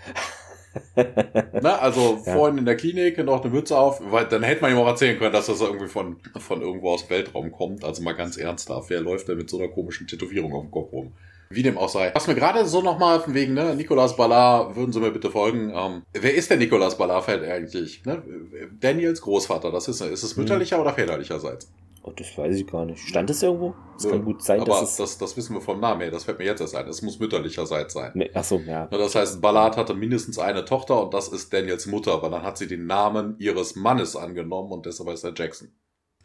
[1.60, 2.32] Na, also ja.
[2.34, 5.18] vorhin in der Klinik noch eine Mütze auf, weil dann hätte man ihm auch erzählen
[5.18, 7.84] können, dass das irgendwie von, von irgendwo aus dem Weltraum kommt.
[7.84, 10.92] Also mal ganz ernsthaft, wer läuft denn mit so einer komischen Tätowierung auf dem Kopf
[10.92, 11.12] rum?
[11.54, 12.10] Wie dem auch sei.
[12.14, 15.72] Was mir gerade so nochmal von wegen, ne, Nicolas Ballard, würden Sie mir bitte folgen.
[15.74, 18.04] Ähm, wer ist der Nicolas Ballard eigentlich?
[18.04, 18.22] Ne?
[18.80, 20.82] Daniels Großvater, das ist, ist es mütterlicher hm.
[20.82, 21.68] oder väterlicherseits?
[22.06, 23.00] Oh, das weiß ich gar nicht.
[23.00, 23.74] Stand es irgendwo?
[23.94, 24.60] Das ja, kann gut sein.
[24.60, 26.10] Aber dass es das, das wissen wir vom Namen her.
[26.10, 26.86] Das fällt mir jetzt erst ein.
[26.86, 28.12] Es muss mütterlicherseits sein.
[28.34, 28.86] Ach so, ja.
[28.88, 32.12] Das heißt, Ballard hatte mindestens eine Tochter und das ist Daniels Mutter.
[32.12, 35.72] Aber dann hat sie den Namen ihres Mannes angenommen und deshalb ist er Jackson.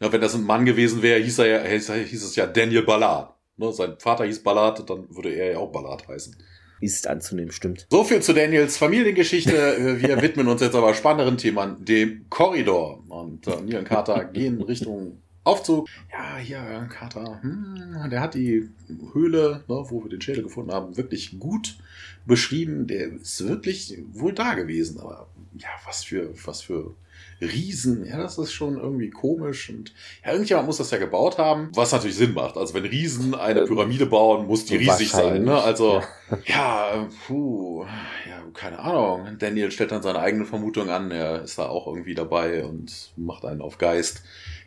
[0.00, 2.82] Ja, wenn das ein Mann gewesen wäre, hieß, er ja, hieß, hieß es ja Daniel
[2.82, 3.34] Ballard.
[3.60, 6.36] Ne, sein Vater hieß Ballard, dann würde er ja auch Ballard heißen
[6.80, 7.86] ist anzunehmen, stimmt.
[7.90, 9.52] So viel zu Daniels Familiengeschichte.
[10.00, 13.04] Wir widmen uns jetzt aber spannenderen Themen, dem Korridor.
[13.08, 15.88] Und äh, Neil und Carter gehen Richtung Aufzug.
[16.10, 17.40] Ja, hier, Kater.
[17.42, 18.68] Hm, der hat die
[19.12, 21.78] Höhle, ne, wo wir den Schädel gefunden haben, wirklich gut
[22.26, 22.86] beschrieben.
[22.86, 25.00] Der ist wirklich wohl da gewesen.
[25.00, 25.28] Aber
[25.58, 26.94] ja, was für, was für
[27.40, 28.04] Riesen.
[28.04, 29.70] Ja, das ist schon irgendwie komisch.
[29.70, 29.92] Und
[30.24, 31.70] ja, irgendjemand muss das ja gebaut haben.
[31.74, 32.56] Was natürlich Sinn macht.
[32.56, 35.44] Also wenn Riesen eine Pyramide bauen, muss die riesig sein.
[35.44, 35.60] Ne?
[35.60, 36.38] Also, ja.
[36.46, 37.84] ja, puh,
[38.28, 39.38] ja, keine Ahnung.
[39.38, 41.10] Daniel stellt dann seine eigene Vermutung an.
[41.10, 44.22] Er ist da auch irgendwie dabei und macht einen auf Geist.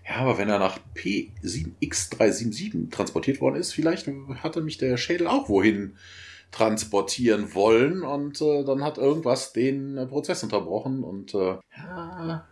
[0.08, 4.10] Ja, aber wenn er nach P7X377 transportiert worden ist, vielleicht
[4.42, 5.96] hatte mich der Schädel auch wohin
[6.52, 12.46] transportieren wollen und äh, dann hat irgendwas den äh, Prozess unterbrochen und äh, ja,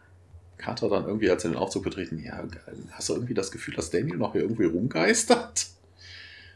[0.62, 2.44] Carter dann irgendwie, als er den Aufzug betreten, ja,
[2.92, 5.68] hast du irgendwie das Gefühl, dass Daniel noch hier irgendwie rumgeistert?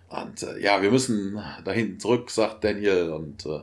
[0.09, 3.61] Und äh, ja, wir müssen dahin zurück, sagt Daniel und äh,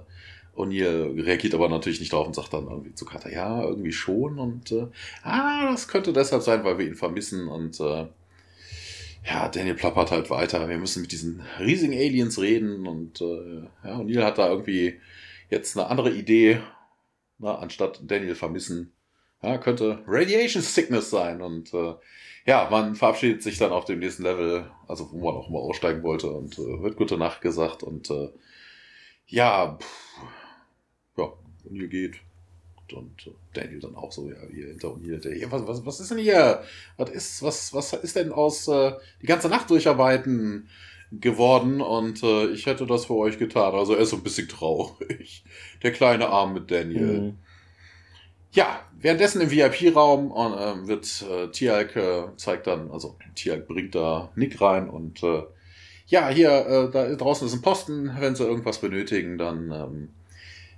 [0.56, 4.38] O'Neill reagiert aber natürlich nicht drauf und sagt dann irgendwie zu Carter, ja, irgendwie schon.
[4.38, 4.86] Und äh,
[5.22, 7.48] ah, das könnte deshalb sein, weil wir ihn vermissen.
[7.48, 8.06] Und äh,
[9.24, 10.68] ja, Daniel plappert halt weiter.
[10.68, 12.86] Wir müssen mit diesen riesigen Aliens reden.
[12.86, 15.00] Und äh, ja, O'Neill hat da irgendwie
[15.48, 16.60] jetzt eine andere Idee.
[17.38, 18.92] Na, anstatt Daniel vermissen,
[19.42, 21.42] ja, könnte Radiation Sickness sein.
[21.42, 21.94] Und äh,
[22.46, 26.02] ja, man verabschiedet sich dann auf dem nächsten Level, also wo man auch immer aussteigen
[26.02, 27.82] wollte und äh, wird gute Nacht gesagt.
[27.82, 28.30] Und äh,
[29.26, 30.22] ja, pff,
[31.72, 32.16] O'Neill geht.
[32.92, 35.34] Und Daniel dann auch so, ja, hier hinter O'Neill.
[35.34, 36.62] Ja, was, was, was ist denn hier?
[36.98, 38.92] Was ist, was, was ist denn aus äh,
[39.22, 40.68] die ganze Nacht durcharbeiten
[41.10, 41.80] geworden?
[41.80, 43.74] Und äh, ich hätte das für euch getan.
[43.74, 45.42] Also er ist so ein bisschen traurig.
[45.82, 47.20] Der kleine Arm mit Daniel.
[47.20, 47.38] Mhm.
[48.52, 54.30] Ja, währenddessen im VIP-Raum äh, wird äh, Tialk äh, zeigt dann, also Tialk bringt da
[54.36, 55.42] Nick rein und äh,
[56.06, 60.08] ja, hier, äh, da draußen ist ein Posten, wenn sie irgendwas benötigen, dann ähm,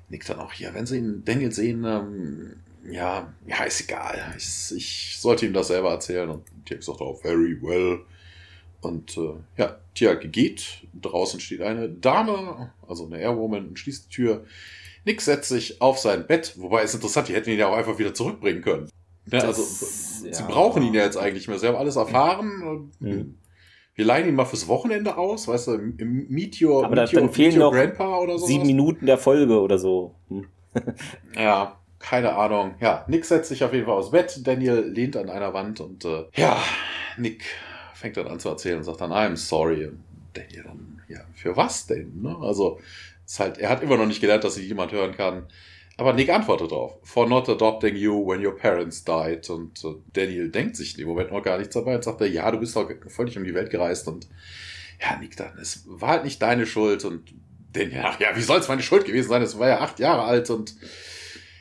[0.09, 2.57] Nick dann auch hier, wenn sie ihn Daniel sehen, ähm,
[2.89, 4.35] ja, ja, ist egal.
[4.37, 8.01] Ich, ich sollte ihm das selber erzählen und Tialk sagt auch, very well.
[8.83, 14.15] Und äh, ja, Tialk geht, draußen steht eine Dame, also eine Airwoman, und schließt die
[14.15, 14.45] Tür.
[15.05, 17.99] Nick setzt sich auf sein Bett, wobei es interessant, die hätten ihn ja auch einfach
[17.99, 18.89] wieder zurückbringen können.
[19.31, 19.63] Ja, also,
[20.27, 21.59] ja, sie brauchen ihn ja jetzt eigentlich mehr.
[21.59, 22.91] Sie haben alles erfahren.
[23.01, 23.39] Mhm.
[23.95, 27.51] Wir leihen ihn mal fürs Wochenende aus, weißt du, im Meteor, Aber Meteor, dann fehlen
[27.51, 28.47] Meteor noch Grandpa oder so.
[28.47, 30.17] Sieben Minuten der Folge oder so.
[30.29, 30.47] Hm.
[31.37, 32.75] ja, keine Ahnung.
[32.81, 34.41] Ja, Nick setzt sich auf jeden Fall aufs Bett.
[34.45, 36.59] Daniel lehnt an einer Wand und äh, ja,
[37.17, 37.45] Nick
[37.95, 39.87] fängt dann an zu erzählen und sagt dann, I'm sorry.
[39.87, 40.01] Und
[40.33, 42.21] Daniel dann, ja, für was denn?
[42.21, 42.37] Ne?
[42.41, 42.81] Also
[43.27, 45.47] ist halt, er hat immer noch nicht gelernt, dass sich jemand hören kann.
[45.97, 46.99] Aber Nick antwortet darauf.
[47.05, 49.49] For not adopting you when your parents died.
[49.49, 52.51] Und äh, Daniel denkt sich im Moment noch gar nichts dabei und sagt, er, ja,
[52.51, 54.09] du bist doch völlig um die Welt gereist.
[54.09, 54.29] Und
[55.01, 57.05] ja, Nick dann, es war halt nicht deine Schuld.
[57.05, 57.33] Und
[57.73, 59.43] Daniel, ach ja, wie soll es meine Schuld gewesen sein?
[59.43, 60.75] Es war ja acht Jahre alt und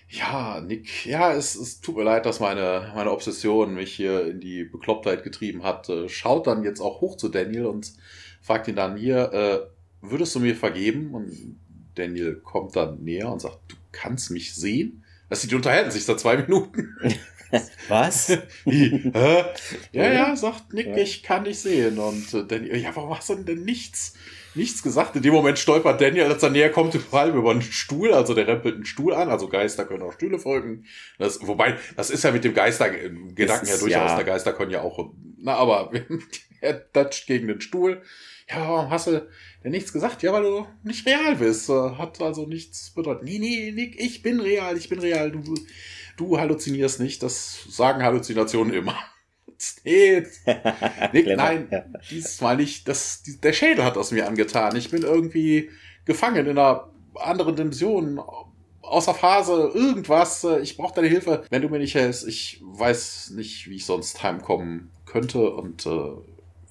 [0.09, 4.39] ja, Nick, ja, es, es tut mir leid, dass meine, meine Obsession mich hier in
[4.39, 5.89] die Beklopptheit getrieben hat.
[5.89, 7.93] Äh, schaut dann jetzt auch hoch zu Daniel und
[8.39, 9.72] fragt ihn dann hier, äh,
[10.03, 11.13] würdest du mir vergeben?
[11.13, 11.57] Und
[11.95, 15.03] Daniel kommt dann näher und sagt, du kannst mich sehen?
[15.29, 16.95] Also die unterhalten sich da zwei Minuten.
[17.87, 18.29] Was?
[19.91, 21.99] Ja, ja, sagt Nick, ich kann dich sehen.
[21.99, 24.15] Und äh, Daniel, ja, warum hast du denn nichts,
[24.55, 25.15] nichts gesagt?
[25.15, 28.11] In dem Moment stolpert Daniel, als er näher kommt, vor allem über einen Stuhl.
[28.13, 29.29] Also der rempelt einen Stuhl an.
[29.29, 30.85] Also Geister können auch Stühle folgen.
[31.19, 33.89] Das, wobei, das ist ja mit dem Geister-Gedanken ja durchaus.
[33.89, 34.15] Ja.
[34.15, 35.91] Der Geister können ja auch, na, aber
[36.61, 38.01] er toucht gegen den Stuhl.
[38.53, 39.27] Ja, warum hast du
[39.63, 41.69] der nichts gesagt, ja, weil du nicht real bist.
[41.69, 43.23] Hat also nichts bedeutet.
[43.23, 45.31] Nee, nee, Nick, ich bin real, ich bin real.
[45.31, 45.55] Du,
[46.17, 47.23] du halluzinierst nicht.
[47.23, 48.95] Das sagen Halluzinationen immer.
[49.85, 50.23] Nee,
[51.13, 51.69] Nick, nein,
[52.09, 52.85] dieses Mal nicht.
[52.87, 54.75] Das, der Schädel hat aus mir angetan.
[54.75, 55.69] Ich bin irgendwie
[56.03, 58.19] gefangen in einer anderen Dimension,
[58.81, 60.45] außer Phase, irgendwas.
[60.61, 61.45] Ich brauche deine Hilfe.
[61.49, 65.51] Wenn du mir nicht hilfst, ich weiß nicht, wie ich sonst heimkommen könnte.
[65.51, 66.11] Und äh,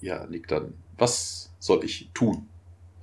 [0.01, 2.47] ja, Nick, dann, was soll ich tun?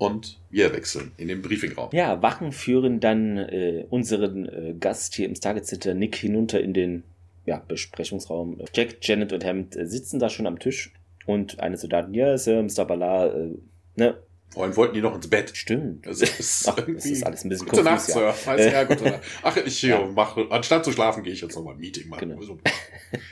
[0.01, 1.91] und wir wechseln in den Briefingraum.
[1.93, 6.73] Ja, Wachen führen dann äh, unseren äh, Gast hier im Target Center, Nick, hinunter in
[6.73, 7.03] den
[7.45, 8.63] ja, Besprechungsraum.
[8.73, 10.91] Jack, Janet und Hammond äh, sitzen da schon am Tisch
[11.27, 12.87] und eine Soldatin, ja, Sir, Mr.
[12.87, 13.59] Ballard, äh,
[13.97, 14.17] ne,
[14.53, 15.53] vor allem wollten die noch ins Bett.
[15.55, 16.07] Stimmt.
[16.07, 18.35] Das ist, Ach, das ist alles ein bisschen gute Nacht, Sir.
[18.47, 18.57] Ja.
[18.57, 19.21] ja, gute Nacht.
[19.43, 20.05] Ach, ich ja.
[20.07, 22.31] mache, anstatt zu schlafen, gehe ich jetzt nochmal ein Meeting machen.
[22.31, 22.59] Genau.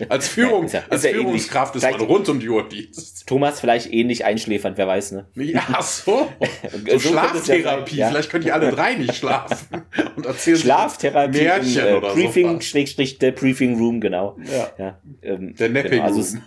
[0.09, 3.27] Als Führung, ist ist als Führungskraft ist man rund um die Uhr Dienst.
[3.27, 5.27] Thomas vielleicht ähnlich einschläfernd, wer weiß, ne?
[5.35, 6.29] Ja, so.
[6.87, 7.97] so, so Schlaftherapie.
[7.97, 9.83] Vielleicht können die alle drei nicht schlafen
[10.17, 12.61] und erzählen Schlaftherapie Märchen im, äh, oder Briefing, so.
[12.61, 14.37] Schrägstrich, der Briefing Room, genau.
[14.45, 14.71] Ja.
[14.79, 16.43] ja ähm, der Napping genau, also Room.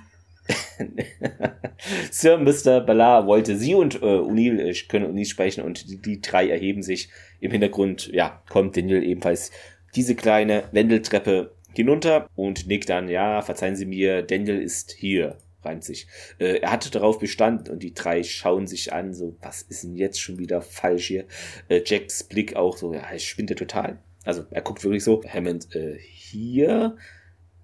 [2.12, 2.82] Sir Mr.
[2.82, 6.84] Ballard wollte sie und äh, O'Neill äh, können O'Neill sprechen und die, die, drei erheben
[6.84, 7.10] sich.
[7.40, 9.52] Im Hintergrund, ja, kommt Daniel ebenfalls
[9.96, 15.84] diese kleine Wendeltreppe hinunter und Nick dann, ja, verzeihen Sie mir, Daniel ist hier, reimt
[15.84, 16.08] sich.
[16.40, 19.96] Äh, er hatte darauf bestanden und die drei schauen sich an, so, was ist denn
[19.96, 21.26] jetzt schon wieder falsch hier?
[21.70, 24.00] Äh, Jacks Blick auch so, ja, ich spinnt total.
[24.24, 26.98] Also er guckt wirklich so, Hammond, äh, hier?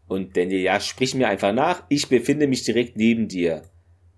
[0.07, 1.83] Und Daniel, ja, sprich mir einfach nach.
[1.89, 3.63] Ich befinde mich direkt neben dir.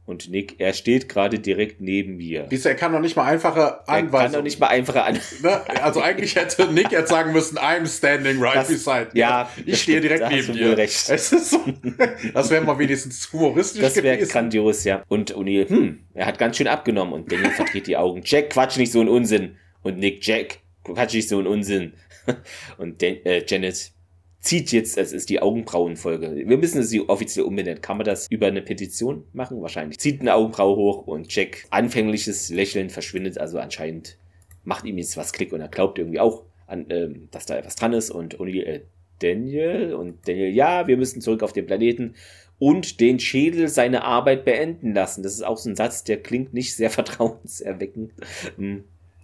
[0.09, 2.47] Und Nick, er steht gerade direkt neben mir.
[2.49, 4.13] Siehst er kann doch nicht mal einfache Anweisungen.
[4.13, 5.43] Er kann doch nicht mal einfache Anweisungen.
[5.43, 5.83] Ne?
[5.83, 9.09] Also eigentlich hätte Nick jetzt sagen müssen, I'm standing right das, beside.
[9.13, 9.51] Ja.
[9.67, 10.75] Ich stehe direkt neben dir.
[10.75, 11.09] Recht.
[11.09, 11.63] Es ist so,
[12.33, 15.03] das wäre mal wenigstens humoristisch Das wäre grandios, ja.
[15.09, 17.13] Und O'Neill, hm, er hat ganz schön abgenommen.
[17.13, 18.23] Und Daniel verdreht die Augen.
[18.25, 19.57] Jack, quatsch nicht so einen Unsinn.
[19.83, 21.93] Und Nick, Jack, quatsch nicht so einen Unsinn.
[22.79, 23.91] Und Dan, äh, Janet,
[24.39, 26.47] zieht jetzt, es ist die Augenbrauenfolge.
[26.47, 27.81] Wir müssen sie offiziell umbenennen.
[27.81, 29.61] Kann man das über eine Petition machen?
[29.61, 29.99] Wahrscheinlich.
[29.99, 33.37] Zieht eine Augenbraue hoch und Jack anfängliches Lächeln verschwindet.
[33.37, 34.17] Also anscheinend
[34.63, 37.75] macht ihm jetzt was Klick und er glaubt irgendwie auch, an, ähm, dass da etwas
[37.75, 38.11] dran ist.
[38.11, 38.81] Und O'Neill, äh,
[39.19, 42.15] Daniel und Daniel, ja, wir müssen zurück auf den Planeten
[42.59, 45.23] und den Schädel seine Arbeit beenden lassen.
[45.23, 48.13] Das ist auch so ein Satz, der klingt nicht sehr vertrauenserweckend.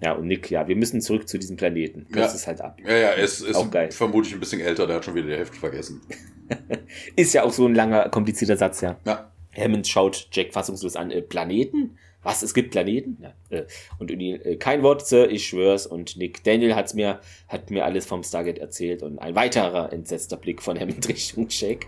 [0.06, 2.06] Ja, und Nick, ja, wir müssen zurück zu diesem Planeten.
[2.12, 2.36] Das ja.
[2.36, 2.78] ist halt ab.
[2.86, 3.92] Ja, ja, es ist auch geil.
[3.92, 6.02] vermutlich ein bisschen älter, der hat schon wieder die Hälfte vergessen.
[7.16, 9.00] ist ja auch so ein langer, komplizierter Satz, ja.
[9.06, 9.32] Ja.
[9.58, 11.10] Hammond schaut Jack fassungslos an.
[11.10, 11.98] Äh, Planeten?
[12.26, 13.18] was, es gibt Planeten?
[13.22, 13.66] Ja, äh,
[14.00, 15.86] und O'Neill, äh, kein Wort, Sir, ich schwör's.
[15.86, 20.36] Und Nick Daniel hat's mir, hat mir alles vom Stargate erzählt und ein weiterer entsetzter
[20.36, 21.86] Blick von Hammond Richtung Jack.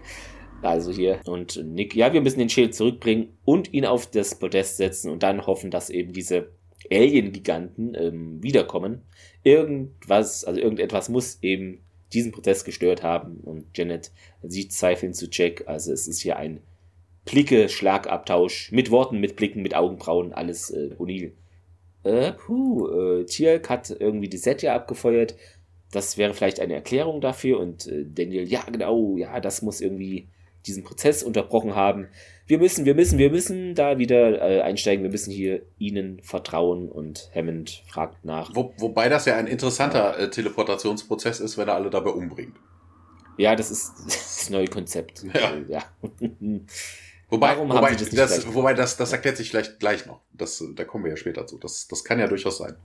[0.62, 1.20] Also hier.
[1.26, 5.24] Und Nick, ja, wir müssen den Schild zurückbringen und ihn auf das Podest setzen und
[5.24, 6.50] dann hoffen, dass eben diese
[6.92, 9.02] Alien-Giganten ähm, wiederkommen.
[9.44, 11.82] Irgendwas, also irgendetwas muss eben
[12.14, 13.38] diesen Prozess gestört haben.
[13.42, 14.12] Und Janet
[14.44, 15.64] sieht zweifelnd zu Jack.
[15.68, 16.62] Also es ist hier ein
[17.26, 21.34] Blicke, Schlagabtausch mit Worten, mit Blicken, mit Augenbrauen, alles äh, O'Neill.
[22.04, 25.36] Äh, puh, äh, Tierk hat irgendwie die Set ja abgefeuert.
[25.92, 27.60] Das wäre vielleicht eine Erklärung dafür.
[27.60, 30.30] Und äh, Daniel, ja, genau, ja, das muss irgendwie
[30.68, 32.10] diesen Prozess unterbrochen haben.
[32.46, 35.04] Wir müssen, wir müssen, wir müssen da wieder äh, einsteigen.
[35.04, 36.90] Wir müssen hier ihnen vertrauen.
[36.90, 38.52] Und Hammond fragt nach.
[38.54, 42.56] Wo, wobei das ja ein interessanter äh, Teleportationsprozess ist, wenn er alle dabei umbringt.
[43.38, 45.24] Ja, das ist das neue Konzept.
[45.34, 45.54] Ja.
[45.68, 45.84] Ja.
[47.30, 50.22] Wobei, wobei, das, das wobei das, das erklärt sich vielleicht gleich noch.
[50.32, 51.58] Das, da kommen wir ja später zu.
[51.58, 52.78] Das, das kann ja durchaus sein.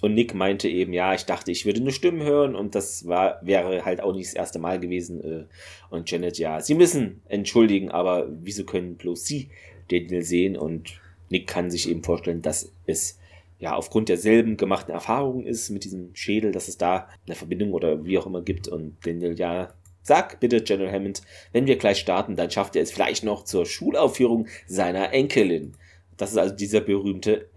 [0.00, 3.38] Und Nick meinte eben, ja, ich dachte, ich würde eine Stimme hören und das war,
[3.42, 5.22] wäre halt auch nicht das erste Mal gewesen.
[5.22, 5.44] Äh.
[5.88, 9.48] Und Janet, ja, sie müssen entschuldigen, aber wieso können bloß sie
[9.90, 10.56] den sehen?
[10.56, 11.00] Und
[11.30, 13.18] Nick kann sich eben vorstellen, dass es
[13.60, 18.04] ja aufgrund derselben gemachten Erfahrungen ist mit diesem Schädel, dass es da eine Verbindung oder
[18.04, 18.68] wie auch immer gibt.
[18.68, 19.72] Und Daniel, ja,
[20.06, 21.22] Sag bitte, General Hammond,
[21.52, 25.78] wenn wir gleich starten, dann schafft er es vielleicht noch zur Schulaufführung seiner Enkelin.
[26.18, 27.48] Das ist also dieser berühmte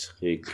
[0.00, 0.46] Enkeltrick.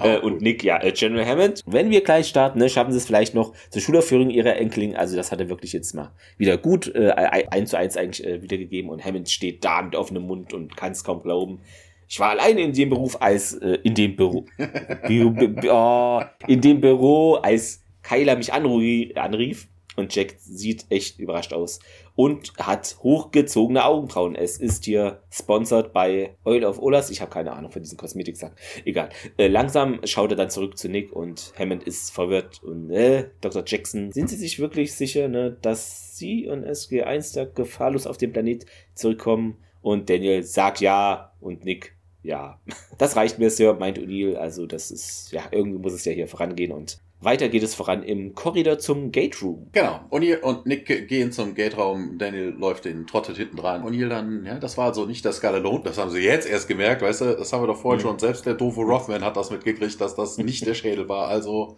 [0.02, 3.06] äh, und Nick, ja, äh, General Hammond, wenn wir gleich starten, ne, schaffen sie es
[3.06, 4.96] vielleicht noch zur Schulaufführung ihrer Enkelin.
[4.96, 8.42] Also das hat er wirklich jetzt mal wieder gut äh, eins zu eins eigentlich äh,
[8.42, 8.90] wiedergegeben.
[8.90, 11.60] Und Hammond steht da mit offenem Mund und kann es kaum glauben.
[12.08, 14.46] Ich war alleine in dem Beruf als äh, in dem Büro,
[15.70, 19.68] oh, in dem Büro als Kyla mich anrief
[19.98, 21.80] und Jack sieht echt überrascht aus
[22.14, 24.36] und hat hochgezogene Augenbrauen.
[24.36, 27.10] Es ist hier sponsored bei Oil of Olas.
[27.10, 28.54] Ich habe keine Ahnung von diesem Kosmetiksack.
[28.84, 29.10] Egal.
[29.36, 33.64] Äh, langsam schaut er dann zurück zu Nick und Hammond ist verwirrt und äh, Dr.
[33.66, 38.32] Jackson, sind Sie sich wirklich sicher, ne, dass Sie und SG1 da gefahrlos auf den
[38.32, 39.58] Planet zurückkommen?
[39.82, 42.60] Und Daniel sagt ja und Nick ja,
[42.98, 44.36] das reicht mir, Sir, meint O'Neill.
[44.36, 48.02] Also, das ist, ja, irgendwie muss es ja hier vorangehen und weiter geht es voran
[48.02, 49.68] im Korridor zum Gate Room.
[49.72, 50.00] Genau.
[50.10, 52.16] O'Neill und Nick gehen zum Gate Raum.
[52.18, 53.82] Daniel läuft den trottet hinten dran.
[53.82, 55.82] O'Neill dann, ja, das war also nicht das Skalalon.
[55.82, 57.36] Das haben sie jetzt erst gemerkt, weißt du?
[57.36, 58.08] Das haben wir doch vorhin mhm.
[58.08, 58.18] schon.
[58.18, 61.28] Selbst der doofe Rothman hat das mitgekriegt, dass das nicht der Schädel war.
[61.28, 61.76] Also,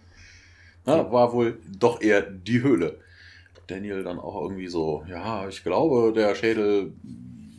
[0.85, 2.99] na, war wohl doch eher die Höhle.
[3.67, 6.93] Daniel dann auch irgendwie so, ja, ich glaube, der Schädel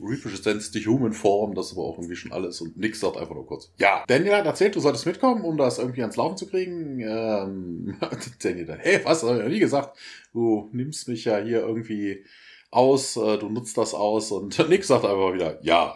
[0.02, 2.62] Represents the Human Form, das ist aber auch irgendwie schon alles.
[2.62, 4.04] Und Nick sagt einfach nur kurz, ja.
[4.08, 7.00] Daniel hat erzählt, du solltest mitkommen, um das irgendwie ans Laufen zu kriegen.
[7.00, 7.98] Ähm,
[8.44, 9.98] Daniel dann, hey, was, hab ich nie gesagt.
[10.34, 12.24] Du nimmst mich ja hier irgendwie
[12.72, 14.32] aus, äh, du nutzt das aus.
[14.32, 15.96] Und Nick sagt einfach wieder, ja.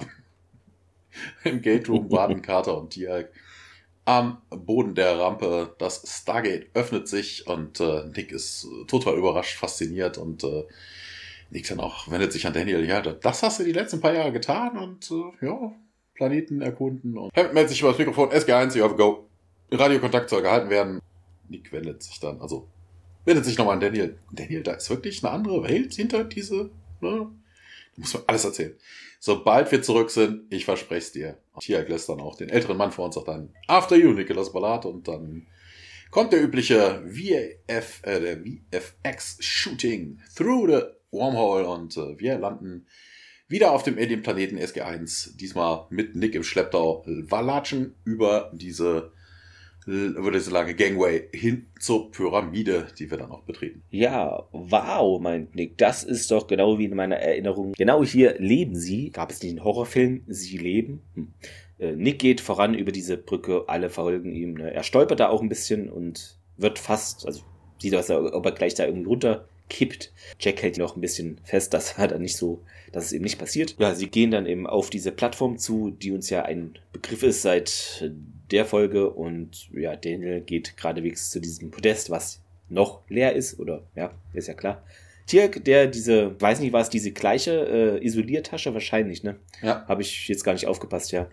[1.44, 3.32] Im Gate Room warten Carter und Diak
[4.06, 5.76] am Boden der Rampe.
[5.80, 10.64] Das Stargate öffnet sich und äh, Nick ist total überrascht, fasziniert und äh,
[11.56, 14.34] Nick dann auch wendet sich an Daniel, ja, das hast du die letzten paar Jahre
[14.34, 15.72] getan und äh, ja,
[16.14, 19.30] Planeten erkunden und Hammond meldet sich über das Mikrofon, SG1, you have a go.
[19.72, 21.02] Radiokontakt soll gehalten werden.
[21.48, 22.68] Nick wendet sich dann, also
[23.24, 24.20] wendet sich nochmal an Daniel.
[24.34, 27.32] Daniel, da ist wirklich eine andere Welt hinter diese, ne?
[27.96, 28.76] Du musst mir alles erzählen.
[29.22, 31.38] Sobald wir zurück sind, ich verspreche es dir.
[31.62, 34.86] Hier lässt dann auch den älteren Mann vor uns auch dann After You, Nicholas Ballard
[34.86, 35.48] und dann
[36.12, 40.82] kommt der übliche VF, äh, der VFX Shooting through the
[41.16, 42.86] Wormhole und äh, wir landen
[43.48, 45.38] wieder auf dem Alien-Planeten SG1.
[45.38, 47.04] Diesmal mit Nick im Schlepptau.
[47.06, 49.12] Walatschen über diese
[49.88, 53.84] über diese lange Gangway hin zur Pyramide, die wir dann auch betreten.
[53.92, 55.78] Ja, wow, meint Nick.
[55.78, 57.74] Das ist doch genau wie in meiner Erinnerung.
[57.74, 59.12] Genau hier leben sie.
[59.12, 60.24] Gab es einen Horrorfilm?
[60.26, 61.04] Sie leben?
[61.14, 61.34] Hm.
[61.78, 64.56] Äh, Nick geht voran über diese Brücke, alle verfolgen ihm.
[64.56, 64.74] Ne?
[64.74, 67.44] Er stolpert da auch ein bisschen und wird fast, also
[67.80, 70.12] sieht aus, ob er gleich da irgendwie runter kippt.
[70.40, 73.24] Jack hält ihn noch ein bisschen fest, dass er dann nicht so, dass es eben
[73.24, 73.76] nicht passiert.
[73.80, 77.42] Ja, sie gehen dann eben auf diese Plattform zu, die uns ja ein Begriff ist
[77.42, 78.12] seit
[78.52, 83.84] der Folge und ja, Daniel geht geradewegs zu diesem Podest, was noch leer ist, oder
[83.96, 84.84] ja, ist ja klar.
[85.28, 89.38] Tirk, der diese, weiß nicht was, diese gleiche äh, Isoliertasche wahrscheinlich, ne?
[89.64, 89.84] Ja.
[89.88, 91.28] Habe ich jetzt gar nicht aufgepasst, ja.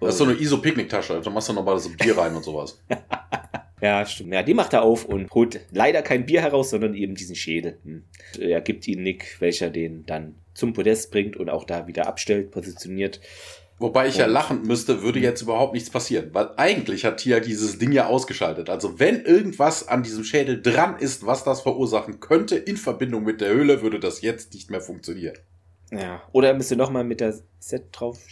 [0.00, 2.82] Das ist so eine ISO-Picknicktasche, da machst du nochmal so Bier rein und sowas.
[3.80, 4.32] Ja, stimmt.
[4.32, 7.78] Ja, die macht er auf und holt leider kein Bier heraus, sondern eben diesen Schädel.
[7.84, 8.04] Hm.
[8.38, 12.50] Er gibt ihn Nick, welcher den dann zum Podest bringt und auch da wieder abstellt,
[12.50, 13.20] positioniert.
[13.78, 17.40] Wobei ich und ja lachen müsste, würde jetzt überhaupt nichts passieren, weil eigentlich hat Tia
[17.40, 18.70] dieses Ding ja ausgeschaltet.
[18.70, 23.42] Also wenn irgendwas an diesem Schädel dran ist, was das verursachen könnte, in Verbindung mit
[23.42, 25.36] der Höhle, würde das jetzt nicht mehr funktionieren.
[25.92, 26.22] Ja.
[26.32, 28.26] Oder er müsste nochmal mit der Set drauf.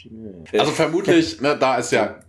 [0.53, 2.21] Also vermutlich, ne, da ist ja.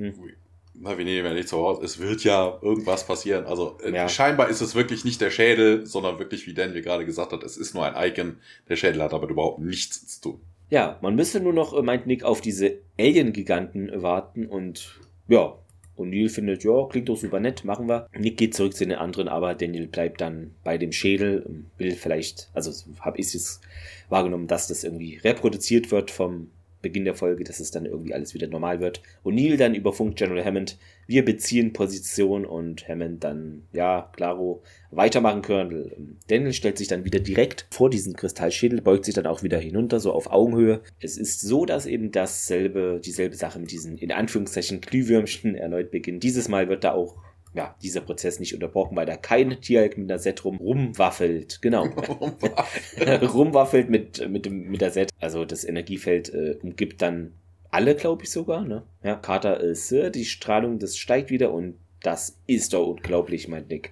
[0.80, 1.84] Na, wir nehmen ja nicht zu Hause.
[1.84, 3.46] Es wird ja irgendwas passieren.
[3.46, 4.10] Also äh, ja.
[4.10, 7.58] scheinbar ist es wirklich nicht der Schädel, sondern wirklich, wie Daniel gerade gesagt hat, es
[7.58, 8.38] ist nur ein Icon.
[8.68, 10.42] Der Schädel hat damit überhaupt nichts zu tun.
[10.70, 15.58] Ja, man müsste nur noch, äh, meint Nick, auf diese Alien-Giganten warten und ja,
[15.96, 18.08] und Neil findet, ja, klingt doch super nett, machen wir.
[18.18, 22.50] Nick geht zurück zu den anderen, aber Daniel bleibt dann bei dem Schädel, will vielleicht,
[22.54, 23.62] also habe ich es
[24.10, 26.50] wahrgenommen, dass das irgendwie reproduziert wird vom
[26.86, 29.02] Beginn der Folge, dass es dann irgendwie alles wieder normal wird.
[29.24, 35.42] Und Neil dann überfunkt General Hammond, wir beziehen Position und Hammond dann, ja, klaro, weitermachen
[35.42, 36.20] können.
[36.28, 40.00] Daniel stellt sich dann wieder direkt vor diesen Kristallschädel, beugt sich dann auch wieder hinunter,
[40.00, 40.82] so auf Augenhöhe.
[41.00, 46.22] Es ist so, dass eben dasselbe, dieselbe Sache mit diesen, in Anführungszeichen, Glühwürmchen erneut beginnt.
[46.22, 47.18] Dieses Mal wird da auch
[47.56, 51.62] ja, dieser Prozess nicht unterbrochen, weil da kein Tierhalk mit der Set rum rumwaffelt.
[51.62, 51.86] Genau.
[53.22, 55.10] rumwaffelt mit, mit, dem, mit der Set.
[55.20, 57.34] Also das Energiefeld äh, umgibt dann
[57.72, 58.66] alle, glaube ich sogar.
[58.66, 58.84] Ne?
[59.04, 63.70] Ja, Carter ist, äh, die Strahlung, das steigt wieder und das ist doch unglaublich, meint
[63.70, 63.92] Nick.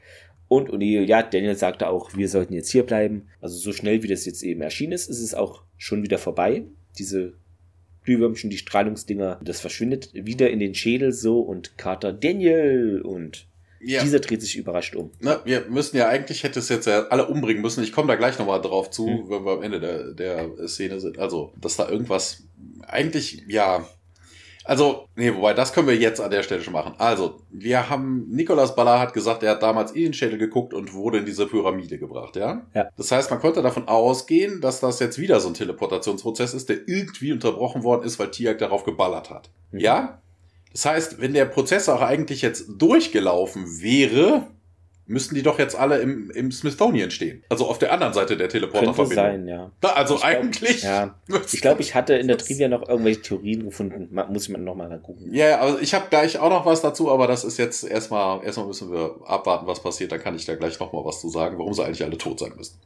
[0.50, 3.30] Und O'Neill, ja, Daniel sagte auch, wir sollten jetzt hier bleiben.
[3.42, 6.66] Also so schnell, wie das jetzt eben erschienen ist, ist es auch schon wieder vorbei.
[7.00, 7.34] Diese
[8.04, 13.48] Glühwürmchen, die Strahlungsdinger, das verschwindet wieder in den Schädel so und Carter, Daniel und
[13.86, 14.02] ja.
[14.02, 15.12] Dieser dreht sich überrascht um.
[15.20, 17.84] Na, wir müssen ja eigentlich, hätte es jetzt ja alle umbringen müssen.
[17.84, 19.30] Ich komme da gleich nochmal drauf zu, hm.
[19.30, 21.20] wenn wir am Ende der, der Szene sind.
[21.20, 22.44] Also, dass da irgendwas,
[22.88, 23.86] eigentlich, ja.
[24.66, 26.94] Also, nee, wobei, das können wir jetzt an der Stelle schon machen.
[26.98, 30.94] Also, wir haben, Nicolas Ballard hat gesagt, er hat damals in den Schädel geguckt und
[30.94, 32.66] wurde in diese Pyramide gebracht, ja?
[32.74, 32.88] Ja.
[32.96, 36.88] Das heißt, man konnte davon ausgehen, dass das jetzt wieder so ein Teleportationsprozess ist, der
[36.88, 39.50] irgendwie unterbrochen worden ist, weil Tiak darauf geballert hat.
[39.72, 39.80] Mhm.
[39.80, 40.22] Ja?
[40.74, 44.48] Das heißt, wenn der Prozess auch eigentlich jetzt durchgelaufen wäre,
[45.06, 47.44] müssten die doch jetzt alle im, im Smithsonian stehen.
[47.50, 49.16] Also auf der anderen Seite der Teleporterverbindung.
[49.16, 49.72] sein, ja.
[49.82, 50.82] Also ich eigentlich.
[50.82, 51.42] Glaub, ja.
[51.52, 54.10] Ich glaube, ich hatte in der Trivia noch irgendwelche Theorien gefunden.
[54.30, 55.34] Muss ich mal nochmal gucken.
[55.34, 58.68] Ja, also ich habe gleich auch noch was dazu, aber das ist jetzt erstmal, erstmal
[58.68, 60.12] müssen wir abwarten, was passiert.
[60.12, 62.54] Dann kann ich da gleich nochmal was zu sagen, warum sie eigentlich alle tot sein
[62.56, 62.80] müssen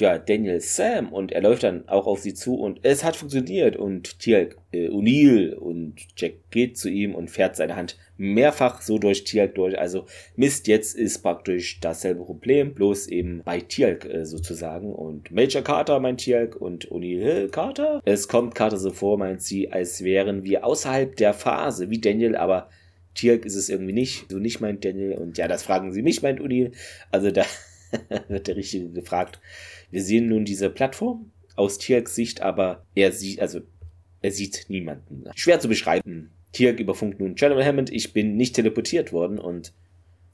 [0.00, 3.76] ja, Daniel Sam und er läuft dann auch auf sie zu und es hat funktioniert
[3.76, 8.98] und Tialk äh, O'Neill und Jack geht zu ihm und fährt seine Hand mehrfach so
[8.98, 9.78] durch Tialk durch.
[9.78, 10.06] Also
[10.36, 16.00] Mist, jetzt ist praktisch dasselbe Problem, bloß eben bei Tialk äh, sozusagen und Major Carter
[16.00, 18.02] meint Tialk und O'Neill Carter.
[18.04, 22.36] Es kommt Carter so vor, meint sie, als wären wir außerhalb der Phase wie Daniel,
[22.36, 22.68] aber
[23.14, 26.22] Tialk ist es irgendwie nicht, so nicht meint Daniel und ja, das fragen sie mich,
[26.22, 26.72] meint O'Neill.
[27.10, 27.44] Also da
[28.28, 29.40] wird der Richtige gefragt.
[29.90, 33.60] Wir sehen nun diese Plattform aus Tirks Sicht, aber er sieht, also
[34.20, 35.24] er sieht niemanden.
[35.34, 36.30] Schwer zu beschreiben.
[36.52, 39.72] Tirk überfunkt nun General Hammond, ich bin nicht teleportiert worden und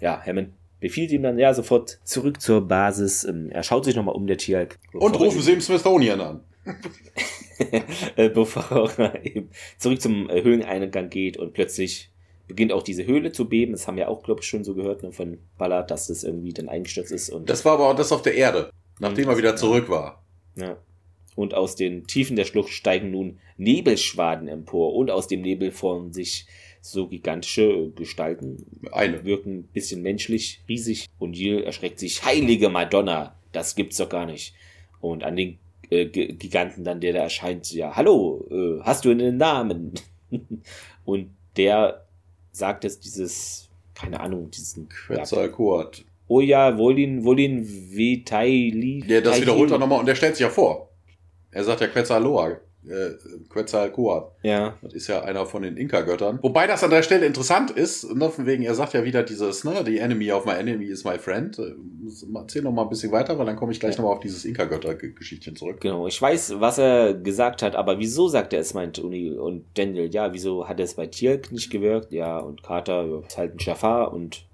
[0.00, 0.50] ja, Hammond
[0.80, 3.24] befiehlt ihm dann ja sofort zurück zur Basis.
[3.24, 4.78] Ähm, er schaut sich nochmal um, der Tirk.
[4.92, 6.40] Und rufen Sie im Smithsonian an.
[8.16, 9.48] Äh, bevor er eben
[9.78, 12.10] zurück zum äh, Höhleneingang geht und plötzlich
[12.48, 13.70] beginnt auch diese Höhle zu beben.
[13.70, 16.52] Das haben wir auch, glaube ich, schon so gehört ne, von Ballard, dass das irgendwie
[16.52, 17.30] dann eingestürzt ist.
[17.30, 18.70] Und das war aber auch das auf der Erde.
[18.98, 20.22] Nachdem er wieder zurück war.
[20.56, 20.76] Ja.
[21.36, 26.12] Und aus den Tiefen der Schlucht steigen nun Nebelschwaden empor und aus dem Nebel formen
[26.12, 26.46] sich
[26.80, 28.66] so gigantische Gestalten.
[28.92, 29.24] Eine.
[29.24, 31.08] Wirken ein bisschen menschlich, riesig.
[31.18, 32.24] Und Jill erschreckt sich.
[32.24, 33.34] Heilige Madonna!
[33.52, 34.54] Das gibt's doch gar nicht.
[35.00, 35.58] Und an den
[35.90, 39.94] äh, Giganten dann, der da erscheint, ja, hallo, äh, hast du einen Namen?
[41.04, 42.04] und der
[42.52, 44.88] sagt jetzt dieses, keine Ahnung, diesen.
[44.88, 46.02] Quetzalcoatl.
[46.34, 49.04] Oh ja, Wolin, Wolin Vitaili.
[49.06, 50.90] Ja, das wiederholt er nochmal und der stellt sich ja vor.
[51.52, 52.56] Er sagt ja Quetzaloa.
[52.86, 53.12] Äh,
[53.48, 54.32] Quetzalcoatl.
[54.42, 54.76] Ja.
[54.82, 56.40] Das ist ja einer von den Inka-Göttern.
[56.42, 59.62] Wobei das an der Stelle interessant ist, ne, von wegen, er sagt ja wieder dieses,
[59.62, 61.56] ne, the enemy of my enemy is my friend.
[61.56, 61.76] Äh,
[62.34, 64.02] erzähl noch mal ein bisschen weiter, weil dann komme ich gleich ja.
[64.02, 65.80] noch mal auf dieses Inka-Götter-Geschichtchen zurück.
[65.80, 69.64] Genau, ich weiß, was er gesagt hat, aber wieso sagt er es, meint Uni und
[69.74, 72.12] Daniel, ja, wieso hat er es bei Tirk nicht gewirkt?
[72.12, 74.46] Ja, und Carter ist halt ein Schafar und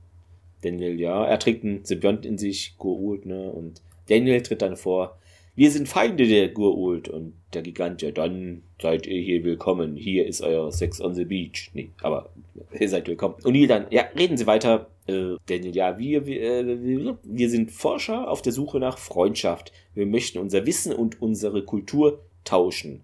[0.62, 5.18] Daniel, ja, er trägt einen Symbiont in sich, Gurult, ne, und Daniel tritt dann vor,
[5.56, 10.26] wir sind Feinde der Gurult und der Gigant, ja, dann seid ihr hier willkommen, hier
[10.26, 11.70] ist euer Sex on the Beach.
[11.74, 12.30] Nee, aber
[12.78, 13.34] ihr seid willkommen.
[13.42, 17.72] Und Neil dann, ja, reden Sie weiter, äh, Daniel, ja, wir, wir, äh, wir sind
[17.72, 19.72] Forscher auf der Suche nach Freundschaft.
[19.94, 23.02] Wir möchten unser Wissen und unsere Kultur tauschen.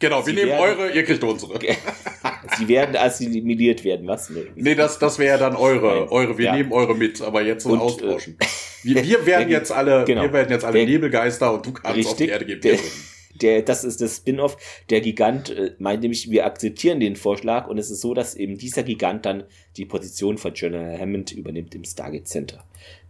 [0.00, 1.58] Genau, wir nehmen werden, eure, ihr kriegt unsere.
[2.58, 4.30] Sie werden assimiliert werden, was?
[4.30, 6.56] Nee, nee das, das wäre dann eure, eure, wir ja.
[6.56, 8.36] nehmen eure mit, aber jetzt so austauschen.
[8.38, 8.46] Äh,
[8.84, 11.96] wir, wir werden jetzt alle, genau, wir werden jetzt alle der, Nebelgeister und du kannst
[11.96, 12.60] richtig, auf die Erde geben.
[12.60, 12.78] Der,
[13.42, 14.56] der, das ist das Spin-off.
[14.88, 18.56] Der Gigant äh, meint nämlich, wir akzeptieren den Vorschlag und es ist so, dass eben
[18.56, 19.44] dieser Gigant dann
[19.76, 22.64] die Position von General Hammond übernimmt im Stargate Center.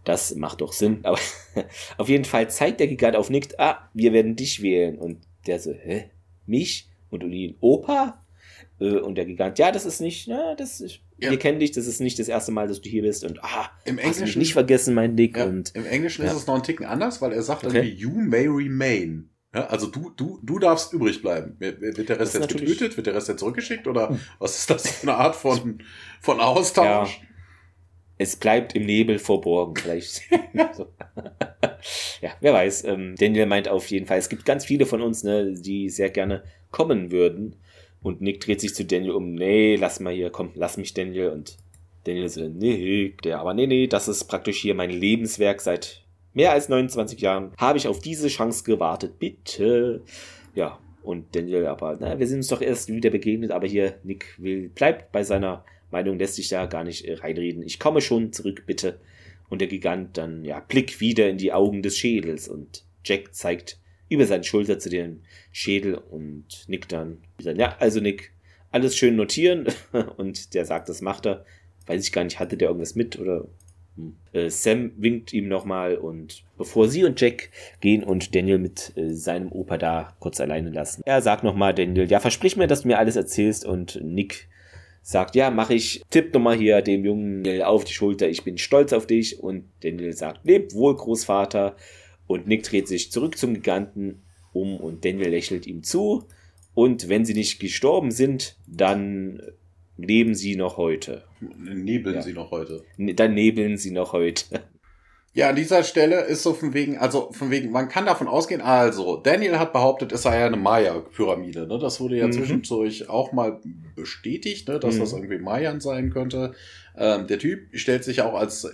[0.05, 0.99] Das macht doch Sinn.
[1.03, 1.19] Aber
[1.97, 4.97] auf jeden Fall zeigt der Gigant auf Nick, ah, wir werden dich wählen.
[4.97, 6.09] Und der so, hä?
[6.49, 6.89] Mich?
[7.09, 8.25] Und ihn, Opa?
[8.79, 11.31] Äh, und der Gigant, ja, das ist nicht, na, das ist, ja.
[11.31, 13.23] wir kennen dich, das ist nicht das erste Mal, dass du hier bist.
[13.23, 15.37] Und ah, Im hast Englischen, mich nicht vergessen, mein Dick.
[15.37, 16.31] Ja, und, Im Englischen ja.
[16.31, 17.77] ist es noch ein Ticken anders, weil er sagt Okay.
[17.77, 19.29] irgendwie, you may remain.
[19.53, 21.55] Ja, also du, du, du darfst übrig bleiben.
[21.59, 22.95] Wird der Rest jetzt getötet?
[22.97, 23.87] Wird der Rest jetzt zurückgeschickt?
[23.87, 25.81] Oder was ist das für eine Art von,
[26.21, 27.21] von Austausch?
[28.19, 30.23] es bleibt im Nebel verborgen, vielleicht.
[30.73, 30.93] so.
[32.21, 32.83] Ja, wer weiß.
[32.85, 36.09] Ähm, Daniel meint auf jeden Fall, es gibt ganz viele von uns, ne, die sehr
[36.09, 37.55] gerne kommen würden.
[38.01, 41.29] Und Nick dreht sich zu Daniel um, nee, lass mal hier, komm, lass mich, Daniel.
[41.29, 41.57] Und
[42.05, 46.51] Daniel so, nee, der, aber nee, nee, das ist praktisch hier mein Lebenswerk seit mehr
[46.51, 47.51] als 29 Jahren.
[47.57, 50.03] Habe ich auf diese Chance gewartet, bitte.
[50.55, 54.35] Ja, und Daniel, aber, na, wir sind uns doch erst wieder begegnet, aber hier, Nick
[54.37, 57.63] will, bleibt bei seiner Meinung, lässt sich da gar nicht äh, reinreden.
[57.63, 58.99] Ich komme schon zurück, bitte.
[59.49, 63.79] Und der Gigant dann, ja, Blick wieder in die Augen des Schädels und Jack zeigt
[64.09, 65.21] über seine Schulter zu dem
[65.51, 68.31] Schädel und Nick dann, ja, also Nick,
[68.71, 69.67] alles schön notieren
[70.17, 71.45] und der sagt, das macht er.
[71.87, 73.47] Weiß ich gar nicht, hatte der irgendwas mit oder
[73.95, 74.15] hm.
[74.31, 77.49] Äh, Sam winkt ihm nochmal und bevor sie und Jack
[77.81, 81.01] gehen und Daniel mit äh, seinem Opa da kurz alleine lassen.
[81.05, 84.47] Er sagt nochmal Daniel, ja, versprich mir, dass du mir alles erzählst und Nick
[85.09, 88.57] sagt, ja, mach ich, tipp nochmal hier dem Jungen Daniel auf die Schulter, ich bin
[88.59, 91.75] stolz auf dich und Daniel sagt, leb wohl, Großvater
[92.27, 94.21] und Nick dreht sich zurück zum Giganten
[94.53, 96.25] um und Daniel lächelt ihm zu
[96.75, 99.41] und wenn sie nicht gestorben sind, dann
[99.97, 101.23] leben sie noch heute.
[101.57, 102.21] Nebeln Ja.
[102.21, 102.83] sie noch heute.
[102.97, 104.45] Ne- Dann nebeln sie noch heute.
[105.33, 108.61] Ja, an dieser Stelle ist so von wegen, also von wegen, man kann davon ausgehen,
[108.61, 111.77] also, Daniel hat behauptet, es sei ja eine Maya-Pyramide, ne?
[111.79, 112.31] Das wurde ja Mhm.
[112.31, 113.59] zwischendurch auch mal
[113.95, 114.79] bestätigt, ne?
[114.79, 114.99] Dass Mhm.
[115.01, 116.53] das irgendwie Mayan sein könnte.
[116.97, 118.67] Ähm, der Typ stellt sich auch als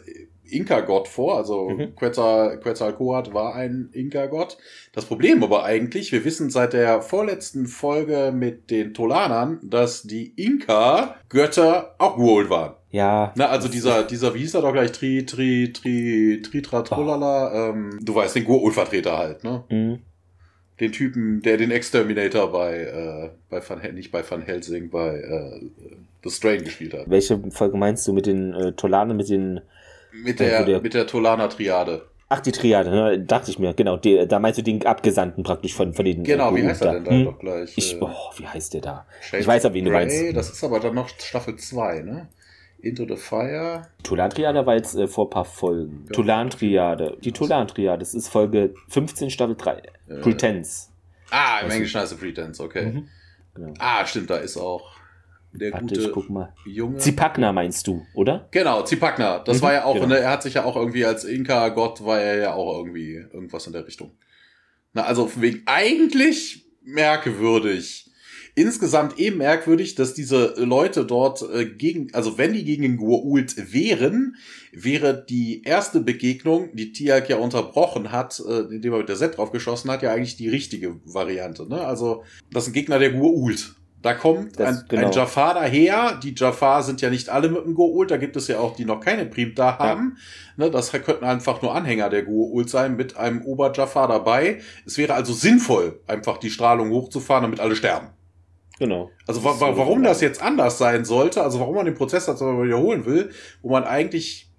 [0.47, 1.95] Inka-Gott vor, also Mhm.
[1.95, 4.57] Quetzal, Quetzalcoatl war ein Inka-Gott.
[4.93, 10.33] Das Problem aber eigentlich, wir wissen seit der vorletzten Folge mit den Tolanern, dass die
[10.35, 12.75] Inka-Götter auch Gold waren.
[12.95, 13.33] Ja.
[13.35, 17.69] Na, also dieser, dieser, wie hieß er doch gleich, Tri, Tri, Tri, Tri, Tra, Trullala,
[17.71, 19.63] ähm, du weißt, den Gur-Vertreter halt, ne?
[19.69, 19.99] Mhm.
[20.79, 25.61] Den Typen, der den Exterminator bei, äh, bei Van, nicht bei Van Helsing, bei, äh,
[26.23, 27.09] The Strain gespielt hat.
[27.09, 29.59] Welche Folge meinst du mit den äh, Tolanen, mit den.
[30.13, 32.01] Mit Ja, der, der- mit der Tolana-Triade.
[32.29, 33.19] Ach, die Triade, ne?
[33.19, 33.97] dachte ich mir, genau.
[33.97, 36.23] Die, da meinst du den Abgesandten praktisch von, von den.
[36.23, 37.25] Genau, äh, wie heißt er denn da Hm?
[37.25, 37.73] doch gleich?
[37.75, 39.05] Ich, Äh, oh, wie heißt der da?
[39.21, 40.37] Shades ich weiß auch, wen du Grey, meinst.
[40.37, 42.27] Das ist aber dann noch Staffel 2, ne?
[42.85, 43.87] Into the Fire.
[44.03, 46.05] Tolan-Triade war jetzt äh, vor ein paar Folgen.
[46.07, 46.11] Ja.
[46.13, 47.17] Tolan-Triade.
[47.23, 49.71] Die Tolan-Triade, das ist Folge 15, Staffel 3.
[50.07, 50.89] Äh, Pretense.
[51.31, 52.85] Ah, im Englischen heißt es Pretense, okay.
[52.85, 53.07] Mhm.
[53.55, 53.73] Genau.
[53.79, 54.91] Ah, stimmt, da ist auch
[55.51, 56.53] der Warte, gute ich guck mal.
[56.65, 56.97] Junge.
[56.97, 58.47] Zipakna meinst du, oder?
[58.51, 59.39] Genau, Zipakna.
[59.39, 60.07] Das Mhm, war ja auch, genau.
[60.07, 63.65] ne, er hat sich ja auch irgendwie als Inka-Gott, war er ja auch irgendwie irgendwas
[63.65, 64.11] in der Richtung.
[64.93, 68.11] Na, also von wegen eigentlich merkwürdig.
[68.57, 73.73] Insgesamt eben merkwürdig, dass diese Leute dort äh, gegen, also wenn die gegen den Gua'uld
[73.73, 74.37] wären,
[74.71, 79.37] wäre die erste Begegnung, die Tiag ja unterbrochen hat, äh, indem er mit der Set
[79.37, 81.67] drauf geschossen hat, ja eigentlich die richtige Variante.
[81.67, 81.81] Ne?
[81.81, 82.23] Also
[82.53, 83.73] das sind Gegner der Gua'uld.
[84.01, 85.07] Da kommt Das- ein, genau.
[85.07, 86.19] ein Jafar daher.
[86.23, 88.07] Die Jafar sind ja nicht alle mit dem Goa'uld.
[88.07, 90.17] Da gibt es ja auch, die noch keine Primta haben.
[90.57, 94.61] Ne, das könnten einfach nur Anhänger der Goa'uld sein mit einem Ober-Jafar dabei.
[94.85, 98.09] Es wäre also sinnvoll, einfach die Strahlung hochzufahren, damit alle sterben.
[98.79, 99.09] Genau.
[99.25, 102.45] Also wa wa warum das jetzt anders sein sollte, also warum man den Prozess dazu
[102.45, 103.31] wiederholen will,
[103.61, 104.51] wo man eigentlich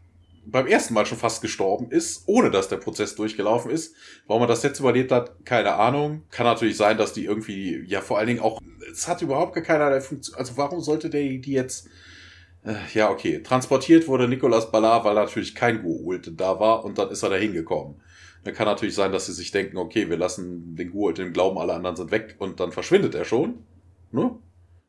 [0.46, 3.94] beim ersten Mal schon fast gestorben ist, ohne dass der Prozess durchgelaufen ist.
[4.26, 6.22] Warum man das jetzt überlebt hat, keine Ahnung.
[6.30, 8.60] Kann natürlich sein, dass die irgendwie, ja vor allen Dingen auch,
[8.90, 10.38] es hat überhaupt gar keinerlei Funktion.
[10.38, 11.88] Also warum sollte der die jetzt,
[12.64, 17.10] äh, ja okay, transportiert wurde Nicolas Ballard, weil natürlich kein Goa'uld da war und dann
[17.10, 18.00] ist er da hingekommen.
[18.44, 21.58] Dann kann natürlich sein, dass sie sich denken, okay, wir lassen den Goa'uld im Glauben,
[21.58, 23.64] alle anderen sind weg und dann verschwindet er schon.
[24.12, 24.30] Ne?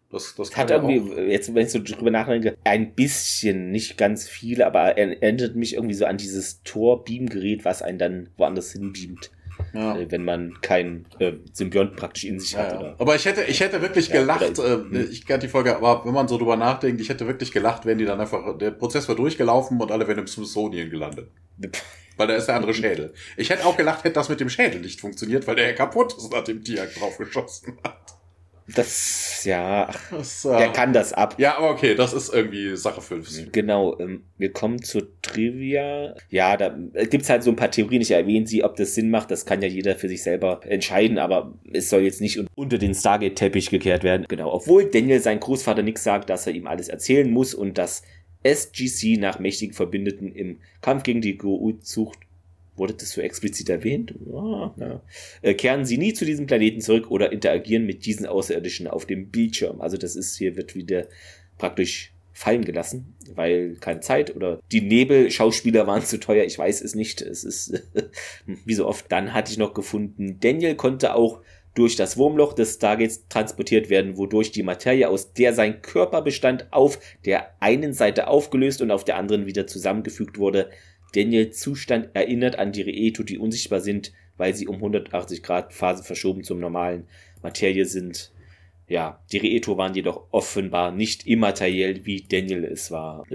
[0.10, 4.64] Das, das Hat irgendwie, jetzt, wenn ich so drüber nachdenke, ein bisschen, nicht ganz viel,
[4.64, 9.31] aber er erinnert mich irgendwie so an dieses Tor-Beam-Gerät, was einen dann woanders hinbeamt,
[9.73, 9.98] Ja.
[9.98, 12.68] äh, wenn man keinen äh, Symbiont praktisch in sich hat.
[12.72, 12.80] Ja, ja.
[12.80, 12.95] Oder?
[12.99, 14.77] Aber ich hätte, ich hätte wirklich Ja, gelacht, äh,
[15.11, 17.98] ich kenne die Folge, aber wenn man so drüber nachdenkt, ich hätte wirklich gelacht, wenn
[17.98, 21.30] die dann einfach, der Prozess war durchgelaufen und alle wären im Smithsonian gelandet.
[22.15, 23.14] Weil da ist der andere Schädel.
[23.35, 26.15] Ich hätte auch gelacht, hätte das mit dem Schädel nicht funktioniert, weil der ja kaputt
[26.18, 28.16] ist, nachdem Tiag draufgeschossen hat.
[28.76, 31.35] Das, ja, Das, äh, der kann das ab.
[31.38, 33.52] Ja, aber okay, das ist irgendwie Sache 5.
[33.53, 36.15] Genau, ähm, wir kommen zur Trivia.
[36.30, 36.69] Ja, da
[37.10, 38.02] gibt es halt so ein paar Theorien.
[38.02, 39.31] Ich erwähne sie, ob das Sinn macht.
[39.31, 42.77] Das kann ja jeder für sich selber entscheiden, aber es soll jetzt nicht un- unter
[42.77, 44.26] den Stargate-Teppich gekehrt werden.
[44.27, 48.03] Genau, obwohl Daniel sein Großvater Nick sagt, dass er ihm alles erzählen muss und dass
[48.44, 52.19] SGC nach mächtigen Verbündeten im Kampf gegen die Goa'uld sucht.
[52.78, 54.14] Wurde das so explizit erwähnt?
[54.26, 55.02] Ja.
[55.41, 59.30] äh, kehren sie nie zu diesem Planeten zurück oder interagieren mit diesen Außerirdischen auf dem
[59.30, 59.82] Bildschirm.
[59.82, 61.08] Also das ist hier wird wieder
[61.58, 66.45] praktisch fallen gelassen, weil keine Zeit oder die Nebelschauspieler waren zu teuer.
[66.45, 67.22] Ich weiß es nicht.
[67.22, 67.84] Es ist
[68.45, 69.12] wie so oft.
[69.12, 71.41] Dann hatte ich noch gefunden, Daniel konnte auch
[71.78, 76.68] durch das Wurmloch des Stargates transportiert werden, wodurch die Materie, aus der sein Körper bestand,
[76.72, 80.72] auf der einen Seite aufgelöst und auf der anderen wieder zusammengefügt wurde.
[81.14, 86.04] Daniels Zustand erinnert an die Reeto, die unsichtbar sind, weil sie um 180 Grad Phase
[86.04, 87.08] verschoben zum normalen
[87.42, 88.32] Materie sind.
[88.90, 93.26] Ja, die Reeto waren jedoch offenbar nicht immateriell, wie Daniel es war.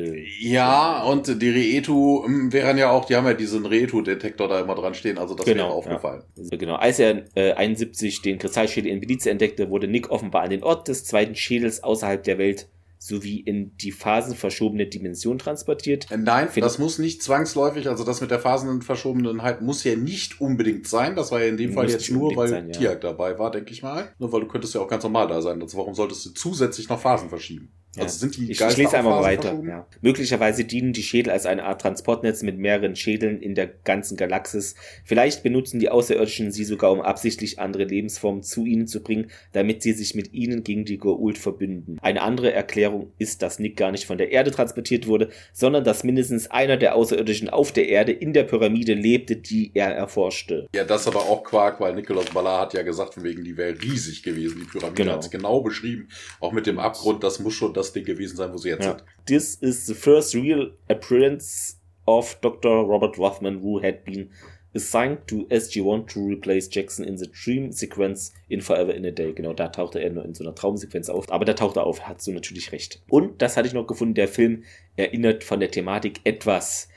[0.40, 4.74] Ja, und die Reeto hm, wären ja auch, die haben ja diesen Reeto-Detektor da immer
[4.74, 6.22] dran stehen, also das genau, wäre aufgefallen.
[6.36, 6.56] Ja.
[6.56, 10.62] Genau, als er äh, 71 den Kristallschädel in Belize entdeckte, wurde Nick offenbar an den
[10.62, 12.68] Ort des zweiten Schädels außerhalb der Welt
[13.02, 16.08] sowie in die phasenverschobene Dimension transportiert.
[16.10, 20.40] Äh, nein, Find das muss nicht zwangsläufig, also das mit der phasenverschobenheit muss ja nicht
[20.40, 21.16] unbedingt sein.
[21.16, 22.78] Das war ja in dem Fall jetzt nur, weil sein, ja.
[22.78, 24.12] Tiag dabei war, denke ich mal.
[24.18, 25.60] Nur weil du könntest ja auch ganz normal da sein.
[25.60, 27.72] Also warum solltest du zusätzlich noch Phasen verschieben?
[27.98, 29.60] Also sind die ich, ich lese einmal weiter.
[29.66, 29.86] Ja.
[30.00, 34.76] Möglicherweise dienen die Schädel als eine Art Transportnetz mit mehreren Schädeln in der ganzen Galaxis.
[35.04, 39.82] Vielleicht benutzen die Außerirdischen sie sogar, um absichtlich andere Lebensformen zu ihnen zu bringen, damit
[39.82, 41.98] sie sich mit ihnen gegen die Goa'uld verbünden.
[42.00, 46.02] Eine andere Erklärung ist, dass Nick gar nicht von der Erde transportiert wurde, sondern dass
[46.02, 50.66] mindestens einer der Außerirdischen auf der Erde in der Pyramide lebte, die er erforschte.
[50.74, 53.56] Ja, das ist aber auch Quark, weil Nikolaus Ballard hat ja gesagt, von wegen die
[53.56, 54.60] wäre riesig gewesen.
[54.60, 55.12] Die Pyramide genau.
[55.12, 56.08] hat es genau beschrieben.
[56.40, 58.90] Auch mit dem Abgrund, das muss schon das Ding gewesen sein, wo sie jetzt ja.
[58.90, 59.04] sind.
[59.26, 62.86] This is the first real appearance of Dr.
[62.86, 64.30] Robert Rothman, who had been
[64.74, 69.32] assigned to SG-1 to replace Jackson in the Dream Sequence in Forever in a Day.
[69.32, 71.30] Genau, da tauchte er nur in so einer Traumsequenz auf.
[71.30, 73.02] Aber da taucht er auf, hat so natürlich recht.
[73.08, 74.64] Und das hatte ich noch gefunden, der Film
[74.96, 76.88] erinnert von der Thematik etwas.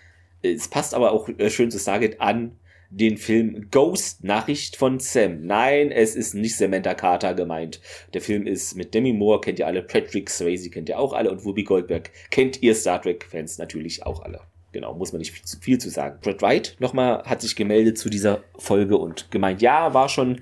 [0.42, 2.58] Es passt aber auch äh, schön zu Stargate an
[2.90, 5.46] den Film Ghost Nachricht von Sam.
[5.46, 7.82] Nein, es ist nicht Samantha Carter gemeint.
[8.14, 11.32] Der Film ist mit Demi Moore, kennt ihr alle, Patrick Swayze kennt ihr auch alle
[11.32, 14.42] und Whoopi Goldberg kennt ihr Star Trek-Fans natürlich auch alle.
[14.72, 16.20] Genau, muss man nicht viel zu, viel zu sagen.
[16.22, 20.42] Brad Wright nochmal hat sich gemeldet zu dieser Folge und gemeint, ja, war schon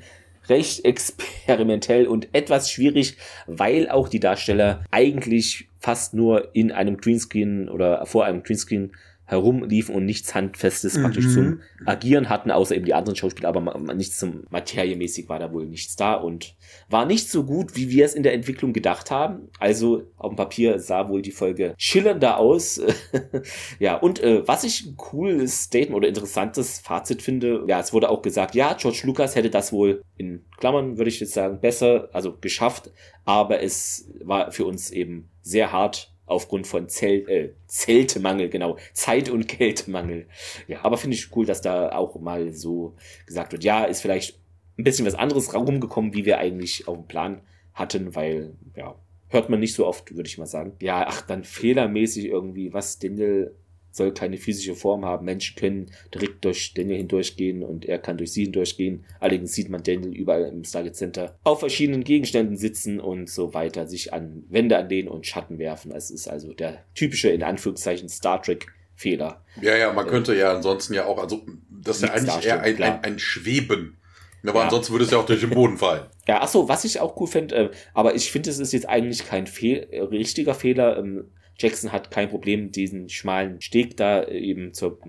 [0.50, 3.18] recht experimentell und etwas schwierig,
[3.48, 8.94] weil auch die Darsteller eigentlich fast nur in einem Greenscreen oder vor einem Greenscreen
[9.26, 11.02] herumliefen und nichts Handfestes mhm.
[11.04, 13.62] praktisch zum Agieren hatten, außer eben die anderen Schauspieler, aber
[13.94, 16.56] nichts zum Materiemäßig war da wohl nichts da und
[16.90, 19.50] war nicht so gut, wie wir es in der Entwicklung gedacht haben.
[19.60, 22.82] Also auf dem Papier sah wohl die Folge schillernder aus.
[23.80, 28.10] ja, und äh, was ich ein cooles Statement oder interessantes Fazit finde, ja, es wurde
[28.10, 32.10] auch gesagt, ja, George Lucas hätte das wohl in Klammern, würde ich jetzt sagen, besser,
[32.14, 32.92] also geschafft,
[33.26, 39.30] aber es war für uns eben sehr hart aufgrund von Zelt, äh, Zeltemangel, genau, Zeit-
[39.30, 40.28] und Kältemangel.
[40.68, 42.96] Ja, aber finde ich cool, dass da auch mal so
[43.26, 44.40] gesagt wird, ja, ist vielleicht
[44.78, 47.42] ein bisschen was anderes rumgekommen, wie wir eigentlich auf dem Plan
[47.74, 48.96] hatten, weil, ja,
[49.30, 50.74] hört man nicht so oft, würde ich mal sagen.
[50.82, 53.56] Ja, ach, dann fehlermäßig irgendwie, was Daniel
[53.94, 55.26] soll keine physische Form haben.
[55.26, 59.06] Menschen können direkt durch Daniel hindurchgehen und er kann durch sie hindurchgehen.
[59.20, 63.88] Allerdings sieht man Daniel überall im Stargate Center auf verschiedenen Gegenständen sitzen und so weiter,
[63.88, 65.92] sich an Wände anlehnen und Schatten werfen.
[65.92, 69.44] Es ist also der typische, in Anführungszeichen, Star Trek Fehler.
[69.62, 72.82] Ja, ja, man könnte ja ansonsten ja auch, also das ist ja eigentlich eher ein,
[72.82, 73.98] ein, ein Schweben.
[74.46, 74.66] Aber ja.
[74.66, 76.06] ansonsten würde es ja auch durch den Boden fallen.
[76.26, 78.88] Ja, ach so, was ich auch cool finde, äh, aber ich finde, es ist jetzt
[78.88, 80.98] eigentlich kein Fehl, äh, richtiger Fehler.
[80.98, 81.26] Ähm,
[81.58, 85.00] Jackson hat kein Problem, diesen schmalen Steg da äh, eben zur,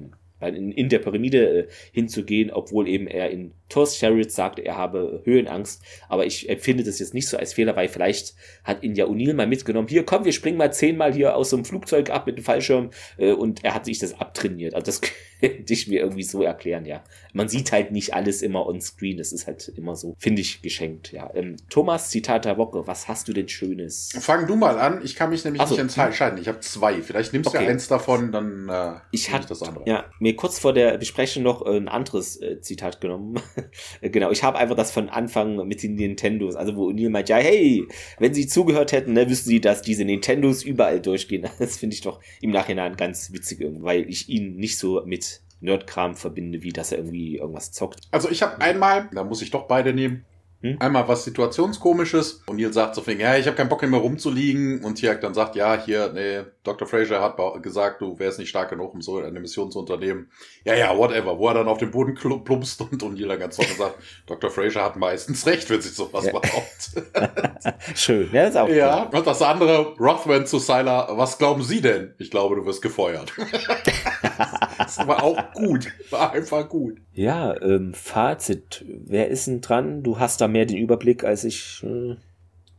[0.41, 5.23] in, in der Pyramide äh, hinzugehen, obwohl eben er in Thor's Chariot sagt, er habe
[5.25, 5.83] Höhenangst.
[6.09, 9.35] Aber ich empfinde das jetzt nicht so als Fehler, weil vielleicht hat ihn ja O'Neill
[9.35, 9.89] mal mitgenommen.
[9.89, 12.91] Hier, komm, wir springen mal zehnmal hier aus so einem Flugzeug ab mit dem Fallschirm.
[13.17, 14.75] Äh, und er hat sich das abtrainiert.
[14.75, 15.01] Also das
[15.41, 17.03] könnte ich mir irgendwie so erklären, ja.
[17.33, 19.17] Man sieht halt nicht alles immer on screen.
[19.17, 21.31] Das ist halt immer so, finde ich, geschenkt, ja.
[21.35, 24.11] Ähm, Thomas, Zitat der Woche, was hast du denn Schönes?
[24.21, 25.01] Fang du mal an.
[25.03, 25.75] Ich kann mich nämlich so.
[25.75, 26.39] nicht entscheiden.
[26.41, 27.03] Ich habe zwei.
[27.03, 27.65] Vielleicht nimmst okay.
[27.65, 29.85] du eins davon, dann äh, ich hatte das andere.
[29.87, 33.41] Ja, mir kurz vor der Besprechung noch äh, ein anderes äh, Zitat genommen.
[34.01, 37.37] genau, ich habe einfach das von Anfang mit den Nintendos, also wo Neil meint, ja,
[37.37, 37.87] hey,
[38.19, 41.49] wenn sie zugehört hätten, ne, wüssten sie, dass diese Nintendos überall durchgehen.
[41.65, 46.15] Das finde ich doch im Nachhinein ganz witzig, weil ich ihn nicht so mit Nerdkram
[46.15, 48.01] verbinde, wie dass er irgendwie irgendwas zockt.
[48.11, 50.25] Also ich habe einmal, da muss ich doch beide nehmen,
[50.65, 50.79] hm?
[50.81, 54.95] Einmal was Situationskomisches und Neil sagt so, ja, ich habe keinen Bock mehr rumzuliegen und
[54.95, 56.89] Tiak dann sagt, ja, hier, nee, Dr.
[56.89, 60.31] Fraser hat gesagt, du wärst nicht stark genug, um so eine Mission zu unternehmen.
[60.65, 61.39] Ja, ja, whatever.
[61.39, 63.97] Wo er dann auf den Boden plumpst und, Neil dann ganz trocken sagt,
[64.27, 64.51] Dr.
[64.51, 66.33] Fraser hat meistens recht, wenn sich sowas ja.
[66.33, 67.75] behauptet.
[67.95, 69.19] Schön, ja, ist auch Ja, cool.
[69.19, 72.15] und das andere, Rothman zu Sylar, was glauben Sie denn?
[72.17, 73.35] Ich glaube, du wirst gefeuert.
[74.79, 75.93] das war auch gut.
[76.09, 76.97] War einfach gut.
[77.13, 78.85] Ja, ähm, Fazit.
[78.89, 80.03] Wer ist denn dran?
[80.03, 81.85] Du hast da mehr den Überblick als ich.
[81.85, 82.17] Äh,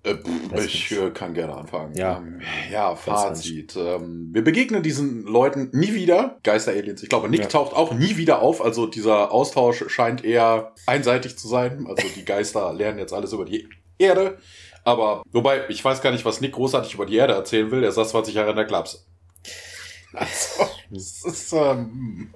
[0.05, 1.93] äh, ich äh, kann gerne anfangen.
[1.95, 2.41] Ja, ähm,
[2.71, 3.75] ja Fazit.
[3.75, 6.39] Ähm, wir begegnen diesen Leuten nie wieder.
[6.43, 7.03] Geister-Aliens.
[7.03, 7.47] Ich glaube, Nick ja.
[7.47, 8.63] taucht auch nie wieder auf.
[8.63, 11.85] Also dieser Austausch scheint eher einseitig zu sein.
[11.87, 14.37] Also die Geister lernen jetzt alles über die Erde.
[14.83, 17.83] Aber, wobei, ich weiß gar nicht, was Nick großartig über die Erde erzählen will.
[17.83, 18.99] Er saß 20 Jahre in der Klapse.
[20.17, 22.33] Also, das ist, ähm,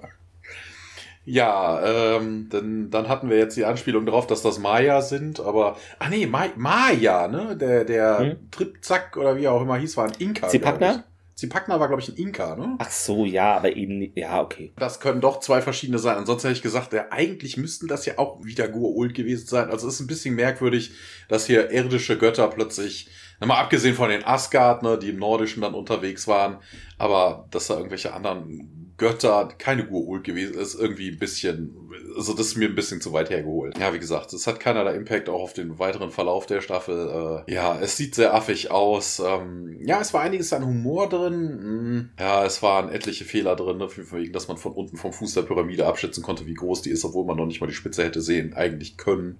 [1.30, 5.76] ja, ähm, dann, dann hatten wir jetzt die Anspielung darauf, dass das Maya sind, aber,
[6.00, 8.50] ah nee, Ma Maya, ne, der, der hm?
[8.50, 10.48] Tripzack oder wie auch immer hieß, war ein Inka.
[10.48, 11.04] Zipakna?
[11.36, 12.74] Zipakna war, glaube ich, ein Inka, ne?
[12.78, 14.72] Ach so, ja, aber eben, ja, okay.
[14.76, 16.16] Das können doch zwei verschiedene sein.
[16.16, 19.70] Ansonsten hätte ich gesagt, ja, eigentlich müssten das ja auch wieder Gua'uld gewesen sein.
[19.70, 20.90] Also es ist ein bisschen merkwürdig,
[21.28, 23.08] dass hier irdische Götter plötzlich,
[23.38, 26.58] mal abgesehen von den Asgard, ne, die im Nordischen dann unterwegs waren,
[26.98, 32.48] aber dass da irgendwelche anderen Götter keine Gua'uld gewesen ist, irgendwie ein bisschen, also das
[32.48, 33.78] ist mir ein bisschen zu weit hergeholt.
[33.78, 37.44] Ja, wie gesagt, es hat keinerlei Impact auch auf den weiteren Verlauf der Staffel.
[37.48, 39.18] Äh, ja, es sieht sehr affig aus.
[39.18, 41.32] Ähm, ja, es war einiges an Humor drin.
[41.32, 45.32] Hm, ja, es waren etliche Fehler drin, ne, wegen, dass man von unten vom Fuß
[45.32, 48.04] der Pyramide abschätzen konnte, wie groß die ist, obwohl man noch nicht mal die Spitze
[48.04, 49.38] hätte sehen, eigentlich können.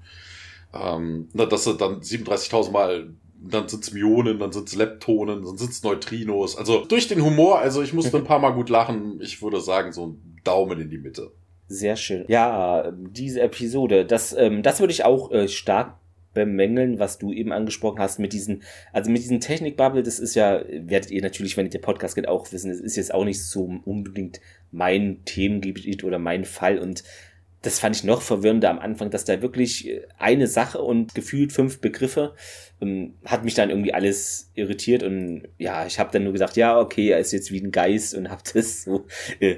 [0.72, 3.10] Ähm, dass sie dann 37.000 Mal
[3.42, 6.56] dann sind's Myonen, dann sind's Leptonen, dann sind's Neutrinos.
[6.56, 9.20] Also durch den Humor, also ich musste ein paar Mal gut lachen.
[9.22, 11.32] Ich würde sagen, so ein Daumen in die Mitte.
[11.68, 12.24] Sehr schön.
[12.28, 15.96] Ja, diese Episode, das, ähm, das würde ich auch äh, stark
[16.34, 18.62] bemängeln, was du eben angesprochen hast mit diesen,
[18.92, 22.28] also mit diesen Technikbubble, das ist ja, werdet ihr natürlich, wenn ihr den Podcast geht,
[22.28, 24.40] auch wissen, das ist jetzt auch nicht so unbedingt
[24.70, 27.02] mein Themengebiet oder mein Fall und
[27.62, 31.52] das fand ich noch verwirrender am Anfang, dass da wirklich äh, eine Sache und gefühlt
[31.52, 32.34] fünf Begriffe
[32.80, 36.78] ähm, hat mich dann irgendwie alles irritiert und ja, ich habe dann nur gesagt, ja,
[36.78, 39.06] okay, er ist jetzt wie ein Geist und habe das so
[39.40, 39.56] äh,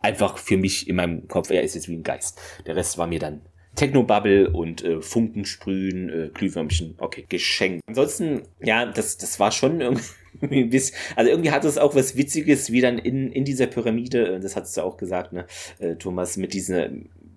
[0.00, 2.40] einfach für mich in meinem Kopf, er ist jetzt wie ein Geist.
[2.66, 3.42] Der Rest war mir dann
[3.74, 7.82] Technobubble und äh, Funken sprühen, äh, Glühwürmchen, okay, geschenkt.
[7.86, 12.16] Ansonsten, ja, das, das war schon irgendwie ein bisschen, also irgendwie hat es auch was
[12.16, 15.46] Witziges, wie dann in, in dieser Pyramide, äh, das hast du auch gesagt, ne,
[15.80, 16.90] äh, Thomas, mit dieser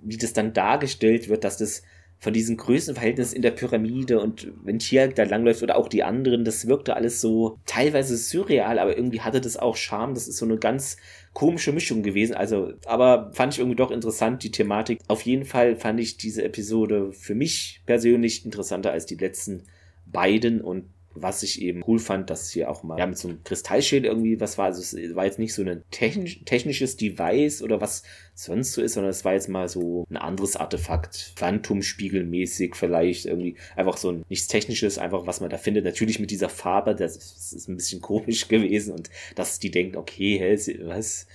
[0.08, 1.84] wie das dann dargestellt wird, dass das
[2.20, 6.46] von diesem Größenverhältnis in der Pyramide und wenn Tiag da langläuft oder auch die anderen,
[6.46, 10.16] das wirkte alles so teilweise surreal, aber irgendwie hatte das auch Charme.
[10.16, 10.98] Das ist so eine ganz
[11.34, 12.34] komische Mischung gewesen.
[12.34, 15.00] Also, aber fand ich irgendwie doch interessant, die Thematik.
[15.08, 19.64] Auf jeden Fall fand ich diese Episode für mich persönlich interessanter als die letzten
[20.08, 20.86] beiden und
[21.22, 24.40] was ich eben cool fand, dass hier auch mal ja, mit so einem Kristallschild irgendwie
[24.40, 24.66] was war.
[24.66, 28.04] Also es war jetzt nicht so ein technisch, technisches Device oder was
[28.34, 33.56] sonst so ist, sondern es war jetzt mal so ein anderes Artefakt, Phantomspiegelmäßig vielleicht irgendwie
[33.76, 35.86] einfach so ein nichts Technisches, einfach was man da findet.
[35.86, 39.98] Natürlich mit dieser Farbe, das ist, ist ein bisschen komisch gewesen und dass die denken,
[39.98, 41.28] okay, hä, was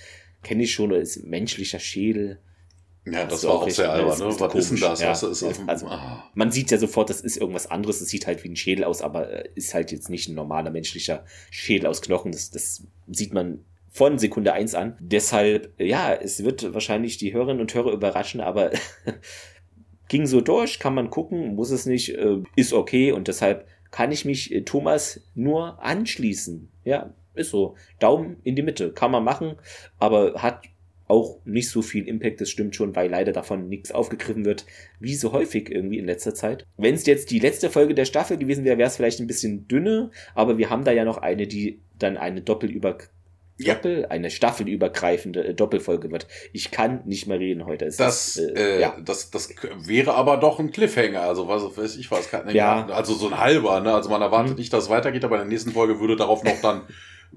[0.43, 2.39] kenne ich schon, oder ist menschlicher Schädel
[3.05, 4.39] ja, das, das war auch sehr albern, ne?
[4.39, 5.01] Was ist denn das?
[5.01, 6.23] Ja, Was ist also, ah.
[6.35, 7.99] Man sieht ja sofort, das ist irgendwas anderes.
[7.99, 10.71] Es sieht halt wie ein Schädel aus, aber äh, ist halt jetzt nicht ein normaler
[10.71, 12.31] menschlicher Schädel aus Knochen.
[12.31, 14.97] Das, das sieht man von Sekunde eins an.
[14.99, 18.71] Deshalb, ja, es wird wahrscheinlich die Hörerinnen und Hörer überraschen, aber
[20.07, 24.11] ging so durch, kann man gucken, muss es nicht, äh, ist okay und deshalb kann
[24.11, 26.71] ich mich äh, Thomas nur anschließen.
[26.85, 27.75] Ja, ist so.
[27.99, 29.55] Daumen in die Mitte, kann man machen,
[29.99, 30.63] aber hat
[31.07, 34.65] auch nicht so viel Impact, das stimmt schon, weil leider davon nichts aufgegriffen wird,
[34.99, 36.65] wie so häufig irgendwie in letzter Zeit.
[36.77, 39.67] Wenn es jetzt die letzte Folge der Staffel gewesen wäre, wäre es vielleicht ein bisschen
[39.67, 42.97] dünner, aber wir haben da ja noch eine, die dann eine Doppelüber
[43.57, 43.75] ja.
[43.75, 46.27] Doppel, eine staffelübergreifende äh, Doppelfolge wird.
[46.53, 47.85] Ich kann nicht mehr reden heute.
[47.85, 48.97] Es das, ist, äh, äh, ja.
[49.03, 51.21] das, das wäre aber doch ein Cliffhanger.
[51.21, 52.29] Also was weiß ich was.
[52.29, 52.87] Kann, ja.
[52.87, 53.79] Also so ein halber.
[53.81, 53.93] Ne?
[53.93, 54.59] Also man erwartet mhm.
[54.59, 56.81] nicht, dass es weitergeht, aber in der nächsten Folge würde darauf noch dann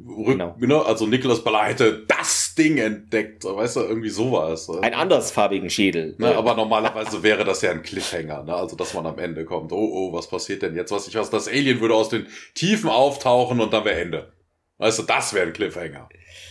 [0.06, 0.56] Rück, genau.
[0.58, 0.84] ne?
[0.84, 4.68] Also Nicholas Baller hätte das Ding entdeckt, weißt du, irgendwie sowas.
[4.70, 6.14] Ein andersfarbigen Schädel.
[6.18, 8.54] Ne, aber normalerweise wäre das ja ein Cliffhanger, ne?
[8.54, 10.90] Also dass man am Ende kommt, oh, oh, was passiert denn jetzt?
[10.90, 14.32] Was ich weiß, das Alien würde aus den Tiefen auftauchen und dann wäre Ende.
[14.78, 16.08] Weißt du, das wäre ein Cliffhanger.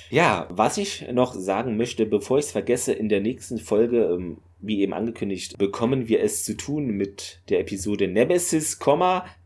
[0.09, 4.37] Ja, was ich noch sagen möchte, bevor ich es vergesse, in der nächsten Folge, ähm,
[4.59, 8.79] wie eben angekündigt, bekommen wir es zu tun mit der Episode Nemesis,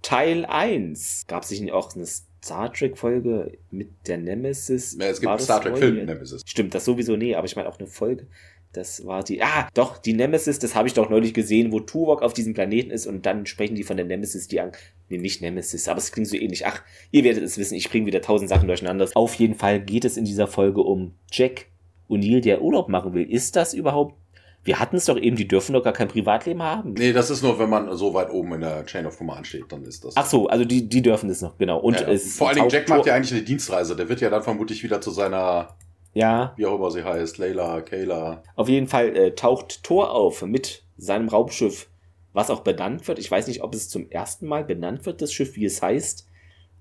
[0.02, 1.26] Teil 1.
[1.28, 2.06] Gab es nicht auch eine
[2.44, 4.98] Star Trek-Folge mit der Nemesis.
[5.00, 6.44] Ja, es gibt einen Star Trek-Film Nemesis.
[6.46, 8.28] Stimmt, das sowieso nee, aber ich meine auch eine Folge.
[8.72, 9.42] Das war die.
[9.42, 12.92] Ah, doch, die Nemesis, das habe ich doch neulich gesehen, wo Tuvok auf diesem Planeten
[12.92, 14.72] ist und dann sprechen die von der Nemesis, die an.
[15.10, 16.68] Nee, nicht Nemesis, aber es klingt so ähnlich.
[16.68, 19.10] Ach, ihr werdet es wissen, ich bringe wieder tausend Sachen durcheinander.
[19.16, 21.66] Auf jeden Fall geht es in dieser Folge um Jack
[22.10, 23.24] O'Neill, der Urlaub machen will.
[23.30, 24.19] Ist das überhaupt
[24.64, 26.94] wir hatten es doch eben, die dürfen doch gar kein Privatleben haben.
[26.94, 29.72] Nee, das ist nur, wenn man so weit oben in der Chain of Command steht,
[29.72, 30.16] dann ist das.
[30.18, 31.80] Ach so, also die, die dürfen das noch, genau.
[31.80, 32.18] Und ja, ja.
[32.18, 33.96] Vor allen Dingen, Jack macht ja eigentlich eine Dienstreise.
[33.96, 35.76] Der wird ja dann vermutlich wieder zu seiner
[36.14, 36.54] Ja.
[36.58, 37.38] Wie auch immer sie heißt.
[37.38, 38.44] Layla, Kayla.
[38.56, 41.88] Auf jeden Fall äh, taucht Thor auf mit seinem Raumschiff,
[42.34, 43.20] was auch benannt wird.
[43.20, 46.28] Ich weiß nicht, ob es zum ersten Mal benannt wird, das Schiff, wie es heißt.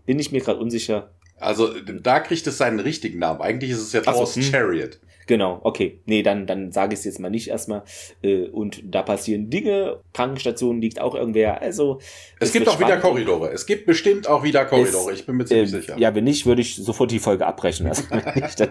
[0.04, 1.12] Bin ich mir gerade unsicher.
[1.36, 3.40] Also da kriegt es seinen richtigen Namen.
[3.40, 4.50] Eigentlich ist es ja Thor's so, hm.
[4.50, 4.98] Chariot.
[5.28, 6.00] Genau, okay.
[6.06, 7.82] Nee, dann, dann sage ich es jetzt mal nicht erstmal.
[8.22, 10.00] Äh, und da passieren Dinge.
[10.14, 11.60] Krankenstation liegt auch irgendwer.
[11.60, 12.00] Also.
[12.40, 13.50] Es, gibt auch wieder Korridore.
[13.52, 15.12] Es gibt bestimmt auch wieder Korridore.
[15.12, 15.98] Es, ich bin mir ziemlich äh, sicher.
[15.98, 17.86] Ja, wenn nicht, würde ich sofort die Folge abbrechen.
[17.86, 18.70] Also nicht, dann,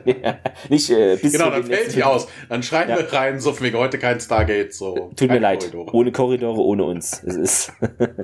[0.70, 2.28] nicht äh, bis Genau, dann fällt sie aus.
[2.50, 2.98] Dann schreiben ja.
[2.98, 4.74] wir rein, so wir heute kein Stargate.
[4.74, 5.60] So, Tut mir leid.
[5.60, 5.94] Korridore.
[5.94, 7.22] Ohne Korridore, ohne uns.
[7.24, 7.74] Es ist.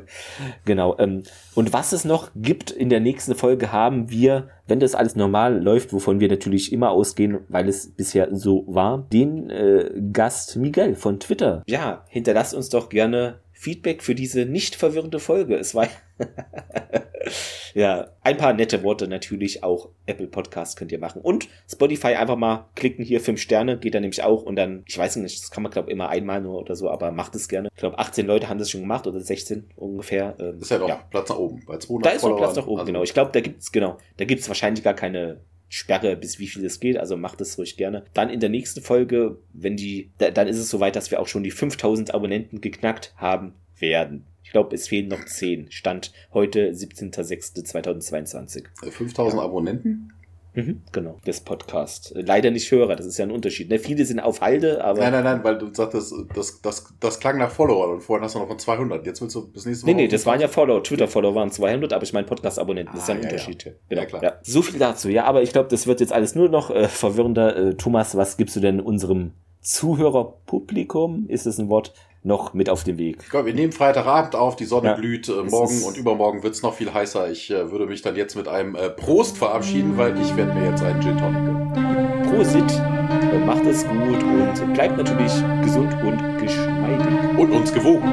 [0.65, 0.97] genau.
[0.97, 1.22] Ähm,
[1.53, 5.61] und was es noch gibt in der nächsten Folge, haben wir, wenn das alles normal
[5.61, 10.95] läuft, wovon wir natürlich immer ausgehen, weil es bisher so war, den äh, Gast Miguel
[10.95, 11.64] von Twitter.
[11.68, 15.56] Ja, hinterlasst uns doch gerne Feedback für diese nicht verwirrende Folge.
[15.56, 15.88] Es war
[17.73, 19.90] ja ein paar nette Worte natürlich auch.
[20.06, 23.99] Apple Podcast könnt ihr machen und Spotify einfach mal klicken hier fünf Sterne geht da
[23.99, 26.76] nämlich auch und dann ich weiß nicht, das kann man glaube immer einmal nur oder
[26.76, 27.69] so, aber macht es gerne.
[27.73, 30.35] Ich glaube 18 Leute haben das schon gemacht oder 16 ungefähr.
[30.40, 31.03] Ähm, ist ja doch ja.
[31.10, 33.03] Platz nach oben bei 200 Da ist noch Platz nach oben, also genau.
[33.03, 35.41] Ich glaube, da gibt's genau, da gibt's wahrscheinlich gar keine
[35.73, 38.03] Sperre, bis wie viel es geht, also macht es ruhig gerne.
[38.14, 41.27] Dann in der nächsten Folge, wenn die, da, dann ist es soweit, dass wir auch
[41.27, 44.27] schon die 5000 Abonnenten geknackt haben werden.
[44.53, 45.71] Ich glaube, es fehlen noch 10.
[45.71, 48.65] Stand heute 17.06.2022.
[48.88, 50.13] 5000 Abonnenten?
[50.53, 52.13] Mhm, genau, des Podcast.
[52.15, 53.71] Leider nicht Hörer, das ist ja ein Unterschied.
[53.71, 53.80] Ne?
[53.80, 54.99] Viele sind auf Halde, aber.
[54.99, 58.35] Nein, nein, nein, weil du sagtest, das, das, das klang nach Follower und vorhin hast
[58.35, 59.03] du noch von 200.
[59.07, 59.95] Jetzt willst du bis nächste Woche.
[59.95, 60.84] Nee, nee, das waren ja Follower.
[60.84, 62.93] Twitter-Follower waren 200, aber ich meine Podcast-Abonnenten.
[62.93, 63.63] Das ist ja ein ah, ja, Unterschied.
[63.63, 63.71] Ja.
[63.89, 64.01] Genau.
[64.01, 64.23] Ja, klar.
[64.23, 64.34] Ja.
[64.43, 65.09] So viel dazu.
[65.09, 67.55] Ja, aber ich glaube, das wird jetzt alles nur noch äh, verwirrender.
[67.57, 69.31] Äh, Thomas, was gibst du denn unserem
[69.61, 71.25] Zuhörerpublikum?
[71.27, 71.95] Ist es ein Wort?
[72.23, 73.17] Noch mit auf dem Weg.
[73.21, 76.53] Ich glaube, wir nehmen Freitagabend auf, die Sonne ja, blüht, äh, morgen und übermorgen wird
[76.53, 77.29] es noch viel heißer.
[77.29, 80.69] Ich äh, würde mich dann jetzt mit einem äh, Prost verabschieden, weil ich werde mir
[80.69, 82.23] jetzt einen Gin Tonic gönnen.
[82.29, 85.33] Prosit, äh, macht es gut und bleibt natürlich
[85.63, 87.37] gesund und geschmeidig.
[87.37, 88.11] Und uns gewogen.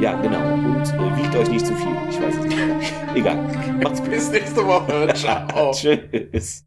[0.00, 0.54] Ja, genau.
[0.54, 1.96] Und äh, wiegt euch nicht zu viel.
[2.10, 2.92] Ich weiß es nicht.
[3.14, 3.36] Egal.
[3.82, 4.10] Macht's gut.
[4.10, 5.08] Bis nächste Woche.
[5.14, 5.70] Ciao.
[5.72, 6.64] Tschüss.